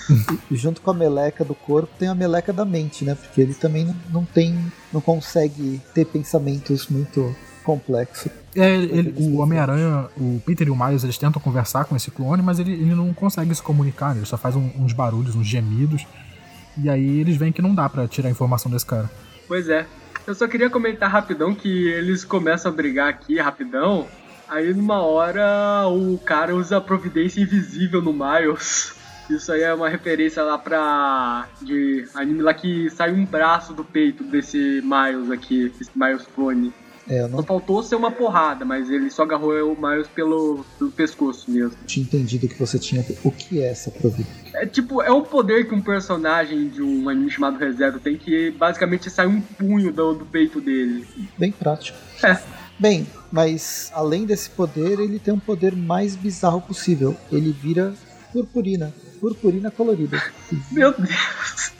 E 0.50 0.54
junto 0.56 0.82
com 0.82 0.90
a 0.90 0.94
meleca 0.94 1.42
do 1.44 1.54
corpo 1.54 1.88
tem 1.98 2.08
a 2.08 2.14
meleca 2.14 2.52
da 2.52 2.64
mente, 2.64 3.04
né? 3.04 3.14
Porque 3.14 3.40
ele 3.40 3.54
também 3.54 3.86
não- 3.86 3.96
não 4.12 4.24
tem, 4.26 4.54
não 4.92 5.00
consegue 5.00 5.80
ter 5.94 6.04
pensamentos 6.04 6.86
muito 6.88 7.34
complexos. 7.64 8.30
É, 8.54 8.74
ele- 8.74 9.14
o 9.16 9.38
Homem-Aranha, 9.38 10.08
o 10.18 10.38
Peter 10.44 10.66
e 10.66 10.70
o 10.70 10.76
Miles, 10.76 11.02
eles 11.04 11.16
tentam 11.16 11.40
conversar 11.40 11.86
com 11.86 11.96
esse 11.96 12.10
clone, 12.10 12.42
mas 12.42 12.58
ele, 12.58 12.72
ele 12.72 12.94
não 12.94 13.14
consegue 13.14 13.54
se 13.54 13.62
comunicar, 13.62 14.10
né? 14.14 14.18
ele 14.20 14.26
só 14.26 14.36
faz 14.36 14.54
um- 14.54 14.68
uns 14.78 14.92
barulhos, 14.92 15.34
uns 15.34 15.46
gemidos. 15.46 16.04
E 16.76 16.90
aí 16.90 17.20
eles 17.20 17.36
veem 17.36 17.52
que 17.52 17.62
não 17.62 17.74
dá 17.74 17.88
pra 17.88 18.06
tirar 18.06 18.28
a 18.28 18.30
informação 18.32 18.70
desse 18.70 18.84
cara. 18.84 19.10
Pois 19.48 19.68
é. 19.70 19.86
Eu 20.26 20.34
só 20.34 20.46
queria 20.46 20.70
comentar 20.70 21.10
rapidão 21.10 21.54
que 21.54 21.88
eles 21.88 22.24
começam 22.24 22.70
a 22.70 22.74
brigar 22.74 23.08
aqui 23.08 23.38
rapidão. 23.38 24.06
Aí 24.48 24.72
numa 24.72 25.02
hora 25.02 25.86
o 25.88 26.18
cara 26.18 26.54
usa 26.54 26.76
a 26.76 26.80
providência 26.80 27.40
invisível 27.40 28.00
no 28.00 28.12
Miles. 28.12 28.94
Isso 29.28 29.50
aí 29.50 29.62
é 29.62 29.72
uma 29.74 29.88
referência 29.88 30.42
lá 30.42 30.58
pra. 30.58 31.48
de 31.60 32.06
anime 32.14 32.42
lá 32.42 32.52
que 32.52 32.90
sai 32.90 33.12
um 33.12 33.24
braço 33.24 33.72
do 33.72 33.84
peito 33.84 34.22
desse 34.22 34.82
Miles 34.82 35.30
aqui, 35.30 35.72
esse 35.80 35.90
Miles 35.94 36.26
clone. 36.34 36.72
É, 37.08 37.26
não 37.26 37.38
Só 37.38 37.44
faltou 37.44 37.82
ser 37.82 37.96
uma 37.96 38.10
porrada, 38.10 38.64
mas 38.64 38.90
ele 38.90 39.10
só 39.10 39.22
agarrou 39.22 39.72
o 39.72 39.80
Miles 39.80 40.06
pelo, 40.08 40.64
pelo 40.78 40.90
pescoço 40.90 41.50
mesmo. 41.50 41.76
tinha 41.86 42.04
entendido 42.04 42.48
que 42.48 42.58
você 42.58 42.78
tinha. 42.78 43.04
O 43.24 43.30
que 43.30 43.60
é 43.60 43.70
essa 43.70 43.90
providência? 43.90 44.32
É 44.54 44.66
tipo, 44.66 45.02
é 45.02 45.10
um 45.10 45.22
poder 45.22 45.66
que 45.66 45.74
um 45.74 45.80
personagem 45.80 46.68
de 46.68 46.82
um 46.82 47.08
anime 47.08 47.30
chamado 47.30 47.58
ReZero 47.58 47.98
tem 47.98 48.16
que 48.16 48.50
basicamente 48.52 49.10
sai 49.10 49.26
um 49.26 49.40
punho 49.40 49.92
do, 49.92 50.14
do 50.14 50.26
peito 50.26 50.60
dele. 50.60 51.06
Bem 51.36 51.50
prático. 51.50 51.98
É. 52.22 52.38
Bem, 52.78 53.06
mas 53.30 53.90
além 53.94 54.24
desse 54.24 54.50
poder, 54.50 54.98
ele 55.00 55.18
tem 55.18 55.32
um 55.34 55.38
poder 55.38 55.74
mais 55.74 56.16
bizarro 56.16 56.60
possível. 56.60 57.16
Ele 57.30 57.52
vira 57.52 57.94
purpurina. 58.32 58.92
Purpurina 59.20 59.70
colorida. 59.70 60.22
Meu 60.70 60.92
Deus. 60.92 61.72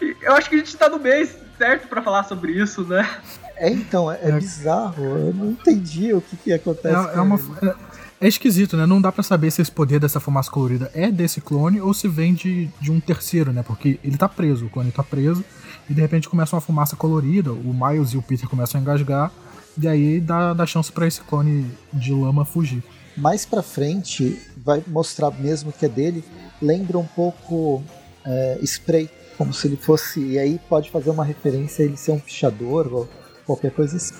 Eu 0.22 0.32
acho 0.32 0.48
que 0.48 0.56
a 0.56 0.58
gente 0.58 0.76
tá 0.76 0.88
no 0.88 0.98
mês 0.98 1.36
certo 1.56 1.88
pra 1.88 2.02
falar 2.02 2.24
sobre 2.24 2.52
isso, 2.52 2.82
né? 2.82 3.08
É 3.56 3.70
então, 3.70 4.10
é, 4.10 4.18
é 4.22 4.28
É. 4.30 4.38
bizarro. 4.38 5.02
Eu 5.04 5.34
não 5.34 5.50
entendi 5.52 6.12
o 6.12 6.20
que, 6.20 6.36
que 6.36 6.52
acontece. 6.52 6.94
É, 7.10 7.16
é 7.16 7.20
uma- 7.20 7.38
é- 7.62 7.74
é 8.20 8.28
esquisito, 8.28 8.76
né? 8.76 8.86
Não 8.86 9.00
dá 9.00 9.12
pra 9.12 9.22
saber 9.22 9.50
se 9.50 9.60
esse 9.62 9.70
poder 9.70 10.00
dessa 10.00 10.18
fumaça 10.20 10.50
colorida 10.50 10.90
é 10.94 11.10
desse 11.10 11.40
clone 11.40 11.80
ou 11.80 11.92
se 11.94 12.08
vem 12.08 12.34
de, 12.34 12.68
de 12.80 12.90
um 12.90 12.98
terceiro, 13.00 13.52
né? 13.52 13.62
Porque 13.62 13.98
ele 14.02 14.16
tá 14.16 14.28
preso, 14.28 14.66
o 14.66 14.70
clone 14.70 14.90
tá 14.90 15.02
preso, 15.02 15.44
e 15.88 15.94
de 15.94 16.00
repente 16.00 16.28
começa 16.28 16.54
uma 16.56 16.60
fumaça 16.60 16.96
colorida, 16.96 17.52
o 17.52 17.72
Miles 17.74 18.10
e 18.10 18.16
o 18.16 18.22
Peter 18.22 18.48
começam 18.48 18.78
a 18.78 18.82
engasgar, 18.82 19.30
e 19.76 19.86
aí 19.88 20.20
dá, 20.20 20.54
dá 20.54 20.64
chance 20.66 20.90
pra 20.90 21.06
esse 21.06 21.20
clone 21.20 21.70
de 21.92 22.12
lama 22.12 22.44
fugir. 22.44 22.82
Mais 23.16 23.44
pra 23.44 23.62
frente, 23.62 24.40
vai 24.64 24.82
mostrar 24.86 25.30
mesmo 25.30 25.72
que 25.72 25.84
é 25.86 25.88
dele. 25.88 26.24
Lembra 26.62 26.98
um 26.98 27.06
pouco 27.06 27.82
é, 28.24 28.58
spray, 28.62 29.08
como 29.36 29.52
se 29.52 29.66
ele 29.68 29.76
fosse. 29.76 30.18
E 30.20 30.38
aí 30.38 30.58
pode 30.68 30.90
fazer 30.90 31.10
uma 31.10 31.24
referência 31.24 31.84
a 31.84 31.86
ele 31.86 31.96
ser 31.96 32.12
um 32.12 32.18
pichador 32.18 32.88
ou 32.92 33.08
qualquer 33.46 33.70
coisa 33.72 33.96
assim. 33.96 34.14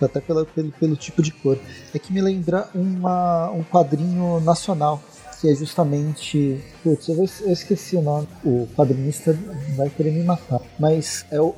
Até 0.00 0.20
pela- 0.20 0.44
pelo, 0.44 0.70
pelo 0.72 0.96
tipo 0.96 1.22
de 1.22 1.30
cor. 1.32 1.58
É 1.94 1.98
que 1.98 2.12
me 2.12 2.20
lembra 2.20 2.68
uma, 2.74 3.50
um 3.50 3.62
quadrinho 3.62 4.40
nacional. 4.40 5.02
Que 5.40 5.50
é 5.50 5.54
justamente. 5.56 6.60
Putz, 6.84 7.08
eu, 7.08 7.16
eu 7.16 7.52
esqueci 7.52 7.96
o 7.96 8.02
nome. 8.02 8.28
O 8.44 8.68
quadrinista 8.76 9.36
vai 9.76 9.90
querer 9.90 10.12
me 10.12 10.22
matar. 10.22 10.60
Mas 10.78 11.26
é 11.32 11.40
o, 11.40 11.52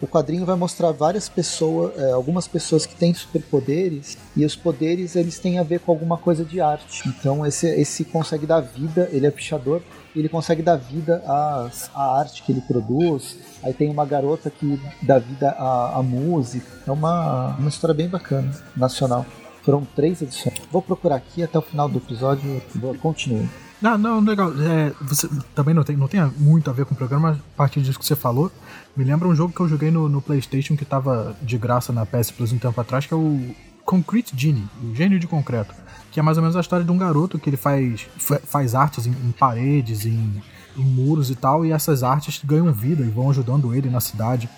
o 0.00 0.06
quadrinho 0.06 0.46
vai 0.46 0.56
mostrar 0.56 0.92
várias 0.92 1.28
pessoas, 1.28 1.92
é, 1.98 2.12
algumas 2.12 2.48
pessoas 2.48 2.86
que 2.86 2.94
têm 2.94 3.12
superpoderes 3.12 4.16
e 4.34 4.46
os 4.46 4.56
poderes 4.56 5.14
eles 5.14 5.38
têm 5.38 5.58
a 5.58 5.62
ver 5.62 5.80
com 5.80 5.92
alguma 5.92 6.16
coisa 6.16 6.42
de 6.42 6.58
arte. 6.58 7.06
Então 7.06 7.44
esse, 7.44 7.66
esse 7.66 8.02
consegue 8.04 8.46
dar 8.46 8.60
vida, 8.60 9.10
ele 9.12 9.26
é 9.26 9.30
pichador, 9.30 9.82
ele 10.18 10.28
consegue 10.28 10.62
dar 10.62 10.76
vida 10.76 11.22
às- 11.26 11.90
à, 11.94 12.18
arte 12.18 12.42
que 12.42 12.52
ele 12.52 12.60
produz. 12.60 13.36
Aí 13.62 13.72
tem 13.72 13.90
uma 13.90 14.04
garota 14.06 14.50
que 14.50 14.80
dá 15.02 15.18
vida 15.18 15.50
à, 15.50 15.98
à 15.98 16.02
música. 16.02 16.66
É 16.86 16.90
uma, 16.90 17.54
uma 17.58 17.68
história 17.68 17.94
bem 17.94 18.08
bacana, 18.08 18.50
nacional. 18.76 19.24
Foram 19.62 19.84
três 19.96 20.22
edições. 20.22 20.54
Vou 20.70 20.80
procurar 20.80 21.16
aqui 21.16 21.42
até 21.42 21.58
o 21.58 21.62
final 21.62 21.88
do 21.88 21.98
episódio. 21.98 22.62
Vou, 22.76 22.94
continue. 22.94 23.48
Não, 23.82 23.98
não, 23.98 24.20
legal. 24.20 24.50
É, 24.52 24.92
você 25.02 25.28
também 25.54 25.74
não 25.74 25.82
tem, 25.84 25.96
não 25.96 26.08
tem 26.08 26.24
muito 26.38 26.70
a 26.70 26.72
ver 26.72 26.86
com 26.86 26.94
o 26.94 26.96
programa, 26.96 27.30
mas 27.30 27.38
a 27.38 27.42
partir 27.56 27.82
disso 27.82 27.98
que 27.98 28.06
você 28.06 28.16
falou, 28.16 28.50
me 28.96 29.04
lembra 29.04 29.28
um 29.28 29.34
jogo 29.34 29.52
que 29.52 29.60
eu 29.60 29.68
joguei 29.68 29.90
no, 29.90 30.08
no 30.08 30.22
PlayStation 30.22 30.76
que 30.76 30.84
tava 30.84 31.36
de 31.42 31.58
graça 31.58 31.92
na 31.92 32.06
PS 32.06 32.30
Plus 32.30 32.52
um 32.52 32.58
tempo 32.58 32.80
atrás, 32.80 33.04
que 33.06 33.12
é 33.12 33.16
o 33.16 33.54
Concrete 33.84 34.32
Genie, 34.36 34.64
o 34.82 34.94
gênio 34.94 35.18
de 35.18 35.26
concreto. 35.26 35.74
Que 36.16 36.20
é 36.20 36.22
mais 36.22 36.38
ou 36.38 36.42
menos 36.42 36.56
a 36.56 36.60
história 36.60 36.82
de 36.82 36.90
um 36.90 36.96
garoto 36.96 37.38
que 37.38 37.50
ele 37.50 37.58
faz, 37.58 38.08
fa- 38.16 38.40
faz 38.42 38.74
artes 38.74 39.06
em, 39.06 39.10
em 39.10 39.32
paredes, 39.38 40.06
em, 40.06 40.42
em 40.74 40.82
muros 40.82 41.30
e 41.30 41.34
tal, 41.34 41.62
e 41.62 41.72
essas 41.72 42.02
artes 42.02 42.40
ganham 42.42 42.72
vida 42.72 43.02
e 43.02 43.10
vão 43.10 43.28
ajudando 43.28 43.74
ele 43.74 43.90
na 43.90 44.00
cidade. 44.00 44.48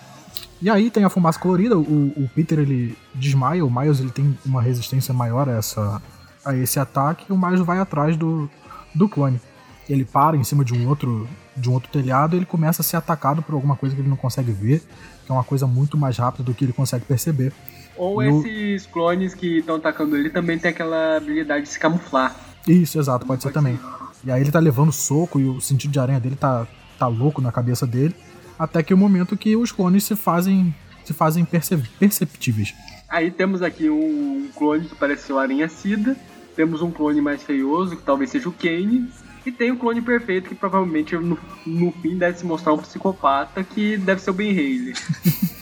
E 0.62 0.70
aí 0.70 0.88
tem 0.88 1.02
a 1.02 1.10
fumaça 1.10 1.36
colorida, 1.40 1.76
o, 1.76 2.12
o 2.16 2.30
Peter 2.32 2.60
ele 2.60 2.96
desmaia, 3.12 3.64
o 3.66 3.68
Miles 3.68 3.98
ele 3.98 4.12
tem 4.12 4.38
uma 4.46 4.62
resistência 4.62 5.12
maior 5.12 5.48
a, 5.48 5.52
essa, 5.54 6.00
a 6.44 6.54
esse 6.54 6.78
ataque, 6.78 7.24
e 7.28 7.32
o 7.32 7.36
Miles 7.36 7.58
vai 7.58 7.80
atrás 7.80 8.16
do, 8.16 8.48
do 8.94 9.08
clone. 9.08 9.40
Ele 9.88 10.04
para 10.04 10.36
em 10.36 10.44
cima 10.44 10.64
de 10.64 10.72
um 10.72 10.86
outro 10.88 11.28
de 11.58 11.68
um 11.68 11.72
outro 11.72 11.90
telhado 11.90 12.36
ele 12.36 12.46
começa 12.46 12.82
a 12.82 12.84
ser 12.84 12.96
atacado 12.96 13.42
por 13.42 13.54
alguma 13.54 13.76
coisa 13.76 13.94
que 13.94 14.00
ele 14.00 14.08
não 14.08 14.16
consegue 14.16 14.52
ver, 14.52 14.80
que 15.24 15.30
é 15.30 15.32
uma 15.32 15.44
coisa 15.44 15.66
muito 15.66 15.96
mais 15.98 16.16
rápida 16.16 16.44
do 16.44 16.54
que 16.54 16.64
ele 16.64 16.72
consegue 16.72 17.04
perceber. 17.04 17.52
Ou 17.96 18.22
E 18.22 18.28
esses 18.74 18.86
clones 18.86 19.34
que 19.34 19.58
estão 19.58 19.76
atacando 19.76 20.16
ele 20.16 20.30
também 20.30 20.58
tem 20.58 20.70
aquela 20.70 21.16
habilidade 21.16 21.64
de 21.64 21.68
se 21.70 21.78
camuflar. 21.78 22.34
Isso, 22.66 22.98
exato, 22.98 23.26
pode 23.26 23.42
ser 23.42 23.52
também. 23.52 23.78
E 24.24 24.30
aí 24.30 24.40
ele 24.40 24.50
tá 24.50 24.58
levando 24.58 24.92
soco 24.92 25.38
e 25.40 25.44
o 25.46 25.60
sentido 25.60 25.90
de 25.92 25.98
aranha 25.98 26.20
dele 26.20 26.36
tá, 26.36 26.66
tá 26.98 27.06
louco 27.06 27.40
na 27.40 27.50
cabeça 27.52 27.86
dele, 27.86 28.14
até 28.58 28.82
que 28.82 28.92
o 28.92 28.96
momento 28.96 29.36
que 29.36 29.56
os 29.56 29.72
clones 29.72 30.04
se 30.04 30.14
fazem 30.16 30.74
se 31.04 31.14
fazem 31.14 31.44
perce- 31.44 31.78
perceptíveis. 31.98 32.74
Aí 33.08 33.30
temos 33.30 33.62
aqui 33.62 33.88
um, 33.88 34.44
um 34.44 34.48
clone 34.54 34.84
que 34.86 34.94
parece 34.94 35.22
ser 35.26 35.32
o 35.32 35.38
Aranha 35.38 35.66
Cida. 35.68 36.14
Temos 36.54 36.82
um 36.82 36.90
clone 36.90 37.20
mais 37.22 37.42
feioso, 37.42 37.96
que 37.96 38.02
talvez 38.02 38.30
seja 38.30 38.46
o 38.48 38.52
Kane. 38.52 39.08
E 39.48 39.52
tem 39.52 39.70
o 39.70 39.78
clone 39.78 40.02
perfeito, 40.02 40.50
que 40.50 40.54
provavelmente 40.54 41.16
no, 41.16 41.38
no 41.64 41.90
fim 41.90 42.18
deve 42.18 42.38
se 42.38 42.44
mostrar 42.44 42.74
um 42.74 42.78
psicopata, 42.78 43.64
que 43.64 43.96
deve 43.96 44.20
ser 44.20 44.28
o 44.30 44.34
Ben 44.34 44.50
Haley. 44.50 44.92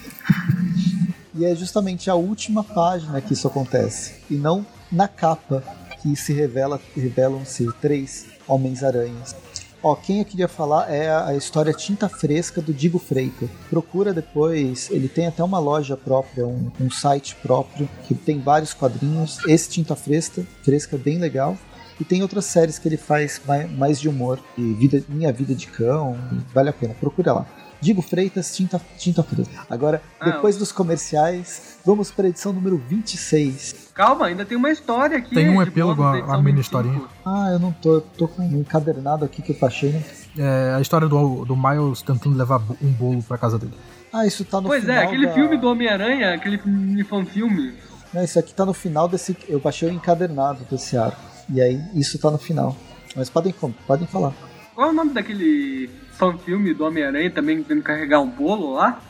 E 1.39 1.45
é 1.45 1.55
justamente 1.55 2.09
a 2.09 2.15
última 2.15 2.65
página 2.65 3.21
que 3.21 3.35
isso 3.35 3.47
acontece. 3.47 4.15
E 4.31 4.37
não 4.37 4.65
na 4.91 5.07
capa 5.07 5.63
que 6.01 6.17
se 6.17 6.33
revela, 6.33 6.81
revelam-se 6.97 7.71
três 7.75 8.25
Homens-Aranhas. 8.49 9.37
Ó, 9.83 9.95
quem 9.95 10.21
eu 10.21 10.25
queria 10.25 10.49
falar 10.49 10.91
é 10.91 11.15
a, 11.15 11.37
história 11.37 11.75
Tinta 11.75 12.09
Fresca 12.09 12.63
do 12.63 12.73
Digo 12.73 12.99
Freitas. 12.99 13.51
Procura 13.69 14.15
depois, 14.15 14.89
ele 14.91 15.09
tem 15.09 15.27
até 15.27 15.45
uma 15.45 15.59
loja 15.59 15.95
própria, 15.95 16.47
um, 16.47 16.73
um 16.81 16.91
site 16.91 17.37
próprio, 17.43 17.87
que 18.09 18.15
tem 18.15 18.41
vários 18.41 18.73
quadrinhos. 18.73 19.39
Esse 19.47 19.69
Tinta 19.69 19.95
Fresca, 19.95 20.43
fresca 20.63 20.97
é 20.97 20.99
bem 20.99 21.19
legal. 21.19 21.59
E 21.99 22.05
tem 22.05 22.23
outras 22.23 22.45
séries 22.45 22.79
que 22.79 22.89
ele 22.89 22.97
faz 22.97 23.41
mai- 23.47 23.67
mais 23.67 23.99
de 24.01 24.09
humor. 24.09 24.39
E 24.57 24.73
vida, 24.75 25.03
Minha 25.09 25.33
Vida 25.33 25.55
de 25.55 25.67
Cão, 25.67 26.17
vale 26.55 26.69
a 26.69 26.73
pena, 26.73 26.95
procura 26.95 27.33
lá. 27.33 27.47
Digo 27.81 28.01
Freitas, 28.01 28.55
Tinta, 28.57 28.81
tinta 28.99 29.23
Fresca. 29.23 29.53
Agora, 29.69 30.03
Ah, 30.19 30.31
depois 30.31 30.57
dos 30.57 30.73
comerciais, 30.73 31.79
vamos 31.85 32.11
para 32.11 32.27
a 32.27 32.29
edição 32.31 32.53
número 32.53 32.77
26. 32.79 33.91
Calma, 33.95 34.27
ainda 34.27 34.45
tem 34.45 34.57
uma 34.57 34.71
história 34.71 35.19
aqui. 35.19 35.35
Tem 35.35 35.49
um 35.51 35.61
epílogo, 35.63 36.03
a- 36.03 36.13
mini 36.13 36.27
25. 36.57 36.61
historinha. 36.61 37.03
Ah, 37.25 37.51
eu 37.53 37.59
não 37.59 37.73
tô, 37.73 37.95
eu 37.97 38.01
tô 38.01 38.29
com 38.29 38.43
um 38.43 38.61
encadernado 38.61 39.25
aqui 39.25 39.43
que 39.43 39.53
eu 39.53 39.59
baixei. 39.59 39.91
Né? 39.93 40.03
É 40.39 40.75
a 40.75 40.81
história 40.81 41.07
do, 41.09 41.45
do 41.45 41.57
Miles 41.57 42.03
tentando 42.03 42.37
levar 42.37 42.61
um 42.83 42.93
bolo 42.93 43.23
pra 43.23 43.39
casa 43.39 43.59
dele. 43.59 43.73
Ah, 44.13 44.27
isso 44.27 44.45
tá 44.45 44.61
no 44.61 44.69
Pois 44.69 44.83
final. 44.83 44.97
é, 44.97 45.05
aquele 45.05 45.27
da- 45.27 45.35
filme 45.35 45.57
do 45.59 45.69
Homem-Aranha, 45.69 46.35
aquele 46.35 46.61
mini 46.65 47.05
fan-filme. 47.05 47.75
Não, 48.13 48.23
isso 48.25 48.39
aqui 48.39 48.55
tá 48.55 48.65
no 48.65 48.73
final 48.73 49.07
desse. 49.09 49.37
Eu 49.49 49.61
baixei 49.61 49.89
o 49.89 49.93
encadernado 49.93 50.65
desse 50.71 50.97
arco. 50.97 51.21
E 51.53 51.61
aí, 51.61 51.81
isso 51.95 52.19
tá 52.19 52.31
no 52.31 52.39
final. 52.39 52.77
Mas 53.15 53.31
podem, 53.31 53.55
podem 53.87 54.07
falar. 54.07 54.33
Qual 54.75 54.89
é 54.89 54.91
o 54.91 54.95
nome 54.95 55.13
daquele 55.13 55.89
fan-filme 56.13 56.75
do 56.75 56.85
Homem-Aranha 56.85 57.31
também 57.31 57.63
tendo 57.63 57.79
que 57.79 57.87
carregar 57.87 58.21
um 58.21 58.29
bolo 58.29 58.75
lá? 58.75 59.01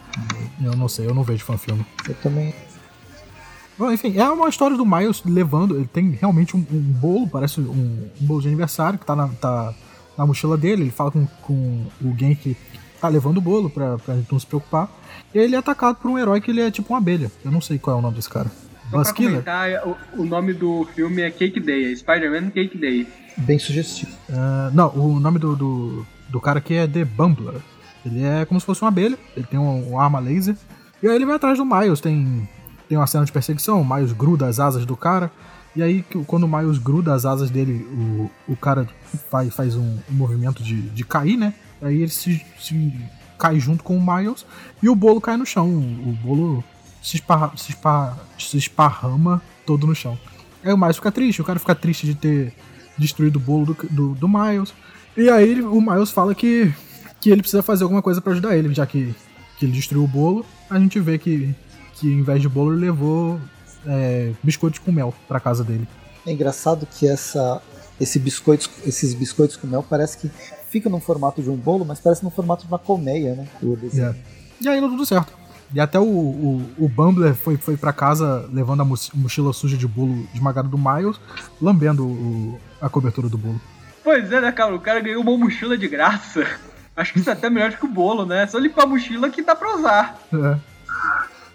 Eu 0.62 0.76
não 0.76 0.89
sei, 0.89 1.07
eu 1.07 1.14
não 1.14 1.22
vejo 1.22 1.45
fanfilme. 1.45 1.84
Eu 2.09 2.14
também. 2.16 2.55
Bom, 3.78 3.91
enfim, 3.93 4.16
é 4.16 4.28
uma 4.28 4.49
história 4.49 4.76
do 4.76 4.87
Miles 4.87 5.22
levando. 5.24 5.76
Ele 5.76 5.87
tem 5.87 6.11
realmente 6.11 6.57
um, 6.57 6.64
um 6.70 6.80
bolo, 6.80 7.28
parece 7.28 7.61
um, 7.61 8.09
um 8.20 8.26
bolo 8.26 8.41
de 8.41 8.49
aniversário 8.49 8.99
que 8.99 9.05
tá 9.05 9.14
na, 9.14 9.28
tá 9.28 9.74
na 10.16 10.26
mochila 10.26 10.57
dele. 10.57 10.82
Ele 10.82 10.91
fala 10.91 11.11
com, 11.11 11.26
com 11.43 11.87
o 12.01 12.16
Gen 12.16 12.34
que 12.34 12.57
tá 13.01 13.09
levando 13.09 13.39
o 13.39 13.41
bolo 13.41 13.68
pra, 13.68 13.99
pra 13.99 14.14
gente 14.14 14.32
não 14.32 14.39
se 14.39 14.47
preocupar. 14.47 14.89
E 15.34 15.39
aí 15.39 15.45
ele 15.45 15.57
é 15.57 15.59
atacado 15.59 15.97
por 15.97 16.11
um 16.11 16.18
herói 16.18 16.41
que 16.41 16.51
ele 16.51 16.62
é 16.62 16.70
tipo 16.70 16.93
uma 16.93 16.99
abelha. 16.99 17.30
Eu 17.45 17.51
não 17.51 17.61
sei 17.61 17.78
qual 17.78 17.97
é 17.97 17.99
o 17.99 18.03
nome 18.03 18.16
desse 18.16 18.30
cara. 18.30 18.51
Comentar, 19.32 19.87
o, 19.87 19.97
o, 20.22 20.24
nome 20.24 20.53
do 20.53 20.87
filme 20.95 21.22
é 21.22 21.30
Cake 21.30 21.61
Day, 21.61 21.93
é 21.93 21.97
Spider-Man 21.97 22.51
Cake 22.51 22.78
Day. 22.78 23.07
Bem 23.37 23.59
sugestivo. 23.59 24.12
Uh, 24.28 24.72
não, 24.72 24.89
o 24.91 25.20
nome 25.20 25.39
do, 25.39 25.57
do, 25.57 26.07
do, 26.28 26.41
cara 26.41 26.59
aqui 26.59 26.74
é 26.74 26.87
The 26.87 27.05
Bumbler. 27.05 27.61
Ele 28.05 28.22
é 28.22 28.45
como 28.45 28.61
se 28.61 28.66
fosse 28.66 28.82
uma 28.82 28.89
abelha, 28.89 29.18
ele 29.37 29.47
tem 29.47 29.59
uma, 29.59 29.72
uma 29.72 30.03
arma 30.03 30.20
laser. 30.20 30.57
E 31.03 31.09
aí 31.09 31.14
ele 31.14 31.26
vai 31.26 31.37
atrás 31.37 31.59
do 31.59 31.64
Miles, 31.64 32.01
tem, 32.01 32.49
tem 32.89 32.97
uma 32.97 33.07
cena 33.07 33.24
de 33.24 33.32
perseguição, 33.32 33.80
o 33.80 33.84
Miles 33.84 34.12
gruda 34.12 34.47
as 34.47 34.61
asas 34.61 34.87
do 34.87 34.97
cara. 34.97 35.30
E 35.74 35.82
aí, 35.82 36.03
quando 36.26 36.45
o 36.45 36.49
Miles 36.49 36.78
gruda 36.78 37.12
as 37.12 37.26
asas 37.26 37.51
dele, 37.51 37.87
o, 37.93 38.30
o 38.49 38.57
cara 38.57 38.89
faz, 39.30 39.53
faz 39.55 39.76
um, 39.76 39.99
um 40.11 40.14
movimento 40.14 40.62
de, 40.62 40.80
de 40.80 41.05
cair, 41.05 41.37
né? 41.37 41.53
Aí 41.82 42.01
ele 42.01 42.11
se, 42.11 42.43
se 42.59 42.95
cai 43.39 43.61
junto 43.61 43.84
com 43.84 43.97
o 43.97 44.16
Miles 44.16 44.47
e 44.82 44.89
o 44.89 44.95
bolo 44.95 45.20
cai 45.20 45.37
no 45.37 45.45
chão. 45.45 45.68
O 45.68 46.12
bolo 46.22 46.64
se, 47.07 47.16
esparra, 47.16 47.52
se, 47.57 47.70
esparra, 47.70 48.18
se 48.36 48.59
esparrama 48.59 49.40
todo 49.64 49.86
no 49.86 49.94
chão. 49.94 50.18
Aí 50.64 50.72
o 50.72 50.76
Miles 50.76 50.96
fica 50.96 51.12
triste, 51.12 51.40
o 51.40 51.44
cara 51.44 51.57
fica 51.61 51.72
triste 51.72 52.04
de 52.04 52.16
ter 52.16 52.52
destruído 52.98 53.36
o 53.36 53.40
bolo 53.40 53.66
do, 53.66 53.76
do, 53.88 54.14
do 54.16 54.28
Miles. 54.28 54.74
E 55.16 55.30
aí 55.30 55.62
o 55.62 55.80
Miles 55.80 56.11
fala 56.11 56.34
que, 56.34 56.74
que 57.20 57.30
ele 57.30 57.42
precisa 57.42 57.62
fazer 57.62 57.84
alguma 57.84 58.02
coisa 58.02 58.20
para 58.20 58.32
ajudar 58.32 58.57
ele, 58.57 58.74
já 58.74 58.84
que, 58.84 59.14
que 59.57 59.66
ele 59.66 59.72
destruiu 59.72 60.02
o 60.02 60.09
bolo. 60.09 60.44
A 60.68 60.80
gente 60.80 60.98
vê 60.98 61.16
que, 61.16 61.54
que 61.94 62.09
em 62.09 62.24
vez 62.24 62.42
de 62.42 62.48
bolo 62.48 62.72
ele 62.72 62.86
levou 62.86 63.40
é, 63.86 64.32
biscoitos 64.42 64.80
com 64.80 64.90
mel 64.90 65.14
para 65.28 65.38
casa 65.38 65.62
dele. 65.62 65.86
É 66.26 66.32
engraçado 66.32 66.88
que 66.90 67.07
essa, 67.07 67.62
esse 68.00 68.18
biscoitos, 68.18 68.68
esses 68.84 69.14
biscoitos 69.14 69.57
com 69.57 69.68
mel 69.68 69.84
parece 69.88 70.18
que 70.18 70.28
fica 70.68 70.90
no 70.90 70.98
formato 70.98 71.40
de 71.40 71.48
um 71.48 71.57
bolo, 71.57 71.84
mas 71.84 72.00
parece 72.00 72.24
no 72.24 72.30
formato 72.30 72.62
de 72.62 72.68
uma 72.68 72.80
colmeia, 72.80 73.36
né? 73.36 73.46
É. 74.02 74.14
E 74.61 74.68
aí 74.68 74.80
deu 74.80 74.90
tudo 74.90 75.07
certo. 75.07 75.45
E 75.75 75.81
até 75.81 75.99
o, 75.99 76.05
o, 76.05 76.71
o 76.79 76.89
Bumbler 76.89 77.35
foi, 77.35 77.57
foi 77.57 77.77
para 77.77 77.93
casa 77.93 78.49
levando 78.53 78.83
a 78.83 78.85
mochila 78.85 79.53
suja 79.53 79.77
de 79.77 79.87
bolo 79.87 80.27
esmagado 80.33 80.69
do 80.69 80.79
Miles, 80.79 81.21
lambendo 81.61 82.07
o, 82.07 82.61
a 82.81 82.89
cobertura 82.89 83.29
do 83.29 83.37
bolo. 83.37 83.61
Pois 84.05 84.31
é, 84.31 84.41
né, 84.41 84.53
cara? 84.53 84.75
O 84.75 84.81
cara 84.81 85.01
ganhou 85.01 85.23
uma 85.23 85.37
mochila 85.37 85.77
de 85.77 85.89
graça. 85.89 86.47
Acho 86.97 87.12
que 87.12 87.19
isso 87.19 87.29
é 87.29 87.33
até 87.33 87.51
melhor 87.51 87.71
do 87.71 87.77
que 87.77 87.85
o 87.85 87.89
bolo, 87.89 88.25
né? 88.25 88.45
É 88.45 88.47
só 88.47 88.59
limpar 88.59 88.85
a 88.85 88.87
mochila 88.87 89.29
que 89.29 89.43
dá 89.43 89.55
pra 89.55 89.75
usar. 89.75 90.19
É. 90.33 90.59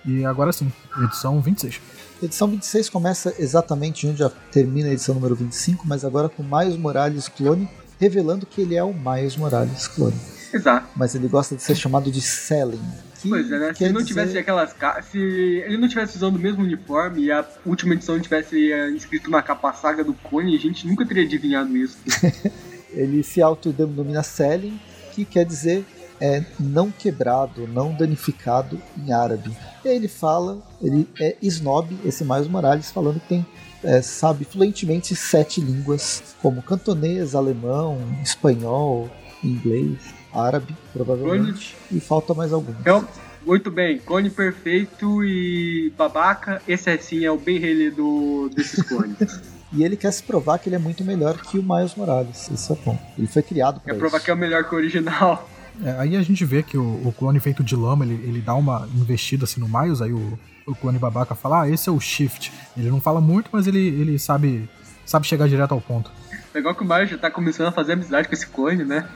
E 0.06 0.26
agora 0.26 0.52
sim, 0.52 0.72
edição 1.04 1.40
26. 1.40 1.80
edição 2.22 2.48
26 2.48 2.90
começa 2.90 3.34
exatamente 3.40 4.06
onde 4.08 4.28
termina 4.52 4.90
a 4.90 4.94
edição 4.94 5.16
número 5.16 5.36
25, 5.36 5.88
mas 5.88 6.04
agora 6.04 6.28
com 6.28 6.44
Miles 6.44 6.76
Morales 6.76 7.30
clone, 7.30 7.70
revelando 8.00 8.46
que 8.46 8.62
ele 8.62 8.76
é 8.76 8.84
o 8.84 8.94
Miles 8.94 9.38
Morales 9.38 9.88
clone. 9.88 10.20
Exato. 10.54 10.88
Mas 10.96 11.16
ele 11.16 11.28
gosta 11.28 11.56
de 11.56 11.62
ser 11.62 11.76
chamado 11.76 12.12
de 12.12 12.20
Selling. 12.20 12.82
Pois 13.30 13.52
é, 13.52 13.60
né? 13.60 13.74
Se 13.74 13.84
ele 13.84 13.94
não 13.94 14.04
tivesse 14.04 14.38
aquelas 14.38 14.76
se 15.10 15.18
ele 15.18 15.78
não 15.78 15.88
tivesse 15.88 16.18
usando 16.18 16.36
o 16.36 16.40
mesmo 16.40 16.64
uniforme 16.64 17.26
e 17.26 17.32
a 17.32 17.46
última 17.66 17.94
edição 17.94 18.20
tivesse 18.20 18.72
eh, 18.72 18.90
escrito 18.92 19.30
na 19.30 19.42
capa 19.42 19.74
saga 19.74 20.04
do 20.04 20.14
Cone, 20.14 20.56
a 20.56 20.60
gente 20.60 20.88
nunca 20.88 21.06
teria 21.06 21.24
adivinhado 21.24 21.76
isso. 21.76 21.98
ele 22.92 23.24
se 23.24 23.42
autodenomina 23.42 24.24
Selling, 24.24 24.80
que 25.14 25.26
quer 25.26 25.46
dizer 25.46 25.86
é, 26.22 26.46
não 26.60 26.92
quebrado, 26.92 27.68
não 27.68 27.94
danificado 27.94 28.80
em 28.96 29.12
árabe. 29.12 29.58
E 29.84 29.90
aí 29.90 29.96
ele 29.96 30.08
fala, 30.08 30.62
ele 30.80 31.08
é 31.20 31.36
snob, 31.42 31.98
esse 32.06 32.24
Miles 32.24 32.48
Morales, 32.48 32.92
falando 32.92 33.20
que 33.20 33.28
tem 33.28 33.46
é, 33.84 34.02
sabe 34.02 34.46
fluentemente 34.46 35.16
sete 35.16 35.60
línguas, 35.60 36.36
como 36.40 36.62
cantonês, 36.62 37.34
alemão, 37.34 37.98
espanhol, 38.22 39.10
inglês, 39.44 39.98
árabe, 40.34 40.76
provavelmente, 40.94 41.76
Cone. 41.88 41.98
e 41.98 42.00
falta 42.00 42.34
mais 42.34 42.54
algum. 42.54 42.72
Então, 42.80 43.08
muito 43.46 43.72
bem, 43.72 43.98
cone 43.98 44.30
perfeito 44.30 45.24
e 45.24 45.92
babaca, 45.98 46.62
esse 46.68 46.90
assim 46.90 47.26
é 47.26 47.32
o 47.32 47.38
bem 47.38 47.58
rele 47.58 47.90
do, 47.90 48.50
desses 48.56 48.84
cones. 48.88 49.42
E 49.74 49.86
ele 49.86 49.96
quer 49.96 50.12
se 50.12 50.22
provar 50.22 50.60
que 50.60 50.68
ele 50.68 50.76
é 50.76 50.80
muito 50.80 51.02
melhor 51.02 51.38
que 51.38 51.58
o 51.58 51.64
Miles 51.64 51.96
Morales. 51.96 52.52
Esse 52.52 52.70
é 52.70 52.74
o 52.74 52.78
ponto. 52.78 53.02
Ele 53.18 53.26
foi 53.26 53.42
criado 53.42 53.80
para 53.80 53.94
Quer 53.94 54.00
provar 54.00 54.20
que 54.20 54.30
é 54.30 54.34
o 54.34 54.38
melhor 54.38 54.66
que 54.66 54.76
o 54.76 54.78
original. 54.78 55.50
É, 55.82 55.92
aí 55.98 56.18
a 56.18 56.22
gente 56.22 56.44
vê 56.44 56.62
que 56.62 56.78
o, 56.78 57.08
o, 57.08 57.14
clone 57.18 57.40
feito 57.40 57.64
de 57.64 57.74
lama, 57.74 58.04
ele, 58.04 58.16
ele 58.16 58.42
dá 58.42 58.54
uma 58.54 58.86
investida 58.94 59.46
assim 59.46 59.62
no 59.62 59.70
Miles, 59.70 60.02
aí 60.02 60.12
o, 60.12 60.38
o 60.68 60.76
clone 60.76 61.00
babaca 61.00 61.34
fala, 61.36 61.62
ah, 61.62 61.70
esse 61.70 61.88
é 61.88 61.92
o 61.92 62.02
Shift. 62.02 62.52
Ele 62.76 62.90
não 62.90 63.00
fala 63.00 63.22
muito, 63.22 63.50
mas 63.54 63.66
ele, 63.66 63.80
ele 63.80 64.20
sabe, 64.20 64.70
sabe 65.06 65.26
chegar 65.26 65.48
direto 65.48 65.72
ao 65.72 65.80
ponto. 65.80 66.12
Legal 66.54 66.76
que 66.76 66.84
o 66.84 66.86
Miles 66.86 67.10
já 67.10 67.18
tá 67.18 67.32
começando 67.32 67.68
a 67.68 67.72
fazer 67.72 67.94
amizade 67.94 68.28
com 68.28 68.34
esse 68.34 68.48
clone, 68.48 68.84
né? 68.84 69.08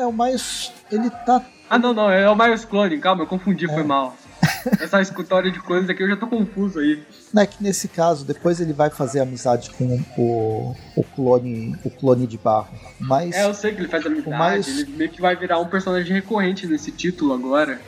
É, 0.00 0.06
o 0.06 0.12
Miles, 0.12 0.72
ele 0.90 1.10
tá... 1.10 1.44
Ah, 1.68 1.78
não, 1.78 1.92
não, 1.92 2.10
é 2.10 2.28
o 2.30 2.34
Miles 2.34 2.64
Clone, 2.64 2.98
calma, 2.98 3.24
eu 3.24 3.26
confundi, 3.26 3.66
é. 3.66 3.68
foi 3.68 3.82
mal. 3.82 4.16
Essa 4.80 5.02
história 5.02 5.50
de 5.50 5.60
clones 5.60 5.90
aqui 5.90 6.02
eu 6.02 6.08
já 6.08 6.16
tô 6.16 6.26
confuso 6.26 6.78
aí. 6.78 7.02
Não 7.34 7.42
é 7.42 7.46
que 7.46 7.62
nesse 7.62 7.86
caso, 7.86 8.24
depois 8.24 8.60
ele 8.60 8.72
vai 8.72 8.88
fazer 8.88 9.20
amizade 9.20 9.68
com 9.70 10.02
o, 10.16 10.74
o 10.96 11.04
clone 11.04 11.76
o 11.84 11.90
clone 11.90 12.26
de 12.26 12.38
barro. 12.38 12.70
Mas, 12.98 13.34
é, 13.34 13.44
eu 13.44 13.52
sei 13.52 13.74
que 13.74 13.80
ele 13.82 13.88
faz 13.88 14.06
amizade. 14.06 14.30
Mais... 14.30 14.66
Ele 14.66 14.90
meio 14.96 15.10
que 15.10 15.20
vai 15.20 15.36
virar 15.36 15.58
um 15.60 15.66
personagem 15.66 16.14
recorrente 16.14 16.66
nesse 16.66 16.90
título 16.90 17.34
agora. 17.34 17.78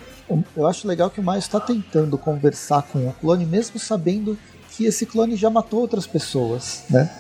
Eu 0.55 0.67
acho 0.67 0.87
legal 0.87 1.09
que 1.09 1.19
o 1.19 1.23
Miles 1.23 1.45
está 1.45 1.59
tentando 1.59 2.19
conversar 2.19 2.83
com 2.83 3.09
o 3.09 3.13
clone, 3.15 3.47
mesmo 3.47 3.79
sabendo 3.79 4.39
que 4.71 4.85
esse 4.85 5.07
clone 5.07 5.35
já 5.35 5.49
matou 5.49 5.81
outras 5.81 6.07
pessoas, 6.07 6.85
né? 6.91 7.11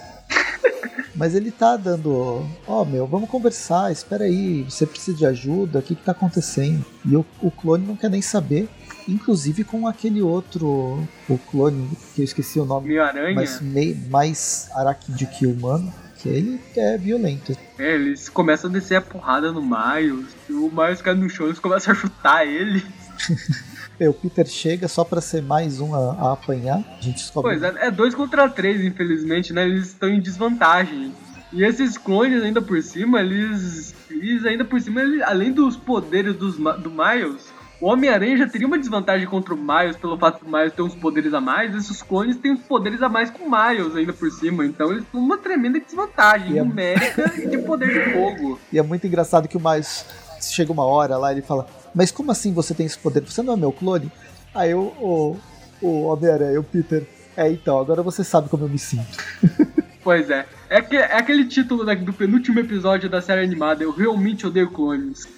Mas 1.22 1.36
ele 1.36 1.52
tá 1.52 1.76
dando, 1.76 2.44
ó, 2.66 2.82
oh, 2.82 2.84
meu, 2.84 3.06
vamos 3.06 3.30
conversar, 3.30 3.92
espera 3.92 4.24
aí, 4.24 4.64
você 4.64 4.84
precisa 4.84 5.16
de 5.16 5.24
ajuda, 5.24 5.78
o 5.78 5.82
que 5.82 5.94
que 5.94 6.02
tá 6.02 6.10
acontecendo? 6.10 6.84
E 7.04 7.14
o, 7.14 7.24
o 7.40 7.48
clone 7.48 7.86
não 7.86 7.94
quer 7.94 8.10
nem 8.10 8.20
saber, 8.20 8.68
inclusive 9.08 9.62
com 9.62 9.86
aquele 9.86 10.20
outro, 10.20 11.06
o 11.28 11.38
clone, 11.48 11.88
que 12.12 12.22
eu 12.22 12.24
esqueci 12.24 12.58
o 12.58 12.64
nome, 12.64 12.88
Meio 12.88 13.04
aranha. 13.04 13.36
mas 13.36 13.60
mei, 13.60 13.96
mais 14.10 14.68
aracnídeo 14.74 15.28
que 15.28 15.46
humano, 15.46 15.94
que 16.18 16.28
ele 16.28 16.60
é 16.76 16.98
violento. 16.98 17.56
É, 17.78 17.94
eles 17.94 18.28
começam 18.28 18.68
a 18.68 18.72
descer 18.72 18.96
a 18.96 19.00
porrada 19.00 19.52
no 19.52 19.62
Miles, 19.62 20.26
o 20.50 20.72
Miles 20.72 21.00
cai 21.00 21.14
no 21.14 21.30
chão, 21.30 21.46
eles 21.46 21.60
começam 21.60 21.92
a 21.92 21.96
chutar 21.96 22.44
ele. 22.44 22.84
É, 24.00 24.08
o 24.08 24.14
Peter 24.14 24.46
chega 24.46 24.88
só 24.88 25.04
para 25.04 25.20
ser 25.20 25.42
mais 25.42 25.80
um 25.80 25.94
a, 25.94 26.12
a, 26.12 26.32
apanhar. 26.32 26.82
A 26.98 27.02
gente 27.02 27.16
descobre. 27.16 27.58
Pois 27.58 27.62
é, 27.62 27.86
é 27.86 27.90
dois 27.90 28.14
contra 28.14 28.48
três, 28.48 28.82
infelizmente, 28.82 29.52
né? 29.52 29.64
Eles 29.64 29.88
estão 29.88 30.08
em 30.08 30.20
desvantagem. 30.20 31.12
E 31.52 31.62
esses 31.62 31.98
clones, 31.98 32.42
ainda 32.42 32.62
por 32.62 32.82
cima, 32.82 33.20
eles. 33.20 33.94
Eles 34.10 34.44
ainda 34.44 34.64
por 34.64 34.80
cima, 34.80 35.00
eles, 35.02 35.22
além 35.22 35.52
dos 35.52 35.76
poderes 35.76 36.34
dos, 36.36 36.56
do 36.56 36.90
Miles, 36.90 37.52
o 37.82 37.88
Homem-Aranha 37.88 38.36
já 38.36 38.48
teria 38.48 38.66
uma 38.66 38.78
desvantagem 38.78 39.26
contra 39.26 39.52
o 39.52 39.56
Miles 39.56 39.96
pelo 39.96 40.16
fato 40.16 40.44
do 40.44 40.48
Miles 40.48 40.72
ter 40.72 40.82
uns 40.82 40.94
poderes 40.94 41.34
a 41.34 41.40
mais. 41.40 41.74
Esses 41.74 42.00
clones 42.00 42.36
têm 42.36 42.52
uns 42.52 42.60
poderes 42.60 43.02
a 43.02 43.08
mais 43.08 43.28
com 43.28 43.44
o 43.44 43.50
Miles 43.50 43.96
ainda 43.96 44.12
por 44.12 44.30
cima. 44.30 44.64
Então 44.64 44.92
eles 44.92 45.04
têm 45.10 45.20
uma 45.20 45.36
tremenda 45.36 45.80
desvantagem 45.80 46.52
e 46.52 46.58
é 46.58 46.62
numérica 46.62 47.32
é... 47.36 47.40
e 47.44 47.48
de 47.48 47.58
poder 47.58 47.92
de 47.92 48.12
fogo. 48.12 48.60
E 48.72 48.78
é 48.78 48.82
muito 48.82 49.04
engraçado 49.04 49.48
que 49.48 49.56
o 49.56 49.60
Miles 49.60 50.06
chega 50.40 50.70
uma 50.70 50.84
hora 50.84 51.16
lá 51.16 51.32
ele 51.32 51.42
fala: 51.42 51.66
Mas 51.94 52.10
como 52.10 52.30
assim 52.30 52.52
você 52.52 52.74
tem 52.74 52.86
esse 52.86 52.98
poder? 52.98 53.22
Você 53.22 53.42
não 53.42 53.54
é 53.54 53.56
meu 53.56 53.72
clone? 53.72 54.10
Aí 54.54 54.74
o, 54.74 54.80
o, 55.00 55.36
o 55.80 56.02
Homem-Aranha, 56.04 56.60
o 56.60 56.64
Peter. 56.64 57.06
É, 57.36 57.50
então, 57.50 57.78
agora 57.78 58.02
você 58.02 58.22
sabe 58.22 58.48
como 58.48 58.64
eu 58.64 58.68
me 58.68 58.78
sinto. 58.78 59.18
Pois 60.04 60.30
é. 60.30 60.46
É, 60.68 60.82
que, 60.82 60.96
é 60.96 61.16
aquele 61.16 61.44
título 61.44 61.84
da, 61.84 61.94
do 61.94 62.12
penúltimo 62.12 62.58
episódio 62.58 63.08
da 63.08 63.22
série 63.22 63.42
animada. 63.44 63.84
Eu 63.84 63.92
realmente 63.92 64.46
odeio 64.46 64.70
clones. 64.70 65.28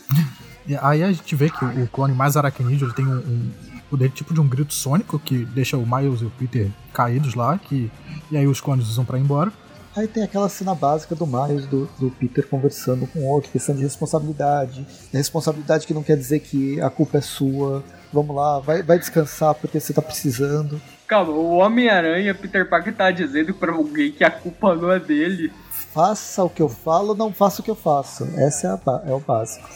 Aí 0.80 1.02
a 1.02 1.12
gente 1.12 1.36
vê 1.36 1.50
que 1.50 1.64
o 1.64 1.86
clone 1.88 2.14
mais 2.14 2.36
aracnídeo 2.36 2.86
ele 2.86 2.94
tem 2.94 3.06
um, 3.06 3.18
um 3.18 3.50
poder 3.90 4.10
tipo 4.10 4.32
de 4.32 4.40
um 4.40 4.48
grito 4.48 4.72
sônico 4.72 5.18
que 5.18 5.44
deixa 5.44 5.76
o 5.76 5.86
Miles 5.86 6.22
e 6.22 6.24
o 6.24 6.30
Peter 6.30 6.70
caídos 6.92 7.34
lá, 7.34 7.58
que, 7.58 7.90
e 8.30 8.36
aí 8.36 8.46
os 8.46 8.60
clones 8.60 8.88
usam 8.88 9.04
para 9.04 9.18
ir 9.18 9.22
embora. 9.22 9.52
Aí 9.96 10.08
tem 10.08 10.24
aquela 10.24 10.48
cena 10.48 10.74
básica 10.74 11.14
do 11.14 11.24
Miles, 11.24 11.66
do, 11.66 11.88
do 11.98 12.10
Peter 12.10 12.46
conversando 12.48 13.06
com 13.06 13.20
o 13.20 13.26
outro, 13.26 13.52
questão 13.52 13.76
de 13.76 13.82
responsabilidade. 13.82 14.84
Responsabilidade 15.12 15.86
que 15.86 15.94
não 15.94 16.02
quer 16.02 16.16
dizer 16.16 16.40
que 16.40 16.80
a 16.80 16.90
culpa 16.90 17.18
é 17.18 17.20
sua. 17.20 17.84
Vamos 18.12 18.34
lá, 18.34 18.58
vai, 18.58 18.82
vai 18.82 18.98
descansar 18.98 19.54
porque 19.54 19.78
você 19.78 19.92
tá 19.92 20.02
precisando. 20.02 20.80
Calma, 21.06 21.32
o 21.32 21.58
Homem-Aranha, 21.58 22.34
Peter 22.34 22.68
Parker 22.68 22.94
tá 22.94 23.10
dizendo 23.12 23.54
pra 23.54 23.72
alguém 23.72 24.10
que 24.10 24.24
a 24.24 24.30
culpa 24.30 24.74
não 24.74 24.90
é 24.90 24.98
dele. 24.98 25.52
Faça 25.92 26.42
o 26.42 26.50
que 26.50 26.62
eu 26.62 26.68
falo, 26.68 27.14
não 27.14 27.32
faça 27.32 27.60
o 27.60 27.64
que 27.64 27.70
eu 27.70 27.76
faço. 27.76 28.24
Essa 28.36 28.66
é, 28.66 28.70
a, 28.70 29.02
é 29.10 29.14
o 29.14 29.20
básico. 29.20 29.68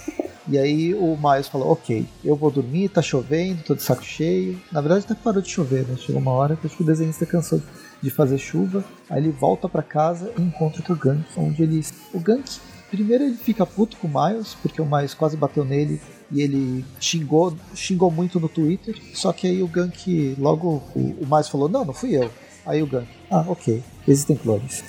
E 0.49 0.59
aí 0.59 0.95
o 0.95 1.17
Miles 1.17 1.47
falou, 1.47 1.71
ok, 1.71 2.07
eu 2.25 2.35
vou 2.35 2.51
dormir, 2.51 2.89
tá 2.89 3.03
chovendo, 3.03 3.63
tô 3.63 3.75
de 3.75 3.83
saco 3.83 4.03
cheio. 4.03 4.61
Na 4.73 4.81
verdade 4.81 5.05
até 5.05 5.15
parou 5.15 5.43
de 5.43 5.49
chover, 5.49 5.87
né? 5.87 5.95
Chegou 5.97 6.21
uma 6.21 6.33
hora 6.33 6.57
que 6.57 6.67
acho 6.67 6.77
que 6.77 6.83
o 6.83 6.87
desenhista 6.87 7.27
cansou 7.27 7.59
de 7.59 7.67
fazer 8.11 8.39
chuva. 8.39 8.85
Aí 9.11 9.23
ele 9.23 9.31
volta 9.31 9.69
para 9.69 9.83
casa 9.83 10.33
e 10.39 10.43
encontra 10.43 10.83
com 10.83 10.93
o 10.93 10.97
Gank, 10.97 11.25
onde 11.37 11.63
ele. 11.63 11.85
O 12.13 12.21
Gank, 12.21 12.59
primeiro 12.91 13.25
ele 13.25 13.35
fica 13.35 13.67
puto 13.67 13.97
com 13.97 14.07
o 14.07 14.11
Miles, 14.11 14.57
porque 14.63 14.81
o 14.81 14.87
Miles 14.87 15.15
quase 15.15 15.37
bateu 15.37 15.65
nele 15.65 16.01
e 16.31 16.43
ele 16.43 16.85
xingou, 17.01 17.57
xingou 17.75 18.11
muito 18.11 18.39
no 18.39 18.49
Twitter. 18.49 18.97
Só 19.15 19.33
que 19.33 19.47
aí 19.47 19.63
o 19.63 19.69
Gank, 19.69 20.37
logo 20.39 20.83
o, 20.95 21.01
o 21.21 21.27
Miles 21.27 21.49
falou: 21.49 21.69
Não, 21.69 21.85
não 21.85 21.95
fui 21.95 22.17
eu. 22.17 22.31
Aí 22.65 22.83
o 22.83 22.87
Gank, 22.87 23.09
ah, 23.31 23.45
ok, 23.49 23.83
existem 24.07 24.37
clones. 24.37 24.85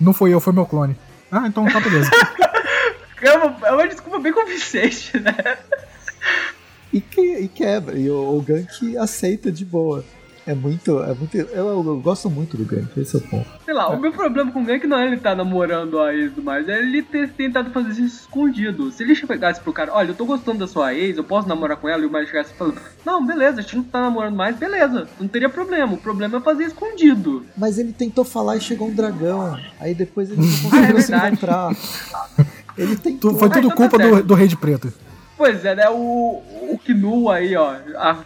não 0.00 0.12
fui 0.12 0.32
eu, 0.32 0.40
foi 0.40 0.52
meu 0.52 0.66
clone. 0.66 0.96
Ah, 1.30 1.46
então 1.46 1.64
tá 1.64 1.80
beleza. 1.80 2.10
é, 3.22 3.32
uma, 3.32 3.68
é 3.68 3.72
uma 3.72 3.88
desculpa 3.88 4.18
bem 4.18 4.32
convincente, 4.32 5.18
né? 5.18 5.34
E, 6.92 7.00
que, 7.00 7.20
e 7.20 7.48
quebra, 7.48 7.98
e 7.98 8.10
o, 8.10 8.36
o 8.36 8.42
Gank 8.42 8.96
aceita 8.98 9.50
de 9.50 9.64
boa. 9.64 10.04
É 10.46 10.54
muito. 10.54 11.00
É 11.02 11.14
muito 11.14 11.36
eu, 11.36 11.68
eu 11.68 12.00
gosto 12.00 12.28
muito 12.28 12.56
do 12.56 12.64
Gank, 12.64 12.98
esse 13.00 13.16
é 13.16 13.18
o 13.18 13.22
ponto. 13.22 13.46
Sei 13.64 13.72
lá, 13.72 13.88
o 13.90 14.00
meu 14.00 14.12
problema 14.12 14.50
com 14.50 14.62
o 14.62 14.64
Gank 14.64 14.86
não 14.86 14.98
é 14.98 15.06
ele 15.06 15.16
estar 15.16 15.30
tá 15.30 15.36
namorando 15.36 16.00
a 16.00 16.14
ex 16.14 16.32
do 16.32 16.42
Miles, 16.42 16.68
é 16.68 16.78
ele 16.78 17.02
ter 17.02 17.30
tentado 17.30 17.70
fazer 17.70 17.90
isso 18.02 18.22
escondido. 18.22 18.90
Se 18.90 19.04
ele 19.04 19.14
chegasse 19.14 19.60
pro 19.60 19.72
cara, 19.72 19.92
olha, 19.94 20.10
eu 20.10 20.14
tô 20.14 20.24
gostando 20.24 20.58
da 20.58 20.66
sua 20.66 20.94
ex, 20.94 21.16
eu 21.16 21.24
posso 21.24 21.48
namorar 21.48 21.76
com 21.76 21.88
ela, 21.88 22.02
e 22.02 22.06
o 22.06 22.12
Miles 22.12 22.28
chegasse 22.28 22.52
falando, 22.54 22.80
não, 23.04 23.24
beleza, 23.24 23.60
a 23.60 23.62
gente 23.62 23.76
não 23.76 23.84
tá 23.84 24.00
namorando 24.00 24.34
mais, 24.34 24.56
beleza, 24.56 25.08
não 25.20 25.28
teria 25.28 25.48
problema. 25.48 25.92
O 25.94 25.98
problema 25.98 26.38
é 26.38 26.40
fazer 26.40 26.64
escondido. 26.64 27.46
Mas 27.56 27.78
ele 27.78 27.92
tentou 27.92 28.24
falar 28.24 28.56
e 28.56 28.60
chegou 28.60 28.88
um 28.88 28.94
dragão. 28.94 29.58
Aí 29.78 29.94
depois 29.94 30.30
ele 30.30 30.40
não 30.42 30.70
conseguiu 30.70 30.98
é 30.98 31.00
se 31.00 31.14
encontrar. 31.14 31.76
Ele 32.76 32.96
tentou. 32.96 33.34
Foi 33.36 33.48
tudo 33.48 33.68
ah, 33.68 33.72
então 33.72 33.76
culpa 33.76 33.98
tá 33.98 34.08
do, 34.08 34.22
do 34.22 34.34
Rei 34.34 34.48
de 34.48 34.56
Preto. 34.56 34.92
Pois 35.36 35.64
é, 35.64 35.74
né? 35.74 35.88
O, 35.90 36.42
o 36.70 36.80
Knu 36.84 37.28
aí, 37.28 37.56
ó, 37.56 37.74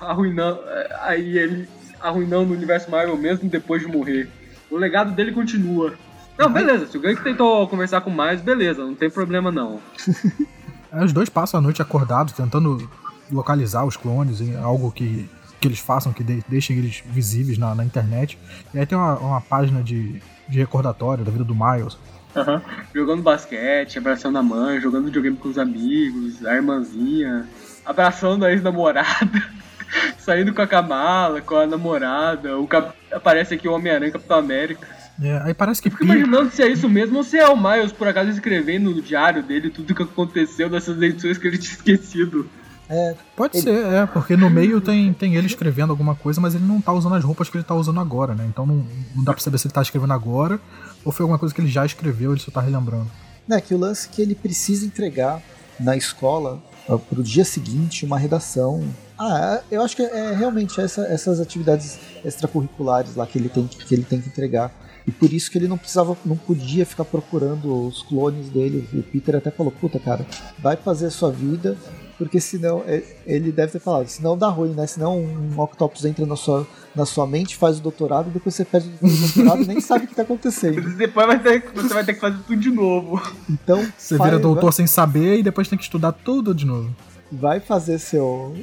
arruinando. 0.00 0.60
Aí 1.00 1.38
ele 1.38 1.68
arruinando 2.01 2.53
o 2.53 2.57
universo 2.57 2.90
Marvel 2.90 3.16
mesmo 3.16 3.49
depois 3.49 3.82
de 3.82 3.88
morrer. 3.88 4.28
O 4.70 4.76
legado 4.76 5.12
dele 5.12 5.32
continua. 5.32 5.94
Não, 6.38 6.53
beleza, 6.53 6.86
se 6.86 6.99
o 6.99 7.01
Gank 7.01 7.22
tentou 7.22 7.66
conversar 7.68 8.03
com 8.03 8.11
mais, 8.11 8.40
beleza, 8.40 8.84
não 8.84 8.94
tem 8.94 9.11
problema 9.11 9.51
não. 9.51 9.80
É, 10.92 11.05
os 11.05 11.12
dois 11.12 11.28
passam 11.28 11.59
a 11.59 11.62
noite 11.62 11.82
acordados, 11.82 12.32
tentando 12.32 12.88
localizar 13.30 13.84
os 13.84 13.97
clones 13.97 14.40
em 14.40 14.57
algo 14.57 14.90
que, 14.92 15.28
que 15.61 15.68
eles 15.68 15.78
façam, 15.78 16.12
que 16.12 16.22
de, 16.22 16.42
deixem 16.49 16.78
eles 16.78 17.03
visíveis 17.05 17.59
na, 17.59 17.74
na, 17.74 17.84
internet. 17.84 18.38
E 18.72 18.78
aí 18.78 18.86
tem 18.86 18.97
uma, 18.97 19.18
uma 19.18 19.40
página 19.40 19.82
de, 19.82 20.22
de 20.49 20.59
recordatório 20.59 21.24
da 21.24 21.30
vida 21.30 21.44
do 21.44 21.55
Miles. 21.55 21.99
Uhum. 22.34 22.61
Jogando 22.94 23.22
basquete, 23.22 23.99
abraçando 23.99 24.38
a 24.38 24.42
mãe, 24.42 24.80
jogando 24.80 25.07
videogame 25.07 25.36
com 25.36 25.49
os 25.49 25.59
amigos, 25.59 26.44
a 26.47 26.55
irmãzinha, 26.55 27.49
abraçando 27.84 28.44
a 28.44 28.53
ex-namorada, 28.53 29.42
saindo 30.18 30.53
com 30.53 30.62
a 30.62 30.66
Kamala, 30.66 31.41
com 31.41 31.57
a 31.57 31.66
namorada, 31.66 32.59
o 32.59 32.66
cap... 32.66 32.93
aparece 33.11 33.55
aqui 33.55 33.68
o 33.68 33.72
Homem-Aranha 33.72 34.12
Capitão 34.12 34.39
América. 34.39 34.87
É, 35.20 35.41
aí 35.45 35.55
parece 35.55 35.80
que. 35.80 35.89
Eu 35.89 35.93
fico 35.93 36.05
imaginando 36.05 36.51
se 36.51 36.62
é 36.62 36.68
isso 36.68 36.89
mesmo 36.89 37.16
ou 37.18 37.24
se 37.24 37.39
é 37.39 37.49
o 37.49 37.57
Miles, 37.57 37.93
por 37.93 38.07
acaso, 38.07 38.30
escrevendo 38.30 38.91
no 38.91 39.01
diário 39.01 39.43
dele 39.43 39.70
tudo 39.70 39.95
que 39.95 40.03
aconteceu 40.03 40.68
dessas 40.68 41.01
edições 41.01 41.39
que 41.39 41.47
ele 41.47 41.59
tinha 41.59 41.74
esquecido. 41.74 42.49
É, 42.89 43.16
Pode 43.34 43.57
ele... 43.57 43.64
ser, 43.64 43.87
é, 43.87 44.07
porque 44.07 44.37
no 44.37 44.49
meio 44.49 44.80
tem, 44.80 45.12
tem 45.12 45.34
ele 45.34 45.47
escrevendo 45.47 45.91
alguma 45.91 46.14
coisa, 46.14 46.41
mas 46.41 46.55
ele 46.55 46.64
não 46.64 46.80
tá 46.80 46.93
usando 46.93 47.14
as 47.14 47.24
roupas 47.24 47.49
que 47.49 47.57
ele 47.57 47.64
tá 47.64 47.74
usando 47.74 47.99
agora, 47.99 48.34
né? 48.34 48.47
Então 48.49 48.64
não, 48.64 48.87
não 49.14 49.24
dá 49.24 49.32
pra 49.32 49.43
saber 49.43 49.59
se 49.59 49.66
ele 49.66 49.74
tá 49.74 49.82
escrevendo 49.82 50.12
agora 50.12 50.61
ou 51.05 51.11
foi 51.11 51.24
alguma 51.24 51.39
coisa 51.39 51.55
que 51.55 51.61
ele 51.61 51.68
já 51.68 51.84
escreveu, 51.84 52.32
ele 52.32 52.41
só 52.41 52.51
tá 52.51 52.61
relembrando. 52.61 53.11
É, 53.51 53.61
que 53.61 53.74
o 53.74 53.78
lance 53.78 54.09
é 54.09 54.12
que 54.12 54.20
ele 54.20 54.34
precisa 54.34 54.84
entregar 54.84 55.41
na 55.78 55.97
escola 55.97 56.61
pro 57.09 57.22
dia 57.22 57.45
seguinte 57.45 58.05
uma 58.05 58.18
redação. 58.18 58.84
Ah, 59.18 59.60
eu 59.70 59.82
acho 59.82 59.96
que 59.96 60.02
é, 60.02 60.32
realmente 60.32 60.80
essa, 60.80 61.02
essas 61.06 61.40
atividades 61.40 61.98
extracurriculares 62.24 63.16
lá 63.16 63.26
que 63.26 63.38
ele 63.38 63.48
tem 63.48 63.66
que, 63.66 63.84
que 63.84 63.94
ele 63.94 64.04
tem 64.04 64.20
que 64.20 64.28
entregar. 64.28 64.72
E 65.06 65.12
por 65.12 65.32
isso 65.32 65.50
que 65.50 65.56
ele 65.56 65.68
não 65.68 65.78
precisava, 65.78 66.16
não 66.24 66.36
podia 66.36 66.84
ficar 66.84 67.04
procurando 67.04 67.86
os 67.86 68.02
clones 68.02 68.48
dele. 68.48 68.88
O 68.92 69.02
Peter 69.02 69.36
até 69.36 69.50
falou, 69.50 69.70
puta 69.70 70.00
cara, 70.00 70.26
vai 70.58 70.76
fazer 70.76 71.06
a 71.06 71.10
sua 71.10 71.30
vida, 71.30 71.76
porque 72.18 72.40
senão 72.40 72.82
é, 72.86 73.04
ele 73.24 73.52
deve 73.52 73.72
ter 73.72 73.78
falado, 73.78 74.08
senão 74.08 74.36
dá 74.36 74.48
ruim, 74.48 74.72
né? 74.72 74.84
Senão 74.86 75.20
um 75.20 75.60
Octopus 75.60 76.04
entra 76.04 76.26
na 76.26 76.34
sua, 76.34 76.66
na 76.94 77.06
sua 77.06 77.24
mente, 77.24 77.56
faz 77.56 77.78
o 77.78 77.82
doutorado, 77.82 78.30
depois 78.30 78.54
você 78.54 78.64
perde 78.64 78.90
o 79.00 79.08
doutorado 79.08 79.62
e 79.62 79.66
nem 79.66 79.80
sabe 79.80 80.04
o 80.04 80.06
que 80.08 80.12
está 80.14 80.22
acontecendo. 80.22 80.82
Depois 80.96 81.26
vai 81.26 81.38
ter, 81.38 81.70
você 81.72 81.94
vai 81.94 82.04
ter 82.04 82.14
que 82.14 82.20
fazer 82.20 82.38
tudo 82.38 82.56
de 82.56 82.70
novo. 82.70 83.22
Então. 83.48 83.86
Você 83.96 84.18
vira 84.18 84.40
doutor 84.40 84.64
vai... 84.64 84.72
sem 84.72 84.86
saber 84.88 85.38
e 85.38 85.42
depois 85.42 85.68
tem 85.68 85.78
que 85.78 85.84
estudar 85.84 86.12
tudo 86.12 86.52
de 86.52 86.66
novo. 86.66 86.90
Vai 87.31 87.59
fazer 87.59 87.99
seu, 87.99 88.55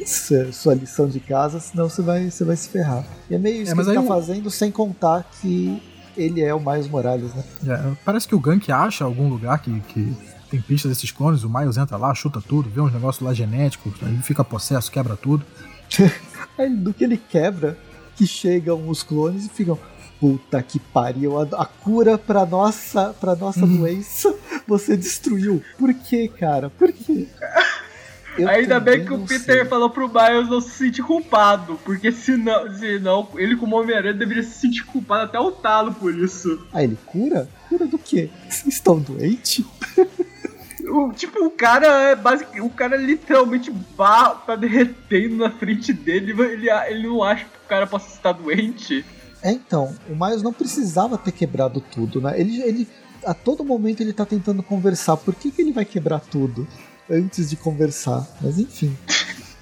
sua 0.54 0.74
lição 0.74 1.08
de 1.08 1.20
casa, 1.20 1.60
senão 1.60 1.90
você 1.90 2.02
vai, 2.02 2.32
você 2.32 2.46
vai 2.46 2.56
se 2.56 2.70
ferrar. 2.70 3.06
E 3.30 3.36
é 3.36 3.38
meio 3.38 3.62
isso 3.62 3.72
é, 3.72 3.76
que 3.76 3.82
ele 3.82 3.94
tá 3.94 4.04
fazendo, 4.04 4.50
sem 4.50 4.72
contar 4.72 5.30
que 5.42 5.82
ele 6.16 6.42
é 6.42 6.54
o 6.54 6.60
Miles 6.60 6.88
Morales, 6.88 7.34
né? 7.34 7.44
É, 7.68 7.96
parece 8.06 8.28
que 8.28 8.36
o 8.36 8.40
Gank 8.40 8.72
acha 8.72 9.04
algum 9.04 9.28
lugar 9.28 9.60
que, 9.60 9.80
que 9.82 10.16
tem 10.50 10.62
pistas 10.62 10.90
desses 10.90 11.12
clones, 11.12 11.44
o 11.44 11.50
Miles 11.50 11.78
entra 11.78 11.98
lá, 11.98 12.14
chuta 12.14 12.40
tudo, 12.40 12.70
vê 12.70 12.80
uns 12.80 12.94
negócios 12.94 13.26
lá 13.26 13.34
genéticos, 13.34 13.94
aí 14.02 14.16
fica 14.22 14.44
possesso, 14.44 14.92
quebra 14.92 15.18
tudo. 15.18 15.44
aí 16.58 16.70
do 16.70 16.94
que 16.94 17.04
ele 17.04 17.18
quebra, 17.18 17.78
que 18.16 18.28
chegam 18.28 18.88
os 18.88 19.04
clones 19.04 19.46
e 19.46 19.50
ficam. 19.50 19.78
Puta 20.20 20.64
que 20.64 20.80
pariu, 20.80 21.38
a, 21.38 21.44
a 21.62 21.66
cura 21.66 22.18
pra 22.18 22.46
nossa, 22.46 23.14
pra 23.20 23.36
nossa 23.36 23.66
hum. 23.66 23.78
doença 23.78 24.34
você 24.66 24.96
destruiu. 24.96 25.62
Por 25.78 25.94
que, 25.94 26.30
cara? 26.30 26.70
Por 26.70 26.94
quê? 26.94 27.28
Eu 28.38 28.50
Ainda 28.50 28.80
bem 28.80 29.06
que 29.06 29.14
o 29.14 29.20
Peter 29.20 29.58
sei. 29.60 29.66
falou 29.66 29.90
pro 29.90 30.08
Miles 30.08 30.50
não 30.50 30.60
se 30.60 30.72
sentir 30.72 31.04
culpado, 31.04 31.80
porque 31.86 32.12
senão, 32.12 32.72
senão 32.78 33.30
ele 33.36 33.56
como 33.56 33.76
Homem-Aranha 33.80 34.14
deveria 34.14 34.44
se 34.44 34.60
sentir 34.60 34.84
culpado 34.86 35.24
até 35.24 35.40
o 35.40 35.52
talo 35.52 35.94
por 35.94 36.14
isso. 36.16 36.66
Ah, 36.74 36.84
ele 36.84 36.98
cura? 37.06 37.48
Cura 37.70 37.86
do 37.86 37.98
quê? 37.98 38.30
Vocês 38.50 38.74
estão 38.76 39.00
doentes? 39.00 39.64
O, 40.86 41.12
tipo, 41.14 41.46
o 41.46 41.52
cara 41.52 41.88
é 42.10 42.16
basicamente. 42.16 42.62
O 42.62 42.70
cara 42.70 42.98
literalmente 42.98 43.72
barra, 43.72 44.36
tá 44.36 44.56
derretendo 44.56 45.38
na 45.38 45.50
frente 45.52 45.94
dele. 45.94 46.32
Ele, 46.32 46.70
ele 46.70 47.08
não 47.08 47.24
acha 47.24 47.46
que 47.46 47.58
o 47.66 47.70
cara 47.70 47.88
possa 47.88 48.14
estar 48.14 48.32
doente. 48.34 49.06
É, 49.42 49.52
então, 49.52 49.96
o 50.10 50.16
Miles 50.16 50.42
não 50.42 50.54
precisava 50.54 51.18
ter 51.18 51.32
quebrado 51.32 51.82
tudo, 51.82 52.22
né? 52.22 52.40
Ele, 52.40 52.62
ele 52.62 52.88
a 53.26 53.34
todo 53.34 53.64
momento 53.64 54.02
ele 54.02 54.14
tá 54.14 54.26
tentando 54.26 54.62
conversar. 54.64 55.18
Por 55.18 55.36
que, 55.36 55.52
que 55.52 55.62
ele 55.62 55.72
vai 55.72 55.86
quebrar 55.86 56.20
tudo 56.20 56.68
antes 57.14 57.50
de 57.50 57.56
conversar? 57.56 58.28
Mas 58.42 58.58
enfim. 58.58 58.96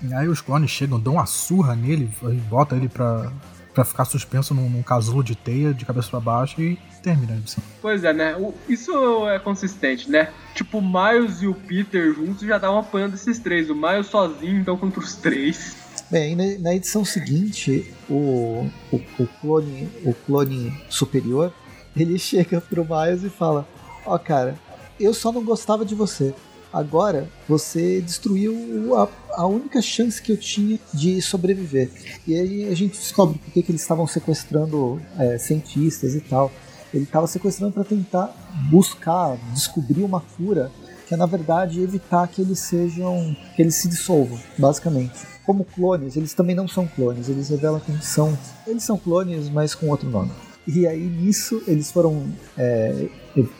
E 0.02 0.14
aí 0.14 0.28
os 0.28 0.42
clones 0.42 0.72
chegam, 0.72 1.00
dão 1.00 1.14
uma 1.14 1.26
surra 1.26 1.76
nele, 1.76 2.10
bota 2.50 2.76
ele 2.76 2.90
pra, 2.90 3.32
pra 3.74 3.84
ficar 3.84 4.06
suspenso 4.06 4.54
num, 4.54 4.70
num 4.70 4.82
casulo 4.82 5.24
de 5.24 5.36
teia 5.36 5.74
de 5.74 5.86
cabeça 5.86 6.10
para 6.10 6.20
baixo 6.20 6.60
e 6.62 6.78
termina 7.04 7.34
a 7.34 7.38
edição. 7.38 7.64
Pois 7.82 8.04
é, 8.04 8.14
né? 8.14 8.36
O, 8.36 8.54
isso 8.68 8.92
é 9.28 9.40
consistente, 9.40 10.10
né? 10.10 10.32
Tipo, 10.56 10.80
o 10.80 10.82
Miles 10.82 11.42
e 11.42 11.48
o 11.48 11.54
Peter 11.54 12.14
juntos 12.14 12.48
já 12.48 12.56
estavam 12.56 12.80
apanhando 12.80 13.14
esses 13.14 13.40
três. 13.40 13.70
O 13.70 13.76
Miles 13.76 14.08
sozinho, 14.08 14.60
então, 14.60 14.78
contra 14.78 15.00
os 15.00 15.16
três. 15.16 15.76
Bem, 16.10 16.36
na, 16.36 16.44
na 16.60 16.76
edição 16.76 17.06
seguinte, 17.06 17.94
o, 18.10 18.70
o, 18.92 19.02
o, 19.20 19.28
clone, 19.40 19.90
o 20.04 20.14
clone 20.14 20.74
superior, 20.90 21.54
ele 21.96 22.18
chega 22.20 22.60
pro 22.60 22.86
Miles 22.86 23.24
e 23.24 23.30
fala: 23.30 23.68
Ó, 24.06 24.16
oh, 24.16 24.20
cara, 24.20 24.58
eu 25.00 25.14
só 25.14 25.32
não 25.32 25.44
gostava 25.44 25.86
de 25.86 25.96
você. 25.96 26.34
Agora 26.74 27.28
você 27.48 28.00
destruiu 28.02 28.96
a, 28.98 29.08
a, 29.32 29.46
única 29.46 29.82
chance 29.82 30.22
que 30.22 30.32
eu 30.32 30.38
tinha 30.38 30.80
de 30.94 31.22
sobreviver. 31.22 31.90
E 32.26 32.34
aí 32.36 32.70
a 32.70 32.76
gente 32.76 32.98
descobre 32.98 33.38
por 33.38 33.52
que, 33.52 33.60
eles 33.68 33.82
estavam 33.82 34.08
sequestrando 34.08 35.02
é, 35.18 35.38
cientistas 35.38 36.16
e 36.16 36.22
tal. 36.22 36.52
Ele 36.94 37.04
estava 37.04 37.28
sequestrando 37.28 37.74
para 37.74 37.84
tentar 37.84 38.34
buscar, 38.70 39.38
descobrir 39.54 40.04
uma 40.04 40.22
cura 40.38 40.72
que 41.08 41.16
é 41.16 41.18
na 41.18 41.26
verdade 41.26 41.82
evitar 41.82 42.26
que 42.30 42.42
eles 42.42 42.60
sejam, 42.60 43.36
que 43.54 43.62
eles 43.62 43.76
se 43.76 43.90
dissolvam, 43.90 44.40
basicamente. 44.58 45.28
Como 45.46 45.66
clones, 45.66 46.16
eles 46.16 46.34
também 46.34 46.56
não 46.56 46.70
são 46.70 46.88
clones, 46.88 47.28
eles 47.28 47.50
revelam 47.50 47.82
que 47.82 48.06
são, 48.06 48.38
eles 48.66 48.84
são 48.84 48.98
clones, 48.98 49.50
mas 49.50 49.76
com 49.76 49.90
outro 49.90 50.10
nome. 50.10 50.32
E 50.68 50.88
aí 50.88 51.04
nisso 51.04 51.62
eles 51.68 51.92
foram 51.92 52.32
é, 52.58 53.08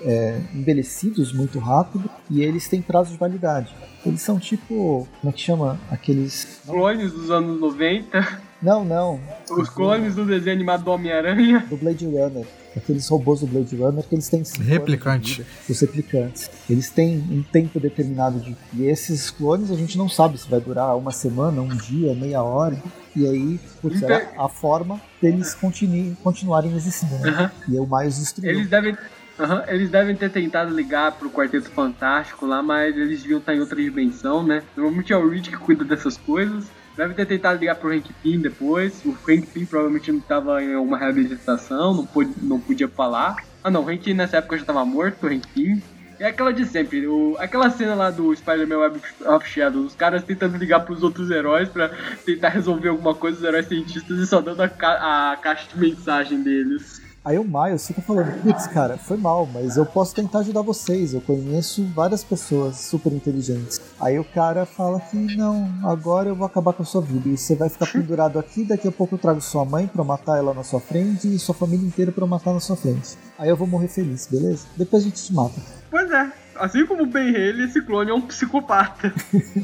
é, 0.04 0.42
envelhecidos 0.54 1.34
muito 1.34 1.58
rápido 1.60 2.10
e 2.30 2.44
eles 2.44 2.68
têm 2.68 2.82
prazo 2.82 3.12
de 3.12 3.18
validade. 3.18 3.74
Eles 4.06 4.22
são 4.22 4.40
tipo, 4.40 5.08
como 5.20 5.30
é 5.30 5.32
que 5.32 5.42
chama? 5.42 5.80
Aqueles. 5.90 6.62
Clones 6.66 7.12
dos 7.12 7.30
anos 7.32 7.60
90? 7.60 8.42
Não, 8.62 8.86
não. 8.86 9.20
Os 9.50 9.70
clones 9.70 10.16
do 10.16 10.26
desenho 10.26 10.56
animado 10.56 10.84
do 10.84 10.92
Homem-Aranha. 10.92 11.66
Do 11.68 11.78
Blade 11.78 12.06
Runner 12.06 12.46
aqueles 12.76 13.08
robôs 13.08 13.42
do 13.42 13.48
Blade 13.48 13.76
Runner 13.76 14.04
que 14.04 14.16
eles 14.16 14.30
têm 14.30 14.44
replicante. 14.62 15.46
Os 15.70 15.80
replicantes. 15.80 16.50
Eles 16.70 16.90
têm 16.90 17.18
um 17.18 17.44
tempo 17.44 17.80
determinado 17.80 18.40
de 18.40 18.56
e 18.74 18.86
esses 18.86 19.30
clones 19.30 19.72
a 19.72 19.76
gente 19.76 19.98
não 19.98 20.08
sabe 20.08 20.38
se 20.38 20.50
vai 20.50 20.60
durar 20.60 20.96
uma 20.98 21.12
semana, 21.12 21.62
um 21.62 21.76
dia, 21.76 22.14
meia 22.14 22.42
hora. 22.42 22.82
E 23.16 23.28
aí, 23.28 23.60
putz, 23.82 24.02
então... 24.02 24.22
a 24.38 24.48
forma 24.48 25.02
deles 25.22 25.54
continu 25.54 26.16
continuarem 26.24 26.74
existindo. 26.76 27.18
Né? 27.20 27.52
Uhum. 27.68 27.74
E 27.74 27.78
é 27.78 27.82
o 27.82 27.86
mais 27.86 28.18
destruído. 28.18 28.58
Eles 28.58 28.70
devem 28.70 28.96
Uhum, 29.40 29.64
eles 29.68 29.90
devem 29.90 30.16
ter 30.16 30.30
tentado 30.30 30.72
ligar 30.76 31.14
pro 31.14 31.30
Quarteto 31.30 31.72
Fantástico 31.72 32.46
lá, 32.46 32.62
mas 32.62 32.96
eles 32.96 33.24
deviam 33.24 33.40
estar 33.40 33.56
em 33.56 33.60
outra 33.60 33.76
dimensão, 33.76 34.44
né? 34.44 34.62
Normalmente 34.76 35.12
é 35.12 35.18
o 35.18 35.28
Reed 35.28 35.48
que 35.48 35.58
cuida 35.58 35.84
dessas 35.84 36.16
coisas. 36.16 36.66
Deve 36.96 37.14
ter 37.14 37.26
tentado 37.26 37.60
ligar 37.60 37.76
pro 37.76 37.94
Hank 37.94 38.12
Pym 38.22 38.42
depois. 38.42 39.04
O 39.06 39.12
Hank 39.12 39.48
Pym 39.48 39.66
provavelmente 39.66 40.12
não 40.12 40.20
estava 40.20 40.62
em 40.64 40.76
uma 40.76 40.98
reabilitação, 40.98 41.94
não, 41.94 42.06
pôde, 42.06 42.34
não 42.42 42.60
podia 42.60 42.88
falar. 42.88 43.36
Ah 43.64 43.70
não, 43.70 43.84
o 43.84 43.90
Hank 43.90 44.14
nessa 44.14 44.38
época 44.38 44.58
já 44.58 44.64
estava 44.64 44.84
morto, 44.86 45.26
o 45.26 45.28
Hank 45.28 45.48
Pym. 45.48 45.82
É 46.20 46.28
aquela 46.28 46.54
de 46.54 46.66
sempre, 46.66 47.08
o, 47.08 47.36
aquela 47.40 47.72
cena 47.72 47.96
lá 47.96 48.12
do 48.12 48.36
Spider-Man 48.36 48.78
Web 48.78 49.02
of 49.26 49.50
Shadows, 49.50 49.88
os 49.88 49.96
caras 49.96 50.24
tentando 50.24 50.56
ligar 50.56 50.82
pros 50.82 51.02
outros 51.02 51.32
heróis 51.32 51.68
para 51.68 51.90
tentar 52.24 52.50
resolver 52.50 52.90
alguma 52.90 53.16
coisa, 53.16 53.40
os 53.40 53.44
heróis 53.44 53.66
cientistas, 53.66 54.20
e 54.20 54.28
só 54.28 54.40
dando 54.40 54.62
a, 54.62 54.70
ca 54.70 55.32
a 55.32 55.38
caixa 55.38 55.68
de 55.74 55.80
mensagem 55.80 56.44
deles. 56.44 57.01
Aí 57.24 57.38
o 57.38 57.44
Miles 57.44 57.86
fica 57.86 58.02
falando, 58.02 58.42
putz, 58.42 58.66
cara, 58.66 58.98
foi 58.98 59.16
mal, 59.16 59.48
mas 59.54 59.78
eu 59.78 59.86
posso 59.86 60.16
tentar 60.16 60.40
ajudar 60.40 60.64
vocês. 60.64 61.14
Eu 61.14 61.22
conheço 61.22 61.86
várias 61.94 62.24
pessoas 62.24 62.78
super 62.78 63.14
inteligentes. 63.14 63.80
Aí 64.00 64.18
o 64.18 64.24
cara 64.24 64.66
fala 64.66 65.00
que 65.00 65.38
não, 65.38 65.70
agora 65.84 66.30
eu 66.30 66.36
vou 66.36 66.48
acabar 66.48 66.74
com 66.74 66.82
a 66.82 66.86
sua 66.86 67.02
vida. 67.02 67.30
E 67.30 67.38
você 67.38 67.56
vai 67.56 67.70
ficar 67.70 67.86
pendurado 67.86 68.40
aqui, 68.40 68.66
daqui 68.66 68.88
a 68.88 68.92
pouco 68.92 69.14
eu 69.14 69.20
trago 69.20 69.40
sua 69.40 69.64
mãe 69.64 69.86
pra 69.86 70.04
matar 70.04 70.40
ela 70.40 70.52
na 70.52 70.64
sua 70.64 70.80
frente 70.80 71.32
e 71.32 71.38
sua 71.38 71.54
família 71.54 71.86
inteira 71.86 72.12
pra 72.12 72.26
matar 72.26 72.54
na 72.54 72.60
sua 72.60 72.76
frente. 72.76 73.16
Aí 73.38 73.50
eu 73.50 73.56
vou 73.56 73.68
morrer 73.68 73.88
feliz, 73.88 74.26
beleza? 74.26 74.66
Depois 74.76 75.04
a 75.04 75.06
gente 75.06 75.24
te 75.24 75.32
mata. 75.32 75.62
Pois 75.92 76.10
é. 76.10 76.32
Assim 76.56 76.88
como 76.88 77.04
o 77.04 77.08
Ben 77.08 77.30
Haley, 77.30 77.66
esse 77.66 77.82
clone 77.84 78.10
é 78.10 78.14
um 78.14 78.22
psicopata. 78.22 79.14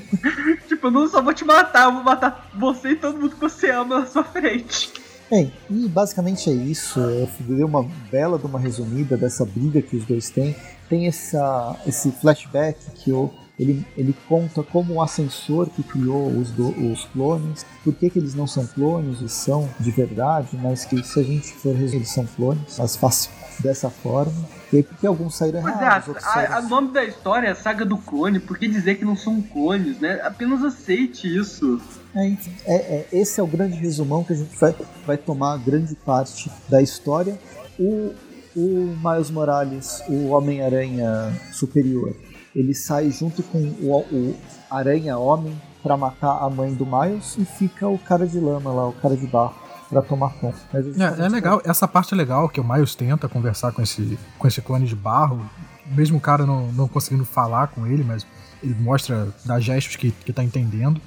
tipo, 0.67 0.87
eu 0.87 0.91
não 0.91 1.07
só 1.07 1.23
vou 1.23 1.33
te 1.33 1.43
matar, 1.43 1.85
eu 1.85 1.93
vou 1.93 2.03
matar 2.03 2.49
você 2.53 2.89
e 2.91 2.95
todo 2.95 3.19
mundo 3.19 3.35
que 3.35 3.41
você 3.41 3.71
ama 3.71 4.01
na 4.01 4.05
sua 4.05 4.23
frente. 4.23 5.06
Bem, 5.29 5.51
e 5.69 5.87
basicamente 5.89 6.49
é 6.49 6.53
isso. 6.53 6.99
Eu 6.99 7.27
dei 7.41 7.63
uma 7.63 7.83
bela 8.11 8.39
de 8.39 8.45
uma 8.45 8.59
resumida 8.59 9.17
dessa 9.17 9.45
briga 9.45 9.81
que 9.81 9.97
os 9.97 10.05
dois 10.05 10.29
têm. 10.29 10.55
Tem 10.89 11.05
essa, 11.07 11.75
esse 11.85 12.11
flashback 12.11 12.79
que 12.95 13.11
o, 13.11 13.29
ele, 13.59 13.85
ele 13.97 14.15
conta 14.29 14.63
como 14.63 14.93
o 14.93 15.01
ascensor 15.01 15.69
que 15.69 15.83
criou 15.83 16.27
os, 16.27 16.49
do, 16.51 16.69
os 16.91 17.03
clones, 17.05 17.65
por 17.83 17.93
que, 17.93 18.09
que 18.09 18.19
eles 18.19 18.33
não 18.35 18.47
são 18.47 18.65
clones, 18.65 19.19
eles 19.19 19.33
são 19.33 19.69
de 19.79 19.91
verdade, 19.91 20.57
mas 20.61 20.85
que 20.85 21.03
se 21.03 21.19
a 21.19 21.23
gente 21.23 21.51
for 21.55 21.73
resolver, 21.75 21.97
eles 21.97 22.09
são 22.09 22.25
clones, 22.25 22.77
mais 22.77 22.95
fácil 22.95 23.29
dessa 23.59 23.89
forma. 23.89 24.31
E 24.71 24.77
aí, 24.77 24.83
porque 24.83 25.05
alguns 25.07 25.35
saíram 25.35 25.61
Pois 25.61 25.75
errados, 25.75 26.07
é, 26.07 26.09
outros 26.11 26.27
a, 26.27 26.33
saíram... 26.33 26.55
a- 26.55 26.59
o 26.59 26.69
nome 26.69 26.93
da 26.93 27.03
história 27.03 27.47
é 27.49 27.55
Saga 27.55 27.83
do 27.83 27.97
Clone, 27.97 28.39
por 28.39 28.57
que 28.57 28.67
dizer 28.67 28.95
que 28.95 29.03
não 29.03 29.15
são 29.15 29.41
clones, 29.41 29.99
né? 29.99 30.21
Apenas 30.23 30.63
aceite 30.63 31.27
isso. 31.27 31.81
É, 32.17 32.37
é, 32.65 32.75
é, 32.75 33.07
esse 33.11 33.39
é 33.39 33.43
o 33.43 33.47
grande 33.47 33.75
resumão 33.75 34.23
que 34.23 34.33
a 34.33 34.35
gente 34.35 34.57
vai, 34.57 34.75
vai 35.05 35.17
tomar 35.17 35.57
grande 35.57 35.93
parte 35.95 36.49
da 36.67 36.81
história. 36.81 37.37
O, 37.79 38.13
o 38.55 38.97
Miles 39.03 39.29
Morales, 39.29 40.01
o 40.09 40.29
Homem-Aranha 40.29 41.31
Superior, 41.51 42.15
ele 42.55 42.73
sai 42.73 43.11
junto 43.11 43.43
com 43.43 43.59
o, 43.59 43.99
o 44.11 44.35
Aranha-Homem 44.69 45.55
para 45.83 45.95
matar 45.95 46.39
a 46.43 46.49
mãe 46.49 46.73
do 46.73 46.85
Miles 46.85 47.37
e 47.37 47.45
fica 47.45 47.87
o 47.87 47.99
cara 47.99 48.25
de 48.25 48.39
lama 48.39 48.71
lá, 48.71 48.87
o 48.87 48.93
cara 48.93 49.15
de 49.15 49.27
barro, 49.27 49.53
para 49.87 50.01
tomar 50.01 50.33
conta. 50.39 50.57
É, 50.73 51.25
é 51.25 51.29
legal, 51.29 51.61
essa 51.63 51.87
parte 51.87 52.15
é 52.15 52.17
legal 52.17 52.49
que 52.49 52.59
o 52.59 52.63
Miles 52.63 52.95
tenta 52.95 53.29
conversar 53.29 53.71
com 53.71 53.81
esse, 53.83 54.17
com 54.39 54.47
esse 54.47 54.59
clone 54.59 54.87
de 54.87 54.95
barro, 54.95 55.47
mesmo 55.85 56.17
o 56.17 56.21
cara 56.21 56.47
não, 56.47 56.71
não 56.71 56.87
conseguindo 56.87 57.23
falar 57.23 57.67
com 57.67 57.85
ele, 57.85 58.03
mas 58.03 58.25
ele 58.63 58.75
mostra, 58.79 59.27
dá 59.45 59.59
gestos 59.59 59.95
que, 59.95 60.11
que 60.11 60.33
tá 60.33 60.43
entendendo. 60.43 60.99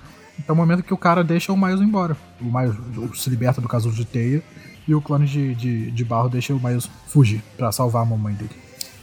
É 0.49 0.53
o 0.53 0.57
momento 0.57 0.83
que 0.83 0.95
o 0.95 0.97
cara 0.99 1.23
deixa 1.25 1.53
o 1.53 1.57
Miles 1.57 1.81
embora. 1.81 2.17
O 2.41 2.45
Miles 2.45 2.77
se 3.21 3.31
liberta 3.31 3.61
do 3.61 3.69
casulo 3.69 3.95
de 3.95 4.05
teia 4.05 4.43
e 4.87 4.95
o 4.95 5.01
clone 5.01 5.27
de, 5.27 5.55
de, 5.55 5.91
de 5.91 6.05
barro 6.05 6.29
deixa 6.29 6.55
o 6.55 6.61
Miles 6.63 6.89
fugir 7.07 7.43
pra 7.57 7.71
salvar 7.73 8.03
a 8.03 8.07
mamãe 8.07 8.35
dele. 8.35 8.51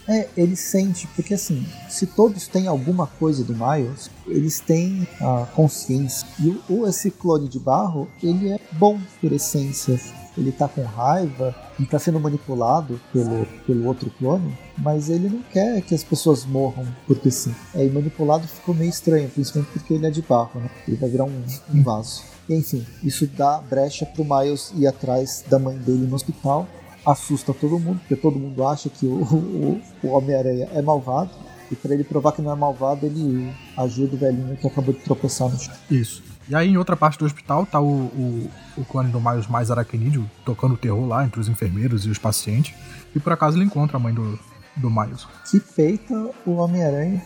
É, 0.09 0.29
ele 0.38 0.55
sente, 0.55 1.05
porque 1.15 1.33
assim, 1.33 1.65
se 1.89 2.07
todos 2.07 2.47
têm 2.47 2.65
alguma 2.65 3.07
coisa 3.07 3.43
do 3.43 3.53
Miles, 3.53 4.09
eles 4.25 4.59
têm 4.61 5.05
a 5.19 5.45
consciência. 5.53 6.25
E 6.39 6.57
o- 6.69 6.88
esse 6.88 7.11
clone 7.11 7.49
de 7.49 7.59
barro, 7.59 8.07
ele 8.23 8.53
é 8.53 8.59
bom 8.71 8.97
por 9.19 9.33
essência. 9.33 9.99
Ele 10.38 10.51
tá 10.51 10.67
com 10.67 10.83
raiva 10.83 11.55
e 11.79 11.85
tá 11.85 11.97
sendo 11.97 12.19
manipulado 12.19 12.99
pelo, 13.11 13.45
pelo 13.65 13.88
outro 13.88 14.11
clone, 14.17 14.55
mas 14.77 15.09
ele 15.09 15.29
não 15.29 15.41
quer 15.51 15.81
que 15.81 15.95
as 15.95 16.03
pessoas 16.03 16.45
morram 16.45 16.85
porque 17.05 17.31
sim. 17.31 17.53
É, 17.73 17.85
e 17.85 17.89
manipulado 17.89 18.47
ficou 18.47 18.75
meio 18.75 18.89
estranho, 18.89 19.29
principalmente 19.29 19.71
porque 19.71 19.93
ele 19.93 20.05
é 20.05 20.11
de 20.11 20.21
barro, 20.21 20.59
né? 20.59 20.69
Ele 20.88 20.97
vai 20.97 21.09
virar 21.09 21.25
um, 21.25 21.43
um 21.73 21.83
vaso. 21.83 22.23
Enfim, 22.49 22.85
isso 23.03 23.27
dá 23.27 23.59
brecha 23.59 24.05
pro 24.05 24.23
Miles 24.23 24.71
ir 24.75 24.88
atrás 24.88 25.43
da 25.49 25.59
mãe 25.59 25.77
dele 25.77 26.07
no 26.07 26.15
hospital 26.15 26.67
assusta 27.07 27.53
todo 27.53 27.79
mundo, 27.79 27.99
porque 27.99 28.17
todo 28.17 28.38
mundo 28.38 28.65
acha 28.67 28.89
que 28.89 29.05
o, 29.05 29.23
o, 29.23 29.81
o 30.03 30.07
Homem-Aranha 30.09 30.67
é 30.73 30.81
malvado. 30.81 31.29
E 31.71 31.75
para 31.75 31.93
ele 31.93 32.03
provar 32.03 32.33
que 32.33 32.41
não 32.41 32.51
é 32.51 32.55
malvado, 32.55 33.05
ele 33.05 33.53
ajuda 33.77 34.15
o 34.15 34.17
velhinho 34.17 34.57
que 34.57 34.67
acabou 34.67 34.93
de 34.93 34.99
tropeçar 34.99 35.49
no 35.49 35.59
chão. 35.59 35.73
Isso. 35.89 36.23
E 36.49 36.55
aí, 36.55 36.69
em 36.69 36.77
outra 36.77 36.95
parte 36.95 37.19
do 37.19 37.25
hospital, 37.25 37.65
tá 37.65 37.79
o, 37.79 37.85
o, 37.85 38.51
o 38.77 38.85
clone 38.85 39.11
do 39.11 39.19
Miles 39.19 39.47
mais 39.47 39.69
aracnídeo 39.69 40.29
tocando 40.45 40.77
terror 40.77 41.05
lá 41.05 41.25
entre 41.25 41.41
os 41.41 41.49
enfermeiros 41.49 42.05
e 42.05 42.09
os 42.09 42.17
pacientes. 42.17 42.73
E 43.13 43.19
por 43.19 43.33
acaso 43.33 43.57
ele 43.57 43.65
encontra 43.65 43.97
a 43.97 43.99
mãe 43.99 44.13
do, 44.13 44.39
do 44.77 44.89
Miles. 44.89 45.27
Que 45.49 45.59
peita 45.59 46.13
o 46.45 46.55
Homem-Aranha. 46.55 47.21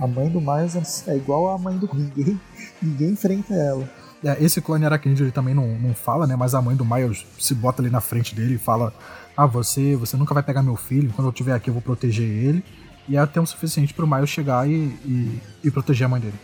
A 0.00 0.06
mãe 0.06 0.28
do 0.30 0.40
Miles 0.40 1.06
é 1.06 1.16
igual 1.16 1.50
a 1.50 1.58
mãe 1.58 1.76
do 1.76 1.88
ninguém. 1.92 2.40
Ninguém 2.80 3.10
enfrenta 3.10 3.52
ela. 3.52 3.88
É, 4.24 4.42
esse 4.42 4.60
clone 4.60 4.86
aracnídeo 4.86 5.24
ele 5.24 5.32
também 5.32 5.52
não, 5.52 5.66
não 5.78 5.94
fala, 5.94 6.26
né? 6.26 6.36
Mas 6.36 6.54
a 6.54 6.62
mãe 6.62 6.76
do 6.76 6.84
Miles 6.84 7.26
se 7.38 7.54
bota 7.54 7.82
ali 7.82 7.90
na 7.90 8.00
frente 8.00 8.34
dele 8.34 8.54
e 8.54 8.58
fala: 8.58 8.94
Ah, 9.36 9.46
você, 9.46 9.96
você 9.96 10.16
nunca 10.16 10.32
vai 10.32 10.42
pegar 10.42 10.62
meu 10.62 10.76
filho, 10.76 11.12
quando 11.12 11.26
eu 11.26 11.32
estiver 11.32 11.52
aqui 11.52 11.68
eu 11.68 11.74
vou 11.74 11.82
proteger 11.82 12.26
ele. 12.26 12.64
E 13.08 13.16
é 13.16 13.26
tempo 13.26 13.46
suficiente 13.46 13.92
pro 13.92 14.06
Miles 14.06 14.30
chegar 14.30 14.66
e, 14.68 14.72
e, 14.72 15.40
e 15.64 15.70
proteger 15.70 16.06
a 16.06 16.08
mãe 16.08 16.20
dele. 16.20 16.38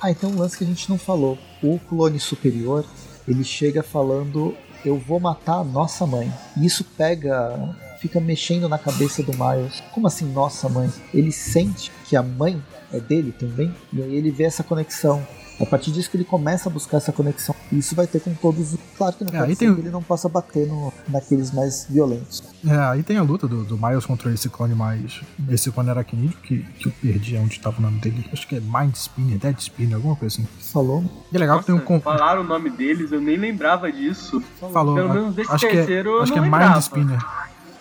Ah, 0.00 0.10
então 0.10 0.30
um 0.30 0.38
lance 0.38 0.56
que 0.56 0.64
a 0.64 0.66
gente 0.66 0.88
não 0.90 0.98
falou. 0.98 1.38
O 1.62 1.78
clone 1.78 2.20
superior, 2.20 2.84
ele 3.26 3.44
chega 3.44 3.82
falando: 3.82 4.54
Eu 4.84 4.98
vou 4.98 5.18
matar 5.18 5.56
a 5.56 5.64
nossa 5.64 6.06
mãe. 6.06 6.32
E 6.56 6.66
isso 6.66 6.84
pega. 6.96 7.74
Fica 8.00 8.20
mexendo 8.20 8.68
na 8.68 8.78
cabeça 8.78 9.22
do 9.22 9.32
Miles. 9.32 9.82
Como 9.92 10.06
assim, 10.06 10.26
nossa 10.30 10.68
mãe? 10.68 10.92
Ele 11.14 11.32
sente 11.32 11.90
que 12.04 12.14
a 12.14 12.22
mãe 12.22 12.62
é 12.92 13.00
dele 13.00 13.32
também. 13.32 13.74
E 13.92 14.02
aí 14.02 14.14
ele 14.14 14.30
vê 14.30 14.44
essa 14.44 14.62
conexão. 14.62 15.26
A 15.58 15.64
partir 15.64 15.90
disso 15.90 16.10
que 16.10 16.16
ele 16.18 16.24
começa 16.24 16.68
a 16.68 16.72
buscar 16.72 16.98
essa 16.98 17.10
conexão. 17.12 17.54
E 17.72 17.78
isso 17.78 17.94
vai 17.94 18.06
ter 18.06 18.20
com 18.20 18.34
todos. 18.34 18.74
os- 18.74 18.78
Claro 18.98 19.14
que 19.16 19.24
não 19.24 19.34
É, 19.34 19.38
pode 19.40 19.56
tem- 19.56 19.74
que 19.74 19.80
ele 19.80 19.90
não 19.90 20.02
possa 20.02 20.28
bater 20.28 20.66
no, 20.66 20.92
naqueles 21.08 21.50
mais 21.50 21.86
violentos. 21.88 22.42
É, 22.66 22.74
aí 22.76 23.02
tem 23.02 23.16
a 23.16 23.22
luta 23.22 23.46
do, 23.48 23.64
do 23.64 23.76
Miles 23.78 24.04
contra 24.04 24.32
esse 24.32 24.48
clone 24.50 24.74
mais. 24.74 25.20
Esse 25.48 25.70
clone 25.70 25.88
aracnídeo, 25.90 26.36
que, 26.42 26.58
que 26.78 26.88
eu 26.88 26.92
perdi 27.00 27.36
onde 27.38 27.54
estava 27.54 27.78
o 27.78 27.80
nome 27.82 27.98
dele. 28.00 28.24
Acho 28.32 28.46
que 28.46 28.56
é 28.56 28.60
Mind 28.60 28.94
Spinner, 28.94 29.38
Dead 29.38 29.58
Spinner, 29.58 29.96
alguma 29.96 30.14
coisa 30.16 30.34
assim. 30.34 30.48
Falou? 30.72 31.02
E 31.32 31.36
é 31.36 31.38
legal 31.38 31.58
que 31.60 31.66
tem 31.66 31.74
um. 31.74 31.78
Nossa, 31.78 32.00
Falaram 32.00 32.42
o 32.42 32.44
nome 32.44 32.68
deles, 32.70 33.10
eu 33.12 33.20
nem 33.20 33.36
lembrava 33.38 33.90
disso. 33.90 34.42
Falou. 34.72 34.94
Pelo 34.94 35.10
a- 35.10 35.14
menos 35.14 35.34
desse 35.34 35.50
acho 35.50 35.66
que 35.66 35.72
terceiro 35.74 36.10
é, 36.10 36.12
eu 36.18 36.22
acho 36.22 36.32
que 36.32 36.38
é 36.38 36.42
Mind 36.42 36.52
lembrava. 36.52 36.78
Spinner. 36.80 37.24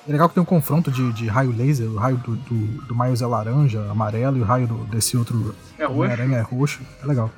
É 0.08 0.12
legal 0.12 0.30
que 0.30 0.36
tem 0.36 0.44
um 0.44 0.46
confronto 0.46 0.92
de, 0.92 1.12
de 1.14 1.28
raio 1.28 1.52
laser. 1.52 1.88
O 1.90 1.96
raio 1.96 2.18
do, 2.18 2.36
do, 2.36 2.56
do 2.84 2.96
Miles 2.96 3.22
é 3.22 3.26
laranja, 3.26 3.90
amarelo, 3.90 4.38
e 4.38 4.42
o 4.42 4.46
raio 4.46 4.68
do- 4.68 4.86
desse 4.86 5.18
outro 5.18 5.56
É 5.80 5.84
roxo. 5.86 6.00
Homem-Aranha 6.00 6.38
é 6.38 6.42
roxo. 6.42 6.80
É 7.04 7.08
legal. 7.08 7.32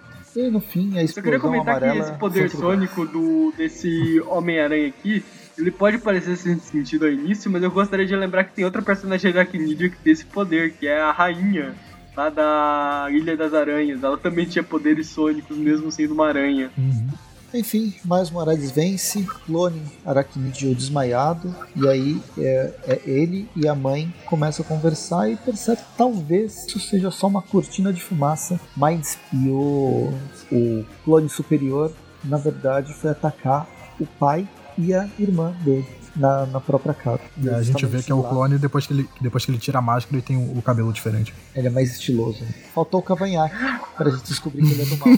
No 0.51 0.59
fim, 0.59 0.97
a 0.97 1.03
Eu 1.03 1.07
queria 1.07 1.35
explosão 1.35 1.39
comentar 1.39 1.77
amarela. 1.77 1.93
que 1.93 1.99
esse 2.01 2.19
poder 2.19 2.49
sônico 2.49 3.05
do, 3.05 3.51
desse 3.57 4.21
Homem-Aranha 4.27 4.87
aqui, 4.87 5.25
ele 5.57 5.71
pode 5.71 5.97
parecer 5.97 6.35
sem 6.35 6.59
sentido 6.59 7.05
ao 7.05 7.11
início, 7.11 7.49
mas 7.49 7.63
eu 7.63 7.71
gostaria 7.71 8.05
de 8.05 8.15
lembrar 8.15 8.43
que 8.43 8.53
tem 8.53 8.63
outra 8.63 8.81
personagem 8.81 9.31
aracnídea 9.31 9.89
que 9.89 9.97
tem 9.97 10.13
esse 10.13 10.25
poder, 10.25 10.73
que 10.73 10.85
é 10.85 11.01
a 11.01 11.11
rainha 11.11 11.73
lá 12.15 12.29
da 12.29 13.07
Ilha 13.11 13.35
das 13.35 13.53
Aranhas. 13.53 14.03
Ela 14.03 14.17
também 14.17 14.45
tinha 14.45 14.63
poderes 14.63 15.07
sônicos, 15.07 15.57
mesmo 15.57 15.91
sendo 15.91 16.13
uma 16.13 16.27
aranha. 16.27 16.71
Uhum. 16.77 17.07
Enfim, 17.53 17.93
Miles 18.03 18.29
Morales 18.29 18.71
vence, 18.71 19.23
clone 19.45 19.81
aracnídeo 20.05 20.75
desmaiado, 20.75 21.55
e 21.75 21.87
aí 21.87 22.21
é, 22.37 22.73
é 22.87 23.01
ele 23.05 23.49
e 23.55 23.67
a 23.67 23.73
mãe 23.73 24.13
começam 24.25 24.65
a 24.65 24.67
conversar 24.67 25.29
e 25.29 25.37
percebe 25.37 25.77
que 25.77 25.97
talvez 25.97 26.65
isso 26.67 26.79
seja 26.79 27.09
só 27.09 27.27
uma 27.27 27.41
cortina 27.41 27.93
de 27.93 28.01
fumaça, 28.01 28.59
mas 28.75 29.17
e 29.31 29.49
o, 29.49 30.13
o 30.51 30.85
clone 31.05 31.29
superior, 31.29 31.91
na 32.23 32.37
verdade, 32.37 32.93
foi 32.93 33.11
atacar 33.11 33.67
o 33.99 34.05
pai 34.05 34.47
e 34.77 34.93
a 34.93 35.09
irmã 35.17 35.55
dele 35.63 35.87
na, 36.15 36.45
na 36.47 36.59
própria 36.59 36.93
casa. 36.93 37.21
E 37.41 37.49
a 37.49 37.61
gente 37.61 37.85
vê 37.85 38.01
que 38.01 38.11
é 38.11 38.15
o 38.15 38.23
clone 38.23 38.57
depois 38.57 38.85
que 38.85 38.93
ele, 38.93 39.09
depois 39.21 39.45
que 39.45 39.51
ele 39.51 39.59
tira 39.59 39.79
a 39.79 39.81
máscara 39.81 40.17
e 40.17 40.21
tem 40.21 40.35
o, 40.35 40.57
o 40.57 40.61
cabelo 40.61 40.91
diferente. 40.91 41.33
Ele 41.55 41.67
é 41.67 41.69
mais 41.69 41.91
estiloso. 41.91 42.43
Faltou 42.73 42.99
o 42.99 43.03
cavanhaque 43.03 43.55
pra 43.95 44.09
gente 44.09 44.25
descobrir 44.25 44.63
que 44.63 44.71
ele 44.71 44.81
é 44.81 44.85
do 44.85 44.97
mal. 44.97 45.09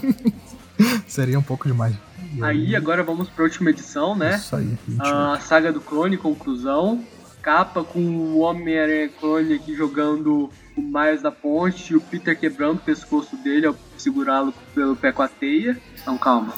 Seria 1.08 1.38
um 1.38 1.44
pouco 1.44 1.68
demais. 1.68 1.96
E 2.34 2.44
Aí 2.44 2.76
agora 2.76 3.04
vamos 3.04 3.30
pra 3.30 3.44
última 3.44 3.70
edição, 3.70 4.16
né? 4.16 4.36
Isso 4.36 4.56
aí, 4.56 4.78
28. 4.88 5.16
A 5.16 5.40
saga 5.40 5.72
do 5.72 5.82
clone, 5.82 6.18
conclusão. 6.18 7.04
Capa 7.42 7.84
com 7.84 8.00
o 8.00 8.40
Homem-Aranha 8.40 9.10
clone 9.10 9.54
aqui 9.54 9.74
jogando 9.74 10.50
o 10.76 10.82
Miles 10.82 11.22
da 11.22 11.32
ponte 11.32 11.94
e 11.94 11.96
o 11.96 12.02
Peter 12.02 12.38
quebrando 12.38 12.78
o 12.78 12.82
pescoço 12.82 13.38
dele 13.38 13.66
ao 13.66 13.76
segurá-lo 13.98 14.54
pelo 14.76 14.96
pé 14.96 15.12
com 15.12 15.22
a 15.22 15.28
teia. 15.28 15.78
Então 16.02 16.18
calma. 16.18 16.54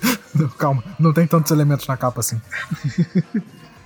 Calma, 0.58 0.82
não 0.98 1.12
tem 1.12 1.26
tantos 1.26 1.50
elementos 1.50 1.86
na 1.86 1.96
capa 1.96 2.20
assim. 2.20 2.40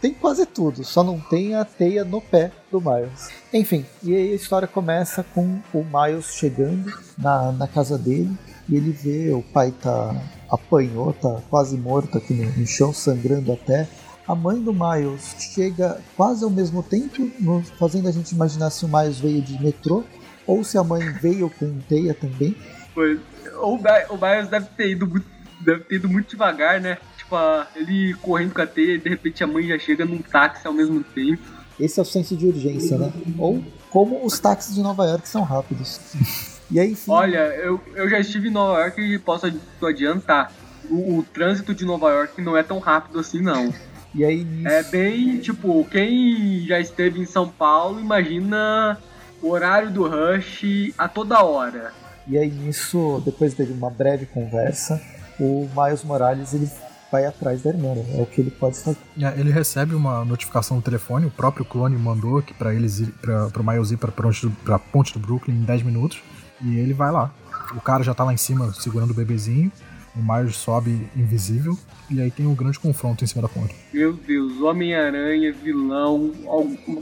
Tem 0.04 0.12
quase 0.12 0.44
tudo, 0.44 0.84
só 0.84 1.02
não 1.02 1.18
tem 1.18 1.54
a 1.54 1.64
teia 1.64 2.04
no 2.04 2.20
pé 2.20 2.52
do 2.70 2.78
Miles. 2.78 3.30
Enfim, 3.50 3.86
e 4.02 4.14
aí 4.14 4.32
a 4.32 4.34
história 4.34 4.68
começa 4.68 5.24
com 5.34 5.58
o 5.72 5.82
Miles 5.82 6.34
chegando 6.34 6.92
na, 7.16 7.50
na 7.52 7.66
casa 7.66 7.96
dele 7.96 8.30
e 8.68 8.76
ele 8.76 8.90
vê 8.90 9.32
o 9.32 9.40
pai 9.40 9.72
tá 9.72 10.14
apanhou, 10.54 11.12
tá 11.12 11.40
quase 11.50 11.76
morto 11.76 12.18
aqui 12.18 12.32
no, 12.34 12.50
no 12.58 12.66
chão, 12.66 12.92
sangrando 12.92 13.52
até. 13.52 13.88
A 14.26 14.34
mãe 14.34 14.60
do 14.60 14.72
Miles 14.72 15.34
chega 15.54 16.00
quase 16.16 16.42
ao 16.44 16.50
mesmo 16.50 16.82
tempo, 16.82 17.30
nos- 17.40 17.68
fazendo 17.78 18.08
a 18.08 18.12
gente 18.12 18.32
imaginar 18.32 18.70
se 18.70 18.84
o 18.84 18.88
Miles 18.88 19.18
veio 19.18 19.42
de 19.42 19.62
metrô 19.62 20.02
ou 20.46 20.64
se 20.64 20.78
a 20.78 20.84
mãe 20.84 21.00
veio 21.20 21.50
com 21.50 21.78
teia 21.88 22.14
também. 22.14 22.56
Pois, 22.94 23.18
o, 23.60 23.76
Mi- 23.76 24.06
o 24.10 24.14
Miles 24.16 24.48
deve 24.48 24.66
ter, 24.76 24.90
ido 24.92 25.06
muito, 25.06 25.26
deve 25.60 25.84
ter 25.84 25.96
ido 25.96 26.08
muito 26.08 26.30
devagar, 26.30 26.80
né? 26.80 26.96
Tipo, 27.18 27.36
ele 27.76 28.14
correndo 28.14 28.54
com 28.54 28.62
a 28.62 28.66
teia 28.66 28.94
e 28.94 28.98
de 28.98 29.08
repente 29.10 29.42
a 29.44 29.46
mãe 29.46 29.66
já 29.66 29.78
chega 29.78 30.04
num 30.04 30.18
táxi 30.22 30.66
ao 30.66 30.72
mesmo 30.72 31.02
tempo. 31.02 31.42
Esse 31.78 31.98
é 31.98 32.02
o 32.02 32.06
senso 32.06 32.36
de 32.36 32.46
urgência, 32.46 32.96
né? 32.96 33.12
Ou 33.36 33.62
como 33.90 34.24
os 34.24 34.38
táxis 34.38 34.74
de 34.76 34.80
Nova 34.82 35.04
York 35.06 35.28
são 35.28 35.42
rápidos. 35.42 35.98
E 36.70 36.80
aí, 36.80 36.92
enfim, 36.92 37.10
Olha, 37.10 37.38
eu, 37.56 37.80
eu 37.94 38.08
já 38.08 38.18
estive 38.18 38.48
em 38.48 38.52
Nova 38.52 38.80
York 38.80 39.00
e 39.00 39.18
posso 39.18 39.46
ad- 39.46 39.60
adiantar. 39.82 40.50
O, 40.90 41.18
o 41.18 41.22
trânsito 41.22 41.74
de 41.74 41.84
Nova 41.84 42.10
York 42.10 42.40
não 42.42 42.56
é 42.56 42.62
tão 42.62 42.78
rápido 42.78 43.18
assim, 43.18 43.40
não. 43.40 43.72
e 44.14 44.24
aí 44.24 44.44
nisso, 44.44 44.68
É 44.68 44.82
bem, 44.82 45.38
tipo, 45.38 45.84
quem 45.90 46.64
já 46.66 46.78
esteve 46.80 47.20
em 47.20 47.26
São 47.26 47.48
Paulo, 47.48 48.00
imagina 48.00 48.98
o 49.42 49.50
horário 49.50 49.90
do 49.90 50.08
rush 50.08 50.92
a 50.96 51.06
toda 51.08 51.42
hora. 51.42 51.92
e 52.26 52.36
aí 52.38 52.50
nisso, 52.50 53.22
depois 53.24 53.54
de 53.54 53.62
uma 53.64 53.90
breve 53.90 54.26
conversa, 54.26 55.00
o 55.38 55.68
Miles 55.76 56.02
Morales 56.04 56.54
ele 56.54 56.68
vai 57.12 57.26
atrás 57.26 57.62
da 57.62 57.70
irmã, 57.70 57.94
né? 57.94 58.04
É 58.18 58.22
o 58.22 58.26
que 58.26 58.40
ele 58.40 58.50
pode 58.50 58.76
fazer. 58.78 58.96
É, 59.20 59.38
Ele 59.38 59.50
recebe 59.52 59.94
uma 59.94 60.24
notificação 60.24 60.78
no 60.78 60.82
telefone, 60.82 61.26
o 61.26 61.30
próprio 61.30 61.64
clone 61.64 61.96
mandou 61.96 62.42
que 62.42 62.52
para 62.54 62.74
eles 62.74 62.98
ir 63.00 63.06
pra, 63.20 63.48
pro 63.50 63.62
Miles 63.64 63.90
ir 63.90 63.96
do, 63.98 64.50
pra 64.64 64.78
ponte 64.78 65.12
do 65.12 65.18
Brooklyn 65.20 65.54
em 65.54 65.62
10 65.62 65.82
minutos. 65.82 66.20
E 66.64 66.78
ele 66.78 66.94
vai 66.94 67.10
lá. 67.10 67.30
O 67.74 67.80
cara 67.80 68.02
já 68.02 68.14
tá 68.14 68.24
lá 68.24 68.32
em 68.32 68.36
cima 68.36 68.72
segurando 68.72 69.10
o 69.10 69.14
bebezinho. 69.14 69.70
O 70.16 70.22
Miles 70.22 70.56
sobe 70.56 71.08
invisível. 71.16 71.76
E 72.10 72.20
aí 72.20 72.30
tem 72.30 72.46
um 72.46 72.54
grande 72.54 72.78
confronto 72.78 73.24
em 73.24 73.26
cima 73.26 73.42
da 73.42 73.48
ponte. 73.48 73.74
Meu 73.92 74.12
Deus, 74.12 74.60
Homem-Aranha, 74.60 75.52
vilão, 75.52 76.32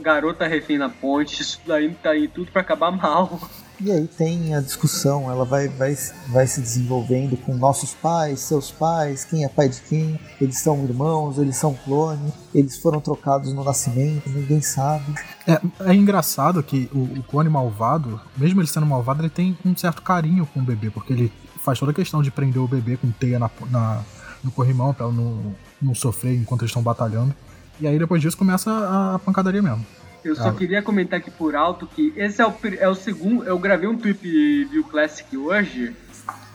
garota 0.01 0.47
refém 0.47 0.77
na 0.77 0.89
ponte, 0.89 1.41
isso 1.41 1.61
daí 1.65 1.93
tá 2.01 2.11
aí 2.11 2.27
tudo 2.27 2.51
pra 2.51 2.61
acabar 2.61 2.91
mal. 2.91 3.39
E 3.85 3.91
aí 3.91 4.07
tem 4.07 4.55
a 4.55 4.61
discussão, 4.61 5.29
ela 5.29 5.43
vai, 5.43 5.67
vai, 5.67 5.93
vai 6.29 6.47
se 6.47 6.61
desenvolvendo 6.61 7.35
com 7.35 7.53
nossos 7.53 7.93
pais, 7.93 8.39
seus 8.39 8.71
pais, 8.71 9.25
quem 9.25 9.43
é 9.43 9.49
pai 9.49 9.67
de 9.67 9.81
quem, 9.81 10.17
eles 10.39 10.57
são 10.59 10.81
irmãos, 10.85 11.37
eles 11.37 11.57
são 11.57 11.73
clone, 11.73 12.31
eles 12.55 12.77
foram 12.77 13.01
trocados 13.01 13.51
no 13.53 13.61
nascimento, 13.61 14.29
ninguém 14.29 14.61
sabe. 14.61 15.03
É, 15.45 15.59
é 15.91 15.93
engraçado 15.93 16.63
que 16.63 16.89
o, 16.93 17.19
o 17.19 17.23
clone 17.23 17.49
malvado, 17.49 18.21
mesmo 18.37 18.61
ele 18.61 18.67
sendo 18.69 18.85
malvado, 18.85 19.21
ele 19.21 19.29
tem 19.29 19.57
um 19.65 19.75
certo 19.75 20.01
carinho 20.01 20.45
com 20.45 20.61
o 20.61 20.63
bebê, 20.63 20.89
porque 20.89 21.11
ele 21.11 21.33
faz 21.61 21.77
toda 21.77 21.91
a 21.91 21.95
questão 21.95 22.21
de 22.23 22.31
prender 22.31 22.61
o 22.61 22.67
bebê 22.67 22.95
com 22.95 23.11
teia 23.11 23.37
na, 23.37 23.49
na- 23.69 24.01
no 24.41 24.51
corrimão 24.51 24.93
pra 24.93 25.05
ela 25.07 25.13
não, 25.13 25.53
não 25.81 25.93
sofrer 25.95 26.37
enquanto 26.39 26.61
eles 26.61 26.69
estão 26.69 26.81
batalhando. 26.83 27.33
E 27.81 27.87
aí 27.87 27.97
depois 27.99 28.21
disso 28.21 28.37
começa 28.37 28.69
a, 28.71 29.15
a 29.15 29.19
pancadaria 29.19 29.61
mesmo. 29.61 29.85
Eu 30.23 30.35
só 30.35 30.49
Ah. 30.49 30.53
queria 30.53 30.81
comentar 30.81 31.19
aqui 31.19 31.29
por 31.31 31.55
alto 31.55 31.85
que 31.87 32.13
esse 32.15 32.41
é 32.41 32.45
o, 32.47 32.53
é 32.79 32.87
o 32.87 32.95
segundo. 32.95 33.43
Eu 33.43 33.57
gravei 33.59 33.87
um 33.89 33.97
Trip 33.97 34.65
View 34.65 34.83
Classic 34.85 35.35
hoje. 35.37 35.93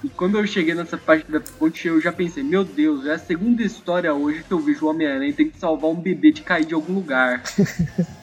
E 0.03 0.09
quando 0.09 0.39
eu 0.39 0.47
cheguei 0.47 0.75
nessa 0.75 0.97
parte 0.97 1.31
da 1.31 1.41
ponte, 1.41 1.89
eu 1.89 2.01
já 2.01 2.13
pensei, 2.13 2.43
meu 2.43 2.65
Deus, 2.65 3.05
é 3.05 3.15
a 3.15 3.19
segunda 3.19 3.63
história 3.63 4.15
hoje 4.15 4.45
que 4.47 4.53
eu 4.53 4.61
vejo 4.61 4.87
o 4.87 4.89
Homem-Aranha 4.91 5.33
tem 5.33 5.51
que 5.51 5.59
salvar 5.59 5.91
um 5.91 5.97
bebê 6.01 6.31
de 6.31 6.43
cair 6.43 6.65
de 6.65 6.75
algum 6.75 6.95
lugar. 6.95 7.43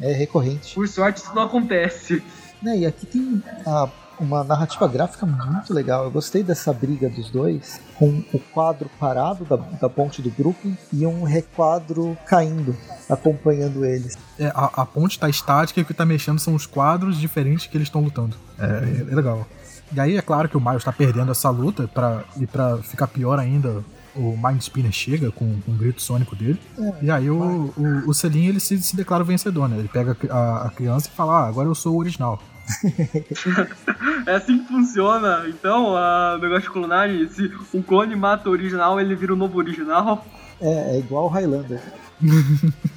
É 0.00 0.12
recorrente. 0.12 0.74
Por 0.76 0.86
sorte, 0.86 1.18
isso 1.18 1.34
não 1.34 1.42
acontece. 1.42 2.22
Né, 2.62 2.78
e 2.78 2.86
aqui 2.86 3.04
tem 3.04 3.42
a- 3.66 3.88
uma 4.20 4.44
narrativa 4.44 4.86
gráfica 4.86 5.24
muito 5.26 5.72
legal. 5.72 6.04
Eu 6.04 6.10
gostei 6.10 6.42
dessa 6.42 6.72
briga 6.72 7.08
dos 7.08 7.30
dois, 7.30 7.80
com 7.96 8.22
o 8.32 8.38
quadro 8.38 8.90
parado 9.00 9.44
da, 9.44 9.56
da 9.56 9.88
ponte 9.88 10.20
do 10.20 10.30
Brooklyn 10.30 10.76
e 10.92 11.06
um 11.06 11.24
requadro 11.24 12.16
caindo, 12.26 12.76
acompanhando 13.08 13.84
eles. 13.84 14.16
É, 14.38 14.48
a, 14.48 14.82
a 14.82 14.86
ponte 14.86 15.18
tá 15.18 15.28
estática 15.28 15.80
e 15.80 15.82
o 15.82 15.86
que 15.86 15.94
tá 15.94 16.04
mexendo 16.04 16.38
são 16.38 16.54
os 16.54 16.66
quadros 16.66 17.18
diferentes 17.18 17.66
que 17.66 17.76
eles 17.76 17.88
estão 17.88 18.02
lutando. 18.02 18.36
É, 18.58 19.10
é 19.10 19.14
legal. 19.14 19.46
E 19.92 19.98
aí 19.98 20.16
é 20.16 20.22
claro 20.22 20.48
que 20.48 20.56
o 20.56 20.60
Miles 20.60 20.84
tá 20.84 20.92
perdendo 20.92 21.32
essa 21.32 21.50
luta 21.50 21.88
pra, 21.88 22.22
e 22.38 22.46
pra 22.46 22.78
ficar 22.78 23.08
pior 23.08 23.40
ainda, 23.40 23.82
o 24.14 24.36
Mind 24.36 24.60
Spinner 24.60 24.92
chega 24.92 25.32
com, 25.32 25.60
com 25.60 25.72
o 25.72 25.74
grito 25.74 26.00
sônico 26.00 26.36
dele. 26.36 26.60
e 27.02 27.10
aí 27.10 27.28
o, 27.28 27.72
o, 27.76 28.10
o 28.10 28.14
Selim 28.14 28.46
ele 28.46 28.60
se, 28.60 28.80
se 28.80 28.94
declara 28.94 29.24
vencedor, 29.24 29.68
né? 29.68 29.78
Ele 29.78 29.88
pega 29.88 30.16
a, 30.30 30.66
a 30.66 30.70
criança 30.70 31.08
e 31.08 31.16
fala, 31.16 31.40
ah, 31.40 31.48
agora 31.48 31.68
eu 31.68 31.74
sou 31.74 31.94
o 31.94 31.98
original. 31.98 32.40
É 34.26 34.34
assim 34.34 34.58
que 34.58 34.68
funciona. 34.68 35.44
Então, 35.48 35.92
o 35.92 36.38
negócio 36.38 36.62
de 36.62 36.70
clonagem, 36.70 37.28
se 37.28 37.52
um 37.74 37.82
clone 37.82 38.14
mata 38.14 38.48
o 38.48 38.52
original, 38.52 39.00
ele 39.00 39.14
vira 39.14 39.32
o 39.32 39.36
novo 39.36 39.58
original. 39.58 40.24
É, 40.60 40.96
é 40.96 40.98
igual 40.98 41.26
o 41.26 41.28
Highlander. 41.28 41.80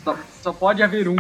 Só, 0.04 0.18
só 0.42 0.54
pode 0.54 0.84
haver 0.84 1.08
um. 1.08 1.16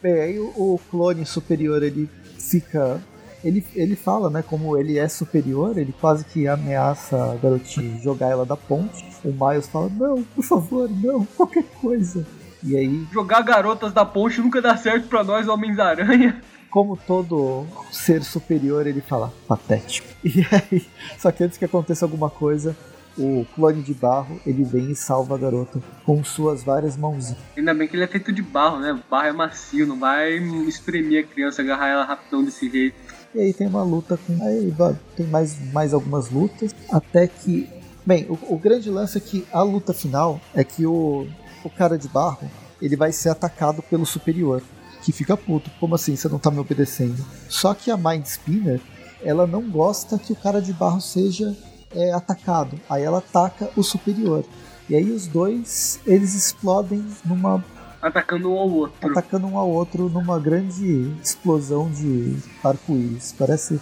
Bem, 0.00 0.20
aí 0.20 0.38
o, 0.38 0.52
o 0.56 0.80
clone 0.90 1.26
superior 1.26 1.82
ele 1.82 2.08
fica. 2.38 3.00
Ele, 3.44 3.64
ele 3.74 3.96
fala, 3.96 4.30
né, 4.30 4.40
como 4.40 4.76
ele 4.76 4.98
é 4.98 5.08
superior, 5.08 5.76
ele 5.76 5.92
quase 6.00 6.24
que 6.24 6.46
ameaça 6.46 7.32
a 7.32 7.34
garotinha 7.34 8.00
jogar 8.00 8.28
ela 8.28 8.46
da 8.46 8.56
ponte. 8.56 9.04
O 9.24 9.32
Miles 9.32 9.66
fala: 9.66 9.88
Não, 9.88 10.22
por 10.22 10.44
favor, 10.44 10.88
não, 10.88 11.24
qualquer 11.36 11.64
coisa. 11.80 12.24
E 12.64 12.76
aí, 12.76 13.04
Jogar 13.12 13.42
garotas 13.42 13.92
da 13.92 14.04
ponte 14.04 14.40
nunca 14.40 14.62
dá 14.62 14.76
certo 14.76 15.08
pra 15.08 15.24
nós, 15.24 15.48
Homens-Aranha. 15.48 16.40
Como 16.72 16.96
todo 16.96 17.66
ser 17.92 18.24
superior, 18.24 18.86
ele 18.86 19.02
fala: 19.02 19.32
Patético. 19.46 20.08
E 20.24 20.46
aí, 20.50 20.86
só 21.18 21.30
que 21.30 21.44
antes 21.44 21.58
que 21.58 21.64
aconteça 21.64 22.04
alguma 22.04 22.30
coisa, 22.30 22.76
o 23.18 23.44
clone 23.54 23.82
de 23.82 23.92
barro 23.92 24.40
ele 24.46 24.64
vem 24.64 24.92
e 24.92 24.96
salva 24.96 25.34
a 25.34 25.38
garota 25.38 25.82
com 26.06 26.22
suas 26.24 26.62
várias 26.62 26.96
mãozinhas. 26.96 27.38
Ainda 27.56 27.74
bem 27.74 27.86
que 27.86 27.96
ele 27.96 28.04
é 28.04 28.08
feito 28.08 28.32
de 28.32 28.40
barro, 28.40 28.78
né? 28.78 28.92
O 28.92 29.10
barro 29.10 29.26
é 29.26 29.32
macio, 29.32 29.86
não 29.86 29.98
vai 29.98 30.38
espremer 30.66 31.24
a 31.24 31.26
criança, 31.26 31.60
agarrar 31.60 31.88
ela 31.88 32.04
rapidão 32.04 32.42
desse 32.42 32.70
jeito. 32.70 32.96
E 33.34 33.40
aí 33.40 33.52
tem 33.52 33.66
uma 33.66 33.82
luta 33.82 34.16
com. 34.16 34.42
Aí 34.44 34.72
tem 35.16 35.26
mais, 35.26 35.72
mais 35.72 35.92
algumas 35.92 36.30
lutas. 36.30 36.74
Até 36.90 37.26
que. 37.26 37.68
Bem, 38.06 38.26
o, 38.28 38.54
o 38.54 38.58
grande 38.58 38.88
lance 38.88 39.18
é 39.18 39.20
que 39.20 39.46
a 39.52 39.62
luta 39.62 39.92
final 39.92 40.40
é 40.54 40.64
que 40.64 40.86
o, 40.86 41.26
o 41.62 41.70
cara 41.70 41.98
de 41.98 42.08
barro 42.08 42.48
ele 42.80 42.96
vai 42.96 43.12
ser 43.12 43.28
atacado 43.28 43.82
pelo 43.82 44.06
superior. 44.06 44.62
Que 45.02 45.12
fica 45.12 45.36
puto. 45.36 45.70
Como 45.80 45.94
assim? 45.94 46.16
Você 46.16 46.28
não 46.28 46.38
tá 46.38 46.50
me 46.50 46.58
obedecendo? 46.58 47.24
Só 47.48 47.74
que 47.74 47.90
a 47.90 47.96
Mind 47.96 48.24
Spinner 48.24 48.80
ela 49.22 49.46
não 49.46 49.68
gosta 49.70 50.18
que 50.18 50.32
o 50.32 50.36
cara 50.36 50.60
de 50.60 50.72
barro 50.72 51.00
seja 51.00 51.56
é, 51.94 52.12
atacado. 52.12 52.78
Aí 52.88 53.02
ela 53.02 53.18
ataca 53.18 53.70
o 53.76 53.82
superior. 53.82 54.44
E 54.88 54.96
aí 54.96 55.10
os 55.10 55.26
dois 55.26 56.00
eles 56.06 56.34
explodem 56.34 57.04
numa 57.24 57.64
Atacando 58.00 58.50
um 58.50 58.58
ao 58.58 58.68
outro. 58.68 59.10
atacando 59.10 59.46
um 59.46 59.56
ao 59.56 59.68
outro 59.68 60.08
numa 60.08 60.38
grande 60.40 61.12
explosão 61.22 61.88
de 61.90 62.36
arco-íris. 62.64 63.32
Parece. 63.38 63.80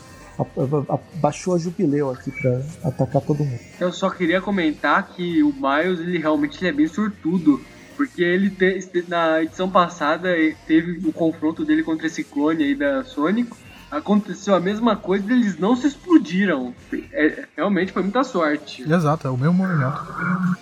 baixou 1.15 1.55
a 1.55 1.59
jubileu 1.59 2.11
aqui 2.11 2.31
pra 2.31 2.61
atacar 2.85 3.23
todo 3.23 3.45
mundo. 3.45 3.61
Eu 3.79 3.93
só 3.93 4.11
queria 4.11 4.41
comentar 4.41 5.09
que 5.09 5.43
o 5.43 5.53
Miles, 5.55 6.01
ele 6.01 6.19
realmente 6.19 6.59
ele 6.61 6.69
é 6.69 6.73
bem 6.73 6.87
sortudo. 6.87 7.61
Porque 8.01 8.23
ele 8.23 8.49
te- 8.49 9.05
na 9.09 9.43
edição 9.43 9.69
passada 9.69 10.31
teve 10.67 11.07
o 11.07 11.13
confronto 11.13 11.67
dele 11.67 11.83
contra 11.83 12.07
esse 12.07 12.25
clone 12.25 12.65
aí 12.65 12.75
da 12.75 13.05
Sonic. 13.05 13.51
Aconteceu 13.91 14.55
a 14.55 14.61
mesma 14.61 14.97
coisa 14.97 15.31
e 15.31 15.33
eles 15.37 15.59
não 15.59 15.77
se 15.77 15.87
explodiram. 15.87 16.73
É, 17.13 17.45
realmente 17.55 17.93
foi 17.93 18.03
muita 18.03 18.25
sorte. 18.25 18.91
Exato, 18.91 19.27
é 19.27 19.31
o 19.31 19.37
mesmo 19.37 19.53
movimento. 19.53 20.01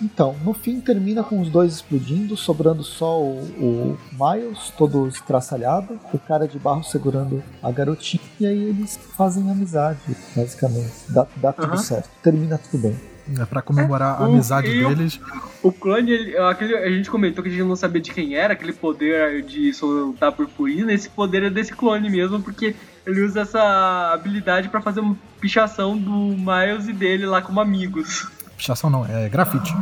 Então, 0.01 0.35
no 0.43 0.53
fim 0.53 0.81
termina 0.81 1.23
com 1.23 1.39
os 1.39 1.49
dois 1.49 1.75
explodindo, 1.75 2.35
sobrando 2.35 2.83
só 2.83 3.21
o, 3.21 3.37
o 3.57 3.97
Miles, 4.11 4.73
todo 4.77 5.07
estraçalhado, 5.07 5.97
o 6.11 6.19
cara 6.19 6.45
de 6.45 6.59
barro 6.59 6.83
segurando 6.83 7.41
a 7.63 7.71
garotinha, 7.71 8.21
e 8.37 8.45
aí 8.47 8.63
eles 8.63 8.99
fazem 9.15 9.49
amizade, 9.49 10.01
basicamente. 10.35 10.91
Dá, 11.07 11.25
dá 11.37 11.53
tudo 11.53 11.77
certo, 11.77 12.09
termina 12.21 12.57
tudo 12.57 12.81
bem. 12.81 12.97
É 13.37 13.45
pra 13.45 13.61
comemorar 13.61 14.19
a 14.19 14.23
o- 14.23 14.25
amizade 14.31 14.69
o- 14.69 14.87
deles. 14.89 15.19
O 15.61 15.71
clone, 15.71 16.11
ele- 16.11 16.37
aquele, 16.37 16.75
a 16.75 16.89
gente 16.89 17.09
comentou 17.09 17.43
que 17.43 17.49
a 17.49 17.53
gente 17.53 17.63
não 17.63 17.75
sabia 17.75 18.01
de 18.01 18.11
quem 18.11 18.35
era, 18.35 18.53
aquele 18.53 18.73
poder 18.73 19.41
de 19.43 19.73
soltar 19.73 20.31
purpurina. 20.31 20.91
Esse 20.93 21.09
poder 21.09 21.43
é 21.43 21.49
desse 21.49 21.73
clone 21.73 22.09
mesmo, 22.09 22.41
porque 22.41 22.75
ele 23.05 23.21
usa 23.23 23.41
essa 23.41 24.11
habilidade 24.13 24.69
pra 24.69 24.81
fazer 24.81 24.99
uma 25.01 25.17
pichação 25.41 25.97
do 25.97 26.11
Miles 26.11 26.87
e 26.87 26.93
dele 26.93 27.25
lá 27.25 27.41
como 27.41 27.59
amigos. 27.59 28.27
Pichação 28.57 28.89
não, 28.89 29.05
é 29.05 29.29
grafite. 29.29 29.73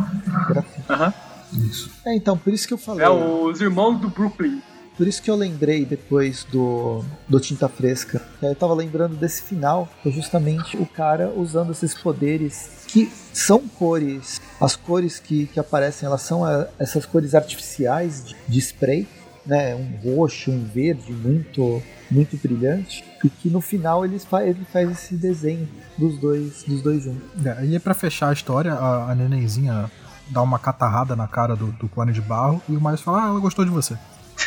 Grafite. 0.47 0.83
Aham. 0.89 1.13
Isso. 1.53 1.89
É, 2.05 2.13
então, 2.15 2.37
por 2.37 2.51
isso 2.53 2.67
que 2.67 2.73
eu 2.73 2.77
falei. 2.77 3.05
É 3.05 3.09
os 3.09 3.61
irmãos 3.61 3.97
do 3.99 4.09
Brooklyn. 4.09 4.61
Por 4.97 5.07
isso 5.07 5.21
que 5.21 5.29
eu 5.29 5.35
lembrei 5.35 5.85
depois 5.85 6.43
do, 6.45 7.05
do 7.29 7.39
Tinta 7.39 7.69
Fresca. 7.69 8.19
Eu 8.41 8.55
tava 8.55 8.73
lembrando 8.73 9.15
desse 9.15 9.43
final, 9.43 9.87
que 10.01 10.09
é 10.09 10.11
justamente 10.11 10.75
o 10.75 10.87
cara 10.87 11.31
usando 11.35 11.71
esses 11.71 11.93
poderes 11.93 12.83
que 12.87 13.11
são 13.31 13.67
cores. 13.67 14.41
As 14.59 14.75
cores 14.75 15.19
que, 15.19 15.45
que 15.45 15.59
aparecem, 15.59 16.07
elas 16.07 16.23
são 16.23 16.47
é, 16.47 16.67
essas 16.79 17.05
cores 17.05 17.35
artificiais 17.35 18.25
de, 18.25 18.35
de 18.47 18.59
spray, 18.59 19.07
né? 19.45 19.75
Um 19.75 20.15
roxo, 20.15 20.49
um 20.49 20.65
verde 20.65 21.13
muito 21.13 21.81
muito 22.09 22.37
brilhante. 22.37 23.03
E 23.23 23.29
que 23.29 23.49
no 23.49 23.61
final 23.61 24.03
ele 24.03 24.17
faz, 24.17 24.47
ele 24.47 24.65
faz 24.71 24.89
esse 24.89 25.15
desenho 25.15 25.67
dos 25.97 26.17
dois, 26.17 26.63
dos 26.63 26.81
dois 26.81 27.03
juntos. 27.03 27.45
É, 27.45 27.65
e 27.65 27.79
pra 27.79 27.93
fechar 27.93 28.29
a 28.29 28.33
história, 28.33 28.73
a, 28.73 29.11
a 29.11 29.15
nenenzinha 29.15 29.91
dá 30.29 30.41
uma 30.41 30.57
catarrada 30.57 31.15
na 31.15 31.27
cara 31.27 31.55
do, 31.55 31.67
do 31.73 31.87
clone 31.87 32.11
de 32.11 32.21
barro 32.21 32.61
e 32.67 32.75
o 32.75 32.81
Miles 32.81 33.01
fala, 33.01 33.25
ah, 33.25 33.27
ela 33.27 33.39
gostou 33.39 33.63
de 33.63 33.71
você. 33.71 33.97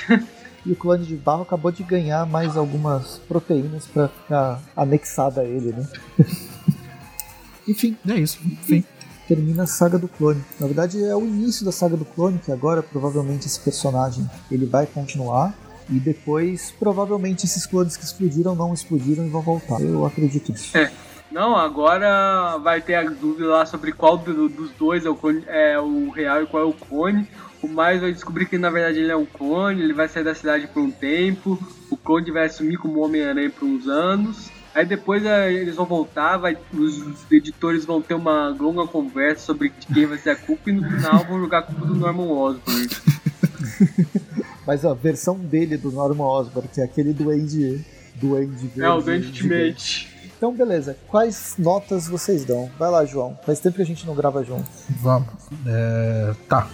E 0.66 0.72
o 0.72 0.76
clone 0.76 1.04
de 1.06 1.16
barro 1.16 1.42
acabou 1.42 1.70
de 1.72 1.82
ganhar 1.82 2.26
mais 2.26 2.56
algumas 2.56 3.18
proteínas 3.26 3.86
para 3.86 4.08
ficar 4.08 4.60
anexada 4.76 5.40
a 5.40 5.44
ele, 5.44 5.72
né? 5.72 5.86
Enfim, 7.68 7.96
é 8.08 8.14
isso, 8.14 8.38
enfim. 8.44 8.84
termina 9.28 9.62
a 9.62 9.66
saga 9.66 9.98
do 9.98 10.08
clone. 10.08 10.42
Na 10.58 10.66
verdade 10.66 11.02
é 11.04 11.14
o 11.14 11.20
início 11.24 11.64
da 11.64 11.70
saga 11.72 11.96
do 11.96 12.04
clone, 12.04 12.38
que 12.38 12.50
agora 12.50 12.82
provavelmente 12.82 13.46
esse 13.46 13.60
personagem 13.60 14.28
ele 14.50 14.66
vai 14.66 14.86
continuar 14.86 15.54
e 15.88 15.98
depois 16.00 16.72
provavelmente 16.78 17.44
esses 17.46 17.66
clones 17.66 17.96
que 17.96 18.04
explodiram 18.04 18.54
não 18.54 18.74
explodiram 18.74 19.24
e 19.24 19.28
vão 19.28 19.40
voltar. 19.42 19.80
Eu 19.80 20.04
acredito 20.04 20.50
nisso. 20.52 20.76
É. 20.76 20.90
Não, 21.30 21.54
agora 21.54 22.58
vai 22.58 22.80
ter 22.80 22.96
a 22.96 23.04
dúvida 23.08 23.46
lá 23.50 23.64
sobre 23.64 23.92
qual 23.92 24.18
do- 24.18 24.48
dos 24.48 24.72
dois 24.72 25.06
é 25.06 25.10
o, 25.10 25.14
clone, 25.14 25.44
é 25.46 25.78
o 25.78 26.10
real 26.10 26.42
e 26.42 26.46
qual 26.46 26.62
é 26.64 26.66
o 26.66 26.72
clone. 26.72 27.28
O 27.62 27.68
Miles 27.68 28.00
vai 28.00 28.12
descobrir 28.12 28.46
que 28.46 28.56
na 28.56 28.70
verdade 28.70 28.98
ele 28.98 29.12
é 29.12 29.16
um 29.16 29.26
clone, 29.26 29.82
ele 29.82 29.92
vai 29.92 30.08
sair 30.08 30.24
da 30.24 30.34
cidade 30.34 30.66
por 30.66 30.82
um 30.82 30.90
tempo, 30.90 31.58
o 31.90 31.96
clone 31.96 32.30
vai 32.30 32.46
assumir 32.46 32.76
como 32.76 33.00
Homem-Aranha 33.00 33.50
por 33.50 33.66
uns 33.66 33.86
anos. 33.86 34.50
Aí 34.74 34.86
depois 34.86 35.24
é, 35.24 35.52
eles 35.52 35.74
vão 35.74 35.84
voltar, 35.84 36.36
vai, 36.36 36.56
os 36.72 37.30
editores 37.30 37.84
vão 37.84 38.00
ter 38.00 38.14
uma 38.14 38.48
longa 38.48 38.86
conversa 38.86 39.46
sobre 39.46 39.70
de 39.70 39.86
quem 39.92 40.06
vai 40.06 40.16
ser 40.16 40.30
a 40.30 40.36
culpa 40.36 40.70
e 40.70 40.72
no 40.72 40.88
final 40.88 41.24
vão 41.24 41.40
jogar 41.40 41.58
a 41.58 41.62
culpa 41.62 41.86
do 41.86 41.94
Norman 41.94 42.28
Osborn. 42.28 42.88
Mas 44.66 44.84
a 44.84 44.94
versão 44.94 45.36
dele 45.36 45.76
do 45.76 45.90
Norman 45.90 46.24
Osborn, 46.24 46.68
que 46.72 46.80
é 46.80 46.84
aquele 46.84 47.12
duende. 47.12 47.84
Duende 48.14 48.68
verde. 48.68 48.82
É 48.82 48.90
o 48.90 49.00
Duende. 49.00 49.26
Ultimate. 49.26 50.08
Então, 50.36 50.54
beleza. 50.54 50.96
Quais 51.08 51.54
notas 51.58 52.06
vocês 52.06 52.44
dão? 52.44 52.70
Vai 52.78 52.90
lá, 52.90 53.04
João. 53.04 53.38
Faz 53.44 53.60
tempo 53.60 53.76
que 53.76 53.82
a 53.82 53.86
gente 53.86 54.06
não 54.06 54.14
grava 54.14 54.44
junto. 54.44 54.68
Vamos. 55.00 55.28
É, 55.66 56.34
tá. 56.48 56.68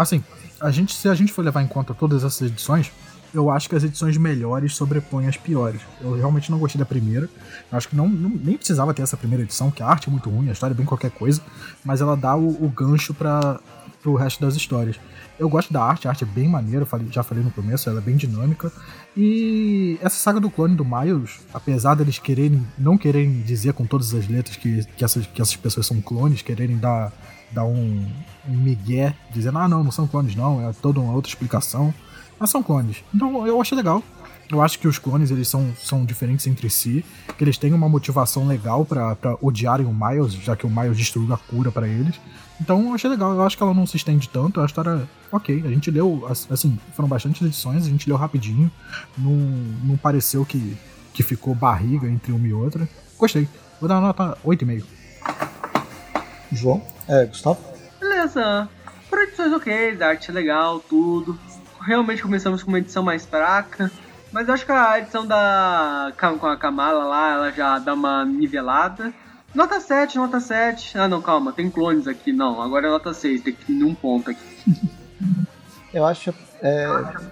Assim, 0.00 0.22
a 0.60 0.70
gente, 0.70 0.94
se 0.94 1.08
a 1.08 1.14
gente 1.14 1.32
for 1.32 1.44
levar 1.44 1.62
em 1.62 1.66
conta 1.66 1.92
todas 1.94 2.24
essas 2.24 2.48
edições, 2.50 2.90
eu 3.32 3.50
acho 3.50 3.68
que 3.68 3.76
as 3.76 3.84
edições 3.84 4.16
melhores 4.16 4.74
sobrepõem 4.74 5.28
as 5.28 5.36
piores. 5.36 5.80
Eu 6.00 6.14
realmente 6.16 6.50
não 6.50 6.58
gostei 6.58 6.78
da 6.78 6.86
primeira. 6.86 7.28
Eu 7.70 7.78
acho 7.78 7.88
que 7.88 7.94
não, 7.94 8.08
não- 8.08 8.30
nem 8.30 8.56
precisava 8.56 8.92
ter 8.94 9.02
essa 9.02 9.16
primeira 9.16 9.44
edição, 9.44 9.70
que 9.70 9.82
a 9.82 9.86
arte 9.86 10.08
é 10.08 10.10
muito 10.10 10.28
ruim, 10.30 10.48
a 10.48 10.52
história 10.52 10.72
é 10.74 10.76
bem 10.76 10.86
qualquer 10.86 11.10
coisa, 11.10 11.40
mas 11.84 12.00
ela 12.00 12.16
dá 12.16 12.34
o, 12.34 12.64
o 12.64 12.68
gancho 12.68 13.12
para 13.14 13.60
pro 14.02 14.14
resto 14.14 14.40
das 14.40 14.56
histórias. 14.56 14.96
Eu 15.38 15.46
gosto 15.48 15.70
da 15.72 15.82
arte, 15.84 16.08
a 16.08 16.10
arte 16.10 16.24
é 16.24 16.26
bem 16.26 16.48
maneira, 16.48 16.86
falei- 16.86 17.06
já 17.10 17.22
falei 17.22 17.44
no 17.44 17.50
começo, 17.50 17.88
ela 17.88 17.98
é 17.98 18.02
bem 18.02 18.16
dinâmica. 18.16 18.72
E 19.16 19.98
essa 20.00 20.16
saga 20.16 20.40
do 20.40 20.50
clone 20.50 20.74
do 20.74 20.84
Miles, 20.84 21.38
apesar 21.52 21.94
deles 21.94 22.18
quererem, 22.18 22.66
não 22.78 22.96
quererem 22.96 23.42
dizer 23.42 23.74
com 23.74 23.84
todas 23.84 24.14
as 24.14 24.26
letras 24.26 24.56
que, 24.56 24.84
que, 24.96 25.04
essas, 25.04 25.26
que 25.26 25.42
essas 25.42 25.56
pessoas 25.56 25.86
são 25.86 26.00
clones, 26.00 26.40
quererem 26.40 26.78
dar, 26.78 27.12
dar 27.52 27.64
um 27.64 28.06
migué, 28.46 29.14
dizendo, 29.32 29.58
ah 29.58 29.68
não, 29.68 29.82
não 29.84 29.90
são 29.90 30.06
clones 30.06 30.34
não, 30.34 30.68
é 30.68 30.72
toda 30.72 31.00
uma 31.00 31.12
outra 31.12 31.28
explicação. 31.30 31.92
Mas 32.38 32.50
são 32.50 32.62
clones. 32.62 33.04
Então 33.14 33.46
eu 33.46 33.60
achei 33.60 33.76
legal. 33.76 34.02
Eu 34.50 34.60
acho 34.62 34.78
que 34.80 34.88
os 34.88 34.98
clones 34.98 35.30
eles 35.30 35.46
são, 35.46 35.72
são 35.80 36.04
diferentes 36.04 36.46
entre 36.46 36.68
si, 36.68 37.04
que 37.38 37.44
eles 37.44 37.56
têm 37.56 37.72
uma 37.72 37.88
motivação 37.88 38.46
legal 38.48 38.84
pra 38.84 39.16
odiarem 39.40 39.86
o 39.86 39.94
Miles, 39.94 40.32
já 40.32 40.56
que 40.56 40.66
o 40.66 40.70
Miles 40.70 40.96
destruiu 40.96 41.32
a 41.32 41.36
cura 41.38 41.70
pra 41.70 41.86
eles. 41.86 42.16
Então 42.60 42.88
eu 42.88 42.94
achei 42.94 43.08
legal, 43.08 43.32
eu 43.32 43.42
acho 43.42 43.56
que 43.56 43.62
ela 43.62 43.72
não 43.72 43.86
se 43.86 43.96
estende 43.96 44.28
tanto, 44.28 44.60
a 44.60 44.66
história 44.66 45.08
ok. 45.30 45.62
A 45.64 45.68
gente 45.68 45.90
leu, 45.90 46.26
as- 46.28 46.50
assim, 46.50 46.76
foram 46.94 47.08
bastantes 47.08 47.40
edições, 47.46 47.86
a 47.86 47.88
gente 47.88 48.08
leu 48.08 48.16
rapidinho, 48.18 48.70
não, 49.16 49.30
não 49.84 49.96
pareceu 49.96 50.44
que, 50.44 50.76
que 51.14 51.22
ficou 51.22 51.54
barriga 51.54 52.08
entre 52.08 52.32
uma 52.32 52.46
e 52.46 52.52
outra. 52.52 52.88
Gostei. 53.18 53.46
Vou 53.80 53.88
dar 53.88 53.96
uma 53.98 54.08
nota 54.08 54.36
8,5. 54.44 54.84
João? 56.52 56.82
É, 57.08 57.24
Gustavo? 57.26 57.58
Beleza. 58.20 58.68
Edições 59.10 59.52
ok, 59.52 59.96
a 59.98 60.08
arte 60.08 60.30
é 60.30 60.34
legal, 60.34 60.78
tudo. 60.78 61.38
Realmente 61.80 62.20
começamos 62.20 62.62
com 62.62 62.68
uma 62.68 62.78
edição 62.78 63.02
mais 63.02 63.24
fraca. 63.24 63.90
Mas 64.30 64.46
eu 64.46 64.52
acho 64.52 64.66
que 64.66 64.72
a 64.72 64.98
edição 64.98 65.26
da. 65.26 66.12
com 66.38 66.46
a 66.46 66.56
Kamala 66.56 67.04
lá, 67.04 67.32
ela 67.32 67.50
já 67.50 67.78
dá 67.78 67.94
uma 67.94 68.26
nivelada. 68.26 69.10
Nota 69.54 69.80
7, 69.80 70.18
nota 70.18 70.38
7. 70.38 70.98
Ah 70.98 71.08
não, 71.08 71.22
calma, 71.22 71.50
tem 71.50 71.70
clones 71.70 72.06
aqui. 72.06 72.30
Não, 72.30 72.60
agora 72.60 72.88
é 72.88 72.90
nota 72.90 73.14
6, 73.14 73.40
tem 73.40 73.54
que 73.54 73.72
ir 73.72 73.76
num 73.76 73.94
ponto 73.94 74.30
aqui. 74.30 74.64
Eu 75.92 76.04
acho. 76.04 76.32
é, 76.62 76.86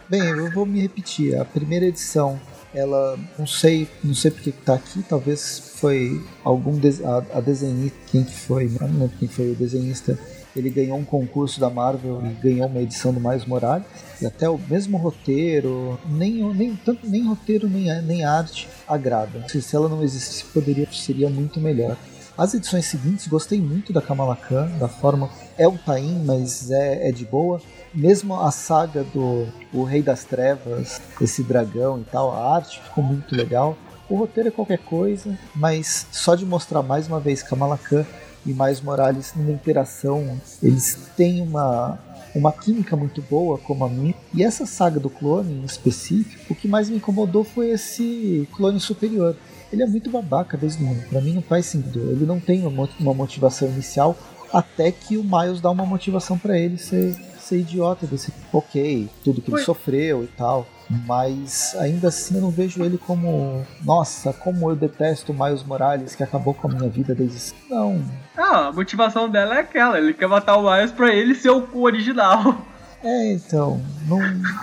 bem, 0.09 0.21
eu 0.21 0.51
vou 0.51 0.67
me 0.67 0.81
repetir. 0.81 1.39
A 1.39 1.45
primeira 1.45 1.85
edição, 1.85 2.41
ela 2.75 3.17
não 3.39 3.47
sei, 3.47 3.89
não 4.03 4.15
sei 4.15 4.33
porque 4.33 4.51
que 4.51 4.63
tá 4.63 4.75
aqui. 4.75 5.01
Talvez 5.03 5.75
foi 5.77 6.21
algum 6.43 6.77
a, 7.05 7.39
a 7.39 7.41
desenhista, 7.41 7.97
quem 8.11 8.25
que 8.25 8.35
foi? 8.35 8.69
Não 8.81 8.89
lembro 8.89 9.17
quem 9.17 9.29
foi 9.29 9.53
o 9.53 9.55
desenhista. 9.55 10.19
Ele 10.59 10.71
ganhou 10.71 10.99
um 10.99 11.05
concurso 11.05 11.61
da 11.61 11.71
Marvel 11.71 12.21
e 12.25 12.29
ganhou 12.43 12.67
uma 12.67 12.81
edição 12.81 13.13
do 13.13 13.21
Miles 13.21 13.47
Morales. 13.47 13.87
E 14.21 14.27
até 14.27 14.49
o 14.49 14.59
mesmo 14.59 14.99
roteiro, 14.99 15.99
nem, 16.09 16.43
nem, 16.55 16.75
tanto, 16.77 17.09
nem 17.09 17.27
roteiro 17.27 17.69
nem, 17.69 18.03
nem 18.03 18.25
arte 18.25 18.69
agrada. 18.87 19.45
Se, 19.49 19.63
se 19.63 19.77
ela 19.77 19.89
não 19.89 20.03
existisse, 20.03 20.45
poderia 20.47 20.89
seria 20.93 21.31
muito 21.31 21.61
melhor. 21.61 21.97
As 22.37 22.55
edições 22.55 22.87
seguintes, 22.87 23.27
gostei 23.27 23.61
muito 23.61 23.93
da 23.93 24.01
Kamala 24.01 24.37
Khan, 24.37 24.71
da 24.79 24.87
forma. 24.87 25.29
É 25.57 25.67
um 25.67 25.77
tain, 25.77 26.23
mas 26.25 26.71
é, 26.71 27.09
é 27.09 27.13
de 27.13 27.25
boa. 27.25 27.61
Mesmo 27.93 28.39
a 28.39 28.53
saga 28.53 29.03
do 29.03 29.49
O 29.73 29.83
Rei 29.83 30.03
das 30.03 30.23
Trevas, 30.23 31.01
esse 31.21 31.43
dragão 31.43 31.99
e 31.99 32.05
tal, 32.05 32.31
a 32.33 32.55
arte 32.55 32.81
ficou 32.81 33.03
muito 33.03 33.35
legal. 33.35 33.77
O 34.09 34.15
roteiro 34.15 34.51
é 34.51 34.53
qualquer 34.53 34.79
coisa, 34.79 35.37
mas 35.55 36.07
só 36.13 36.35
de 36.35 36.47
mostrar 36.47 36.83
mais 36.83 37.09
uma 37.09 37.19
vez 37.19 37.43
Kamala 37.43 37.77
Khan 37.77 38.07
e 38.49 38.55
mais 38.55 38.81
Morales 38.81 39.33
numa 39.37 39.51
interação, 39.53 40.41
eles 40.63 40.97
têm 41.17 41.41
uma, 41.43 41.99
uma 42.35 42.51
química 42.53 42.97
muito 42.97 43.21
boa, 43.23 43.59
como 43.59 43.85
a 43.85 43.89
minha. 43.89 44.15
E 44.35 44.43
essa 44.43 44.65
saga 44.67 44.99
do 44.99 45.11
clone 45.11 45.53
em 45.53 45.65
específico, 45.65 46.53
o 46.53 46.57
que 46.57 46.67
mais 46.67 46.89
me 46.89 46.97
incomodou 46.97 47.45
foi 47.45 47.71
esse 47.71 48.49
clone 48.57 48.81
superior. 48.81 49.37
Ele 49.73 49.83
é 49.83 49.87
muito 49.87 50.11
babaca 50.11 50.57
desde 50.57 50.83
o 50.83 50.87
início. 50.87 51.09
Pra 51.09 51.21
mim 51.21 51.35
não 51.35 51.43
faz 51.43 51.67
sentido. 51.67 52.01
Ele 52.11 52.25
não 52.25 52.41
tem 52.41 52.61
uma 52.63 52.71
mo- 52.71 52.89
uma 52.99 53.13
motivação 53.15 53.69
inicial 53.69 54.17
até 54.53 54.91
que 54.91 55.19
o 55.19 55.23
Miles 55.23 55.61
dá 55.61 55.71
uma 55.71 55.85
motivação 55.85 56.39
pra 56.39 56.59
ele 56.59 56.79
ser, 56.79 57.15
ser 57.39 57.59
idiota 57.61 58.07
desse. 58.07 58.33
Ok, 58.51 59.09
tudo 59.23 59.43
que 59.43 59.51
ele 59.51 59.59
sofreu 59.67 60.25
e 60.25 60.27
tal. 60.29 60.67
Mas 61.07 61.77
ainda 61.79 62.09
assim 62.09 62.37
eu 62.37 62.41
não 62.41 62.51
vejo 62.51 62.83
ele 62.83 62.97
como. 62.99 63.65
Nossa, 63.85 64.33
como 64.33 64.71
eu 64.71 64.77
detesto 64.77 65.33
o 65.33 65.35
Miles 65.35 65.63
Morales 65.63 66.15
que 66.15 66.23
acabou 66.23 66.55
com 66.55 66.69
a 66.69 66.71
minha 66.71 66.89
vida 66.89 67.15
desde. 67.15 67.39
sempre." 67.39 67.65
Não. 67.69 68.03
Ah, 68.37 68.69
a 68.69 68.73
motivação 68.73 69.29
dela 69.29 69.57
é 69.57 69.61
aquela, 69.61 69.99
ele 69.99 70.15
quer 70.15 70.29
matar 70.29 70.57
o 70.57 70.71
Miles 70.71 70.93
pra 70.93 71.13
ele 71.15 71.35
ser 71.35 71.51
o 71.51 71.83
original. 71.83 72.57
É, 73.03 73.33
então. 73.33 73.81
Não, 74.09 74.19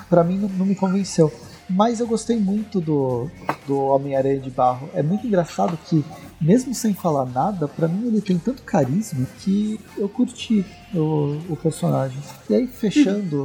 pra 0.09 0.23
mim 0.23 0.37
não, 0.37 0.49
não 0.49 0.65
me 0.65 0.75
convenceu. 0.75 1.31
Mas 1.69 1.99
eu 1.99 2.07
gostei 2.07 2.37
muito 2.37 2.79
do, 2.79 3.29
do 3.67 3.79
Homem-Aranha 3.79 4.39
de 4.39 4.51
Barro. 4.51 4.89
É 4.93 5.01
muito 5.01 5.25
engraçado 5.25 5.77
que, 5.85 6.05
mesmo 6.39 6.75
sem 6.75 6.93
falar 6.93 7.25
nada, 7.25 7.67
pra 7.67 7.87
mim 7.87 8.07
ele 8.07 8.21
tem 8.21 8.37
tanto 8.37 8.61
carisma 8.61 9.25
que 9.39 9.79
eu 9.97 10.07
curti 10.07 10.63
o, 10.93 11.39
o 11.49 11.55
personagem. 11.55 12.19
E 12.49 12.55
aí, 12.55 12.67
fechando, 12.67 13.43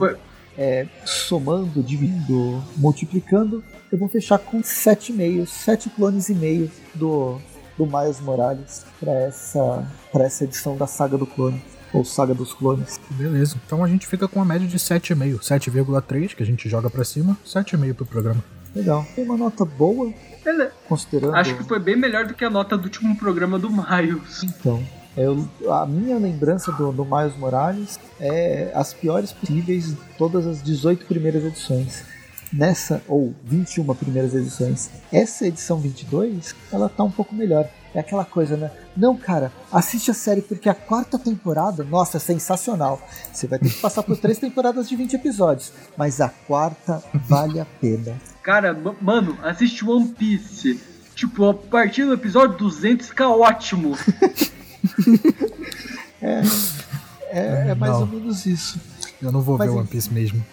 é, 0.58 0.86
somando, 1.04 1.82
dividindo, 1.82 2.62
multiplicando, 2.76 3.62
eu 3.90 3.98
vou 3.98 4.08
fechar 4.08 4.38
com 4.38 4.60
7,5, 4.60 5.46
7 5.46 5.90
clones 5.90 6.28
e 6.28 6.34
meio 6.34 6.70
do, 6.94 7.38
do 7.76 7.86
Miles 7.86 8.20
Morales 8.20 8.84
pra 9.00 9.12
essa, 9.12 9.86
pra 10.12 10.24
essa 10.24 10.44
edição 10.44 10.76
da 10.76 10.86
Saga 10.86 11.16
do 11.18 11.26
Clone, 11.26 11.62
ou 11.92 12.04
Saga 12.04 12.34
dos 12.34 12.52
Clones. 12.52 13.00
Beleza. 13.10 13.56
Então 13.66 13.82
a 13.82 13.88
gente 13.88 14.06
fica 14.06 14.28
com 14.28 14.38
uma 14.38 14.44
média 14.44 14.66
de 14.68 14.78
7,5. 14.78 15.38
7,3 15.40 16.34
que 16.36 16.42
a 16.42 16.46
gente 16.46 16.68
joga 16.68 16.88
pra 16.88 17.04
cima, 17.04 17.36
7,5 17.44 17.94
pro 17.94 18.06
programa. 18.06 18.42
Legal. 18.74 19.04
Tem 19.16 19.24
uma 19.24 19.36
nota 19.36 19.64
boa, 19.64 20.12
Ele- 20.46 20.68
considerando. 20.88 21.34
Acho 21.34 21.56
que 21.56 21.64
foi 21.64 21.80
bem 21.80 21.96
melhor 21.96 22.26
do 22.26 22.34
que 22.34 22.44
a 22.44 22.50
nota 22.50 22.78
do 22.78 22.84
último 22.84 23.16
programa 23.16 23.58
do 23.58 23.68
Miles. 23.68 24.44
Então, 24.44 24.80
eu, 25.16 25.48
a 25.72 25.86
minha 25.86 26.16
lembrança 26.18 26.70
do, 26.72 26.92
do 26.92 27.04
Miles 27.04 27.36
Morales 27.36 27.98
é 28.20 28.70
as 28.74 28.92
piores 28.94 29.32
possíveis 29.32 29.88
de 29.88 29.96
todas 30.16 30.46
as 30.46 30.62
18 30.62 31.06
primeiras 31.06 31.44
edições. 31.44 32.04
Nessa, 32.52 33.00
ou 33.06 33.32
21 33.44 33.94
primeiras 33.94 34.34
edições. 34.34 34.90
Essa 35.12 35.46
edição 35.46 35.78
22, 35.78 36.54
ela 36.72 36.88
tá 36.88 37.04
um 37.04 37.10
pouco 37.10 37.32
melhor. 37.34 37.68
É 37.94 38.00
aquela 38.00 38.24
coisa, 38.24 38.56
né? 38.56 38.70
Não, 38.96 39.16
cara, 39.16 39.52
assiste 39.72 40.10
a 40.10 40.14
série 40.14 40.42
porque 40.42 40.68
a 40.68 40.74
quarta 40.74 41.16
temporada, 41.18 41.84
nossa, 41.84 42.16
é 42.16 42.20
sensacional. 42.20 43.00
Você 43.32 43.46
vai 43.46 43.58
ter 43.58 43.68
que 43.68 43.80
passar 43.80 44.02
por 44.02 44.16
três 44.16 44.38
temporadas 44.38 44.88
de 44.88 44.96
20 44.96 45.14
episódios. 45.14 45.72
Mas 45.96 46.20
a 46.20 46.28
quarta 46.28 47.02
vale 47.14 47.60
a 47.60 47.64
pena. 47.64 48.16
Cara, 48.42 48.72
ma- 48.74 48.94
mano, 49.00 49.38
assiste 49.42 49.84
One 49.84 50.08
Piece. 50.08 50.80
Tipo, 51.14 51.50
a 51.50 51.54
partir 51.54 52.04
do 52.04 52.14
episódio 52.14 52.56
200 52.58 53.08
fica 53.08 53.28
ótimo. 53.28 53.96
É, 57.32 57.70
é 57.70 57.74
mais 57.74 57.92
Não. 57.92 58.00
ou 58.00 58.06
menos 58.06 58.44
isso. 58.44 58.78
Eu 59.22 59.30
não 59.30 59.40
vou 59.40 59.56
Mas 59.56 59.68
ver 59.68 59.72
enfim. 59.72 59.80
One 59.80 59.88
Piece 59.88 60.12
mesmo. 60.12 60.44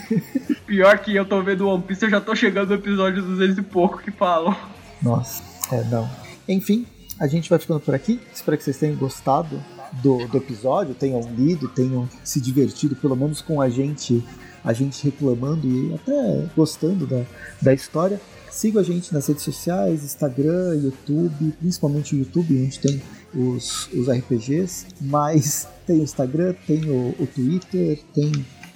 Pior 0.66 0.98
que 0.98 1.14
eu 1.14 1.24
tô 1.24 1.42
vendo 1.42 1.68
One 1.68 1.82
Piece, 1.82 2.04
eu 2.04 2.10
já 2.10 2.20
tô 2.20 2.34
chegando 2.34 2.68
no 2.70 2.74
episódio 2.74 3.22
200 3.22 3.58
e 3.58 3.62
pouco 3.62 3.98
que 3.98 4.10
falam. 4.10 4.56
Nossa, 5.02 5.42
é, 5.70 5.84
não. 5.84 6.08
Enfim, 6.48 6.86
a 7.18 7.26
gente 7.26 7.50
vai 7.50 7.58
ficando 7.58 7.80
por 7.80 7.94
aqui. 7.94 8.20
Espero 8.32 8.56
que 8.56 8.64
vocês 8.64 8.78
tenham 8.78 8.96
gostado 8.96 9.62
do, 10.02 10.26
do 10.26 10.38
episódio, 10.38 10.94
tenham 10.94 11.20
lido, 11.34 11.68
tenham 11.68 12.08
se 12.22 12.40
divertido, 12.40 12.96
pelo 12.96 13.16
menos 13.16 13.40
com 13.40 13.60
a 13.60 13.68
gente, 13.68 14.24
a 14.64 14.72
gente 14.72 15.04
reclamando 15.04 15.66
e 15.66 15.94
até 15.94 16.46
gostando 16.56 17.06
da, 17.06 17.22
da 17.60 17.74
história. 17.74 18.20
Sigam 18.50 18.80
a 18.80 18.84
gente 18.84 19.12
nas 19.12 19.26
redes 19.26 19.42
sociais, 19.42 20.04
Instagram, 20.04 20.76
YouTube, 20.76 21.52
principalmente 21.58 22.14
o 22.14 22.18
YouTube, 22.18 22.62
onde 22.62 22.78
tem 22.78 23.02
os, 23.34 23.88
os 23.92 24.08
RPGs, 24.08 24.86
mas 25.00 25.68
tem 25.86 26.00
o 26.00 26.02
Instagram, 26.02 26.54
tem 26.66 26.88
o, 26.88 27.14
o 27.18 27.26
Twitter, 27.26 28.00
tem 28.14 28.32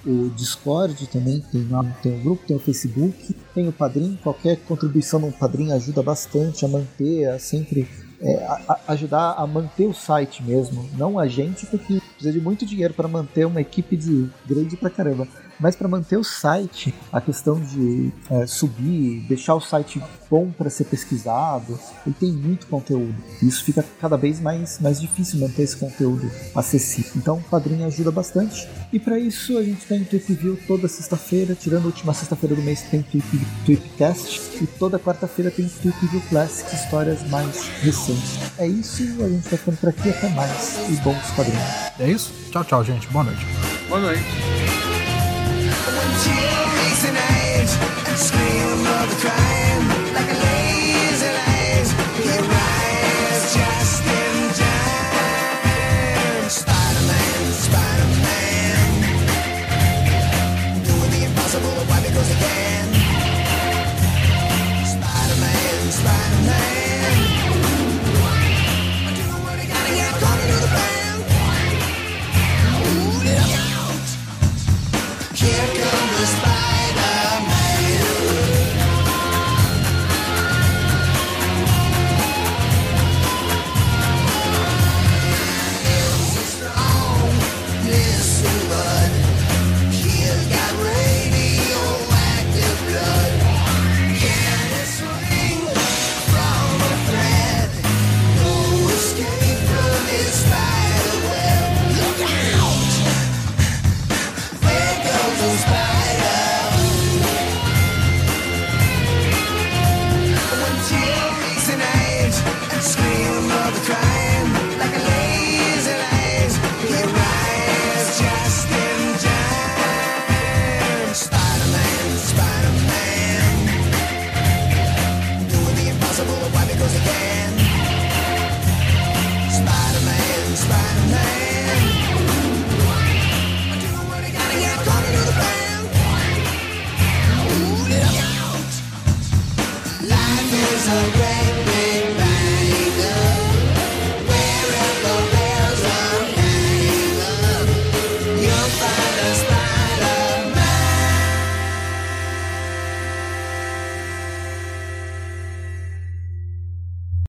o 0.06 0.30
Discord 0.30 1.06
também, 1.08 1.40
tem, 1.52 1.66
tem 2.02 2.18
o 2.18 2.22
grupo, 2.22 2.46
tem 2.46 2.56
o 2.56 2.60
Facebook, 2.60 3.34
tem 3.54 3.68
o 3.68 3.72
Padrim. 3.72 4.18
Qualquer 4.22 4.56
contribuição 4.66 5.20
no 5.20 5.32
Padrim 5.32 5.72
ajuda 5.72 6.02
bastante 6.02 6.64
a 6.64 6.68
manter, 6.68 7.26
a 7.26 7.38
sempre 7.38 7.88
é, 8.20 8.44
a, 8.44 8.80
a 8.86 8.92
ajudar 8.92 9.32
a 9.32 9.46
manter 9.46 9.86
o 9.86 9.94
site 9.94 10.42
mesmo. 10.42 10.88
Não 10.96 11.18
a 11.18 11.26
gente, 11.26 11.66
porque 11.66 12.00
precisa 12.00 12.32
de 12.32 12.40
muito 12.40 12.66
dinheiro 12.66 12.94
para 12.94 13.08
manter 13.08 13.46
uma 13.46 13.60
equipe 13.60 13.96
de 13.96 14.28
grande 14.46 14.76
pra 14.76 14.90
caramba. 14.90 15.26
Mas 15.60 15.74
para 15.74 15.88
manter 15.88 16.16
o 16.16 16.24
site, 16.24 16.94
a 17.12 17.20
questão 17.20 17.60
de 17.60 18.12
é, 18.30 18.46
subir, 18.46 19.24
deixar 19.28 19.54
o 19.54 19.60
site 19.60 20.02
bom 20.30 20.50
para 20.50 20.70
ser 20.70 20.84
pesquisado, 20.84 21.78
ele 22.06 22.14
tem 22.18 22.32
muito 22.32 22.66
conteúdo. 22.66 23.14
E 23.42 23.48
isso 23.48 23.64
fica 23.64 23.84
cada 24.00 24.16
vez 24.16 24.40
mais, 24.40 24.78
mais 24.78 25.00
difícil 25.00 25.40
manter 25.40 25.62
esse 25.62 25.76
conteúdo 25.76 26.30
acessível. 26.54 27.12
Então 27.16 27.38
o 27.38 27.42
Padrinho 27.42 27.86
ajuda 27.86 28.10
bastante. 28.10 28.68
E 28.92 28.98
para 28.98 29.18
isso 29.18 29.56
a 29.58 29.62
gente 29.62 29.86
tem 29.86 30.04
Tweep 30.04 30.32
View 30.34 30.58
toda 30.66 30.86
sexta-feira, 30.88 31.54
tirando 31.54 31.84
a 31.84 31.86
última 31.86 32.14
sexta-feira 32.14 32.54
do 32.54 32.62
mês 32.62 32.82
tem 32.82 33.02
Tweep, 33.02 33.26
Tweepcast. 33.64 34.62
E 34.62 34.66
toda 34.66 34.98
quarta-feira 34.98 35.50
tem 35.50 35.68
Tweep 35.68 36.06
View 36.06 36.22
Classic, 36.28 36.74
histórias 36.74 37.22
mais 37.30 37.68
recentes. 37.82 38.38
É 38.58 38.66
isso, 38.66 39.02
a 39.22 39.28
gente 39.28 39.48
vai 39.48 39.58
ficando 39.58 39.76
por 39.78 39.88
aqui. 39.88 40.08
Até 40.10 40.28
mais 40.30 40.88
e 40.90 40.96
bons 41.02 41.30
quadrinhos. 41.34 41.62
É 41.98 42.10
isso? 42.10 42.32
Tchau, 42.50 42.64
tchau, 42.64 42.84
gente. 42.84 43.06
Boa 43.08 43.24
noite. 43.24 43.46
Boa 43.88 44.00
noite. 44.00 44.67
When 45.88 46.10
tear 46.20 46.68
age, 47.16 47.72
scream 48.18 48.86
of 48.86 49.08
the 49.08 49.16
crime 49.22 50.12
like 50.12 50.30
a 50.30 50.47